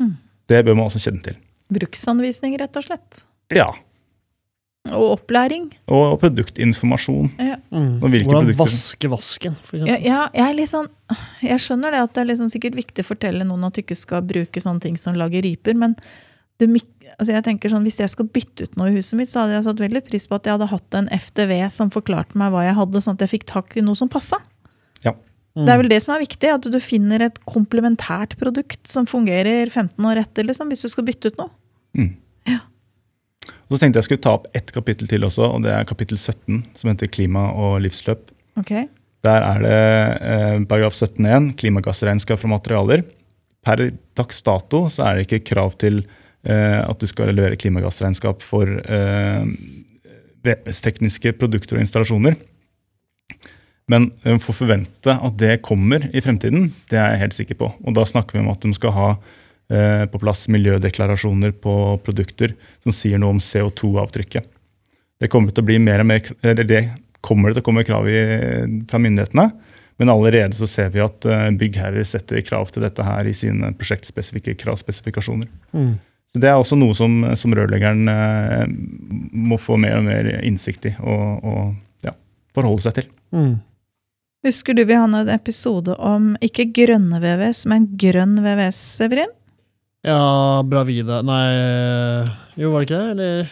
Mm. 0.00 0.16
Det 0.50 0.64
bør 0.66 0.78
man 0.80 0.88
også 0.88 1.02
kjenne 1.04 1.22
til. 1.28 1.38
Bruksanvisning, 1.70 2.56
rett 2.58 2.80
og 2.80 2.88
slett. 2.88 3.22
Ja, 3.54 3.68
Og 4.96 5.16
opplæring. 5.16 5.68
Og 5.88 6.16
produktinformasjon. 6.22 7.30
Mm. 7.38 8.00
Og 8.02 8.08
Hvordan 8.08 8.24
produkter? 8.26 8.58
vaske 8.60 9.10
vasken, 9.12 9.56
for 9.62 9.78
Ja, 9.78 9.96
eksempel. 9.96 10.06
ja, 10.06 10.20
jeg, 10.34 10.58
er 10.64 10.70
sånn, 10.70 10.88
jeg 11.46 11.64
skjønner 11.66 11.94
det 11.94 12.02
at 12.06 12.14
det 12.14 12.22
er 12.24 12.30
liksom 12.32 12.50
sikkert 12.52 12.78
viktig 12.78 13.04
å 13.04 13.10
fortelle 13.10 13.46
noen 13.46 13.64
at 13.68 13.76
du 13.76 13.82
ikke 13.84 13.98
skal 13.98 14.22
bruke 14.26 14.62
sånne 14.62 14.80
ting 14.80 14.98
som 15.00 15.14
lager 15.18 15.42
riper, 15.46 15.74
men 15.78 15.96
det, 16.60 16.68
altså 17.16 17.32
jeg 17.32 17.44
tenker 17.46 17.72
sånn, 17.72 17.86
hvis 17.88 18.00
jeg 18.02 18.12
skal 18.12 18.28
bytte 18.28 18.68
ut 18.68 18.76
noe 18.76 18.90
i 18.90 18.98
huset 18.98 19.16
mitt, 19.16 19.30
så 19.32 19.44
hadde 19.44 19.56
jeg 19.58 19.68
satt 19.70 19.80
veldig 19.80 20.04
pris 20.04 20.26
på 20.28 20.36
at 20.36 20.46
jeg 20.46 20.58
hadde 20.58 20.72
hatt 20.74 20.98
en 20.98 21.08
FTV 21.08 21.54
som 21.72 21.90
forklarte 21.94 22.36
meg 22.36 22.52
hva 22.52 22.66
jeg 22.66 22.76
hadde, 22.76 23.00
sånn 23.00 23.16
at 23.16 23.24
jeg 23.24 23.38
fikk 23.38 23.46
tak 23.48 23.78
i 23.80 23.84
noe 23.84 23.96
som 23.96 24.10
passa. 24.12 24.42
Mm. 25.58 25.64
Det 25.66 25.72
er 25.72 25.80
vel 25.80 25.90
det 25.90 25.98
som 26.04 26.14
er 26.14 26.22
viktig, 26.22 26.50
at 26.54 26.66
du 26.70 26.78
finner 26.82 27.24
et 27.26 27.38
komplementært 27.48 28.36
produkt 28.38 28.86
som 28.90 29.08
fungerer 29.10 29.66
15 29.66 30.06
år 30.06 30.22
etter, 30.22 30.46
liksom, 30.46 30.70
hvis 30.70 30.84
du 30.86 30.90
skal 30.92 31.06
bytte 31.08 31.32
ut 31.32 31.40
noe. 31.40 31.50
Mm. 31.98 32.12
Ja. 32.46 32.60
Og 33.70 33.76
så 33.76 33.84
tenkte 33.84 34.00
jeg 34.00 34.08
skulle 34.08 34.24
ta 34.24 34.34
opp 34.34 34.48
ett 34.56 34.72
kapittel 34.74 35.06
til 35.10 35.22
også, 35.26 35.46
og 35.46 35.62
det 35.62 35.70
er 35.70 35.86
kapittel 35.86 36.18
17, 36.18 36.64
som 36.74 36.90
heter 36.90 37.10
Klima 37.14 37.52
og 37.54 37.78
livsløp. 37.84 38.32
Okay. 38.58 38.88
Der 39.22 39.46
er 39.46 39.62
det 39.62 39.76
eh, 40.26 40.56
paragraf 40.66 40.96
17.1, 40.96 41.52
klimagassregnskap 41.60 42.42
fra 42.42 42.50
materialer. 42.50 43.04
Per 43.62 43.84
dags 44.18 44.42
dato 44.42 44.86
så 44.90 45.04
er 45.06 45.18
det 45.18 45.28
ikke 45.28 45.52
krav 45.52 45.76
til 45.78 46.02
eh, 46.02 46.80
at 46.82 46.98
du 46.98 47.06
skal 47.06 47.30
levere 47.30 47.58
klimagassregnskap 47.60 48.42
for 48.42 48.66
eh, 48.66 49.46
VPS-tekniske 50.42 51.36
produkter 51.38 51.78
og 51.78 51.84
installasjoner. 51.84 52.40
Men 53.90 54.10
eh, 54.24 54.40
får 54.40 54.56
forvente 54.64 55.14
at 55.14 55.36
det 55.38 55.60
kommer 55.66 56.08
i 56.10 56.22
fremtiden, 56.24 56.72
det 56.90 56.98
er 56.98 57.14
jeg 57.14 57.22
helt 57.24 57.38
sikker 57.38 57.60
på. 57.60 57.70
Og 57.84 57.94
da 57.94 58.06
snakker 58.08 58.38
vi 58.38 58.42
om 58.42 58.50
at 58.50 58.66
de 58.66 58.74
skal 58.74 58.96
ha 58.96 59.10
på 59.70 60.18
plass 60.18 60.48
miljødeklarasjoner 60.50 61.52
på 61.62 61.74
produkter 62.02 62.56
som 62.82 62.94
sier 62.94 63.20
noe 63.22 63.36
om 63.36 63.38
CO2-avtrykket. 63.38 64.48
Det 65.20 65.28
kommer 65.30 65.54
til 65.54 65.62
å 65.62 65.68
bli 65.68 65.76
mer 65.78 66.02
og 66.02 66.08
mer, 66.10 66.30
eller 66.42 66.66
det 66.66 66.80
kommer 67.22 67.50
det 67.50 67.60
til 67.60 67.64
å 67.64 67.68
komme 67.68 67.84
krav 67.86 68.08
i, 68.10 68.20
fra 68.90 69.00
myndighetene. 69.02 69.46
Men 70.00 70.08
allerede 70.08 70.56
så 70.56 70.64
ser 70.64 70.92
vi 70.94 71.02
at 71.04 71.26
eh, 71.28 71.48
byggherrer 71.60 72.06
setter 72.08 72.40
krav 72.40 72.70
til 72.72 72.86
dette 72.86 73.04
her 73.04 73.26
i 73.28 73.34
sine 73.36 73.74
prosjektspesifikke 73.76 74.54
kravspesifikasjoner. 74.62 75.50
Mm. 75.76 75.98
Så 76.32 76.40
Det 76.40 76.48
er 76.48 76.56
også 76.56 76.78
noe 76.80 76.96
som, 76.96 77.18
som 77.36 77.52
rørleggeren 77.52 78.08
eh, 78.08 78.64
må 78.70 79.58
få 79.60 79.76
mer 79.82 79.98
og 79.98 80.06
mer 80.06 80.30
innsikt 80.38 80.88
i 80.88 80.94
og, 81.02 81.44
og 81.44 82.06
ja, 82.06 82.14
forholde 82.56 82.86
seg 82.86 82.96
til. 83.02 83.10
Mm. 83.36 83.58
Husker 84.46 84.72
du 84.78 84.86
vi 84.88 84.96
hadde 84.96 85.20
en 85.20 85.34
episode 85.34 85.92
om 86.00 86.32
ikke 86.40 86.70
grønne 86.80 87.20
VVS, 87.20 87.66
men 87.68 87.90
grønn 88.00 88.38
VVS, 88.40 88.80
Severin? 89.02 89.36
Ja, 90.06 90.62
Bravida 90.64 91.20
Nei 91.26 92.24
Jo, 92.60 92.70
var 92.72 92.80
det 92.84 92.86
ikke 92.88 93.00
det? 93.00 93.10
Eller? 93.14 93.50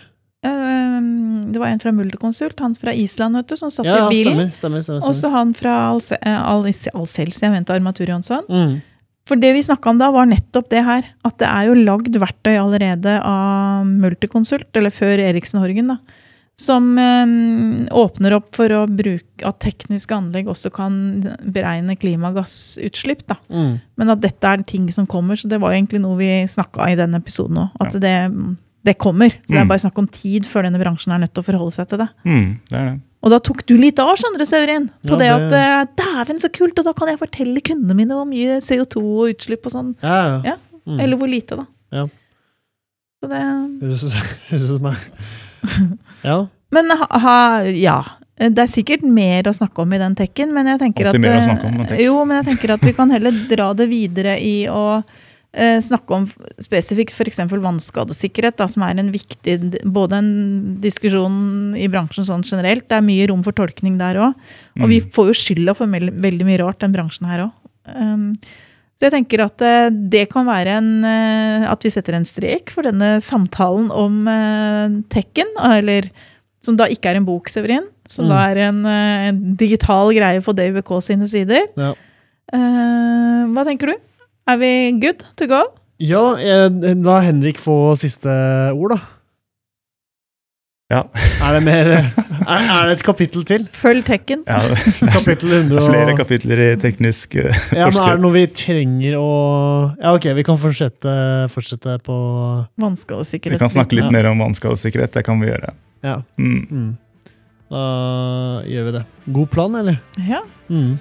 Ehm, 0.48 1.52
Det 1.52 1.60
var 1.60 1.68
en 1.72 1.80
fra 1.82 1.92
Multiconsult, 1.92 2.58
han 2.60 2.74
fra 2.78 2.92
Island, 2.94 3.36
vet 3.36 3.48
du, 3.52 3.56
som 3.56 3.70
satt 3.72 3.86
Ja, 3.88 4.06
i 4.06 4.12
bilen. 4.12 4.50
stemmer. 4.52 4.52
stemmer, 4.52 4.82
stemmer, 4.84 5.00
stemmer. 5.02 5.18
så 5.20 5.30
han 5.32 5.52
fra 5.54 5.74
eh, 6.22 6.42
Al- 6.52 6.68
Alcels, 6.94 7.40
jeg 7.42 7.50
mente 7.52 7.74
Armatur 7.74 8.06
Jonsson. 8.08 8.44
Mm. 8.48 8.78
For 9.28 9.36
det 9.36 9.52
vi 9.54 9.60
snakka 9.62 9.90
om 9.90 9.98
da, 10.00 10.10
var 10.10 10.24
nettopp 10.26 10.68
det 10.70 10.84
her. 10.84 11.04
At 11.24 11.36
det 11.38 11.48
er 11.48 11.66
jo 11.68 11.74
lagd 11.74 12.16
verktøy 12.16 12.54
allerede 12.56 13.18
av 13.22 13.84
Multiconsult, 13.84 14.68
eller 14.74 14.90
før 14.94 15.18
Eriksen 15.20 15.60
Horgen, 15.60 15.88
da. 15.88 15.98
Som 16.58 16.96
eh, 16.98 17.86
åpner 17.94 18.34
opp 18.34 18.48
for 18.58 18.72
å 18.74 18.80
bruke 18.90 19.46
at 19.46 19.60
tekniske 19.62 20.10
anlegg 20.16 20.48
også 20.50 20.72
kan 20.74 20.96
beregne 21.54 21.94
klimagassutslipp. 21.96 23.26
da. 23.30 23.36
Mm. 23.48 23.80
Men 23.96 24.10
at 24.10 24.20
dette 24.24 24.42
er 24.50 24.64
ting 24.66 24.88
som 24.90 25.06
kommer, 25.06 25.38
så 25.38 25.46
det 25.48 25.60
var 25.62 25.70
egentlig 25.76 26.00
noe 26.02 26.16
vi 26.18 26.30
snakka 26.50 26.88
i 26.90 26.96
denne 26.98 27.20
episoden 27.22 27.60
òg. 27.62 27.70
At 27.80 27.94
det, 28.02 28.14
det 28.84 28.96
kommer. 28.98 29.30
Så 29.46 29.54
det 29.54 29.60
er 29.60 29.64
Mm. 29.64 29.68
bare 29.70 29.84
snakk 29.86 29.98
om 30.02 30.08
tid 30.08 30.42
før 30.50 30.62
denne 30.66 30.80
bransjen 30.82 31.12
er 31.14 31.18
nødt 31.22 31.32
til 31.34 31.42
å 31.44 31.46
forholde 31.46 31.72
seg 31.78 31.88
til 31.88 31.98
det. 31.98 32.08
Mm, 32.26 32.58
det 32.70 32.78
er 32.78 32.84
det. 32.90 33.00
Og 33.22 33.30
da 33.30 33.38
tok 33.38 33.64
du 33.66 33.76
litt 33.76 33.98
av, 33.98 34.16
Sondre 34.16 34.46
Saurin. 34.46 34.90
På 35.06 35.14
Ja, 35.18 35.38
det 35.38 35.50
det- 35.50 35.58
at 35.58 35.88
eh, 35.98 36.04
dæven, 36.04 36.38
så 36.42 36.48
kult! 36.52 36.78
Og 36.78 36.84
da 36.84 36.92
kan 36.92 37.08
jeg 37.08 37.18
fortelle 37.18 37.60
kundene 37.62 37.94
mine 37.94 38.14
hvor 38.14 38.26
mye 38.26 38.60
CO2 38.62 38.96
og 39.02 39.30
utslipp 39.34 39.66
og 39.66 39.72
sånn. 39.72 39.94
Ja, 40.02 40.40
ja. 40.42 40.42
Ja, 40.44 40.56
Mm. 40.88 41.00
Eller 41.02 41.16
hvor 41.18 41.28
lite, 41.28 41.54
da. 41.56 41.66
Ja. 41.92 42.06
Så 43.20 43.28
det 43.28 43.40
Høres 43.82 44.04
ut- 44.04 44.60
som 44.66 44.80
meg. 44.82 44.96
Ja. 46.28 46.46
Men 46.74 46.90
ha, 46.90 47.06
ha, 47.22 47.36
ja. 47.72 47.98
Det 48.38 48.58
er 48.62 48.70
sikkert 48.70 49.02
mer 49.02 49.48
å 49.50 49.54
snakke 49.56 49.82
om 49.82 49.92
i 49.94 49.98
den 49.98 50.14
tekken, 50.18 50.52
men 50.54 50.68
jeg 50.70 50.78
tenker 50.82 51.08
Alltid 51.10 51.24
at 51.26 51.48
eh, 51.48 51.64
om 51.66 51.78
med. 51.80 51.94
Jo, 51.98 52.18
men 52.28 52.38
jeg 52.38 52.46
tenker 52.52 52.74
at 52.76 52.84
vi 52.86 52.92
kan 52.94 53.10
heller 53.10 53.34
dra 53.50 53.72
det 53.74 53.88
videre 53.90 54.36
i 54.38 54.68
å 54.70 54.82
eh, 55.52 55.78
snakke 55.82 56.14
om 56.14 56.28
spesifikt 56.62 57.16
f.eks. 57.16 57.40
vannskadesikkerhet, 57.50 58.58
da, 58.60 58.68
som 58.70 58.84
er 58.86 59.00
en 59.02 59.10
viktig 59.14 59.56
både 59.90 60.20
en 60.20 60.30
diskusjon 60.84 61.74
i 61.78 61.88
bransjen 61.90 62.26
sånn 62.28 62.44
generelt. 62.46 62.86
Det 62.86 63.00
er 63.00 63.06
mye 63.08 63.26
rom 63.32 63.42
for 63.46 63.56
tolkning 63.58 63.98
der 63.98 64.20
òg. 64.28 64.38
Og 64.78 64.86
vi 64.86 65.00
Mm. 65.02 65.10
får 65.14 65.32
jo 65.32 65.38
skylda 65.42 65.74
for 65.74 65.86
veldig 65.88 66.46
mye 66.46 66.60
rart, 66.62 66.78
den 66.84 66.94
bransjen 66.94 67.26
her 67.26 67.48
òg. 67.48 67.52
Um, 67.88 68.34
så 68.98 69.06
jeg 69.06 69.14
tenker 69.14 69.44
at 69.44 69.62
eh, 69.62 69.92
det 70.10 70.24
kan 70.32 70.48
være 70.48 70.72
en 70.80 70.88
eh, 71.06 71.66
At 71.70 71.84
vi 71.86 71.92
setter 71.94 72.16
en 72.18 72.26
strek 72.26 72.72
for 72.74 72.82
denne 72.88 73.20
samtalen 73.22 73.92
om 73.94 74.16
uh, 74.26 74.96
tekken, 75.12 75.52
eller 75.62 76.08
som 76.66 76.74
da 76.74 76.88
ikke 76.90 77.12
er 77.12 77.20
en 77.20 77.26
bok, 77.28 77.46
Severin. 77.52 77.86
Som 78.10 78.26
Mm. 78.26 78.30
da 78.32 78.38
er 78.50 78.58
en, 78.66 78.80
eh, 78.90 79.28
en 79.28 79.38
digital 79.60 80.10
greie 80.16 80.42
på 80.42 80.54
DVK 80.56 80.90
sine 81.04 81.28
sider. 81.30 81.68
Ja. 81.78 81.92
Uh, 82.50 83.46
hva 83.54 83.64
tenker 83.68 83.92
du? 83.92 83.94
Er 84.48 84.56
vi 84.58 84.72
good 84.98 85.22
to 85.36 85.46
go? 85.46 85.62
Ja, 86.00 86.34
jeg, 86.40 86.96
la 87.04 87.20
Henrik 87.20 87.58
få 87.60 87.94
siste 88.00 88.32
ord, 88.74 88.96
da. 88.96 88.98
Ja. 90.88 91.02
Er 91.44 91.52
det 91.52 91.60
mer 91.66 91.88
Er, 91.92 92.06
er 92.48 92.86
det 92.88 92.94
et 92.94 93.02
kapittel 93.04 93.42
til? 93.44 93.66
Følg 93.76 94.06
tekken. 94.08 94.40
Ja, 94.48 94.62
det 94.72 95.10
Kapittel 95.12 95.50
100 95.52 95.74
er 95.76 95.82
og 95.82 95.90
flere 95.90 96.14
kapitler 96.16 96.62
i 96.64 96.68
teknisk 96.80 97.34
uh, 97.36 97.50
Ja, 97.76 97.90
men 97.90 97.98
er 98.00 98.14
det 98.16 98.22
noe 98.24 98.32
vi 98.32 98.46
trenger 98.56 99.18
å 99.20 99.26
Ja, 99.98 100.14
ok, 100.14 100.30
vi 100.38 100.44
kan 100.48 100.56
fortsette, 100.62 101.12
fortsette 101.52 101.98
på 102.06 102.16
Vannskadesikkerhet. 102.80 103.58
Vi 103.58 103.64
kan 103.66 103.74
snakke 103.74 103.98
litt 103.98 104.08
Ja. 104.08 104.14
mer 104.16 104.30
om 104.30 104.40
vannskadesikkerhet. 104.46 105.12
Det 105.18 105.24
kan 105.28 105.42
vi 105.42 105.50
gjøre. 105.50 105.74
Ja. 106.06 106.22
Mm. 106.40 106.64
Mm. 106.70 106.88
Da 107.68 107.82
gjør 108.64 108.88
vi 108.88 108.94
det. 108.96 109.04
God 109.36 109.50
plan, 109.52 109.76
eller? 109.82 110.00
Ja. 110.24 110.40
Mm. 110.72 110.94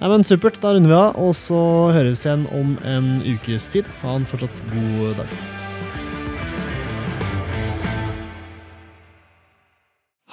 Nei, 0.00 0.08
men 0.08 0.24
Supert. 0.24 0.56
Da 0.62 0.72
runder 0.72 0.88
vi 0.88 0.96
av, 0.96 1.20
og 1.20 1.36
så 1.36 1.60
høres 1.92 2.24
vi 2.24 2.30
igjen 2.30 2.48
om 2.56 2.72
en 2.88 3.12
ukes 3.28 3.68
tid. 3.76 3.92
Ha 4.00 4.16
en 4.16 4.24
fortsatt 4.28 4.64
god 4.72 5.20
dag. 5.20 5.36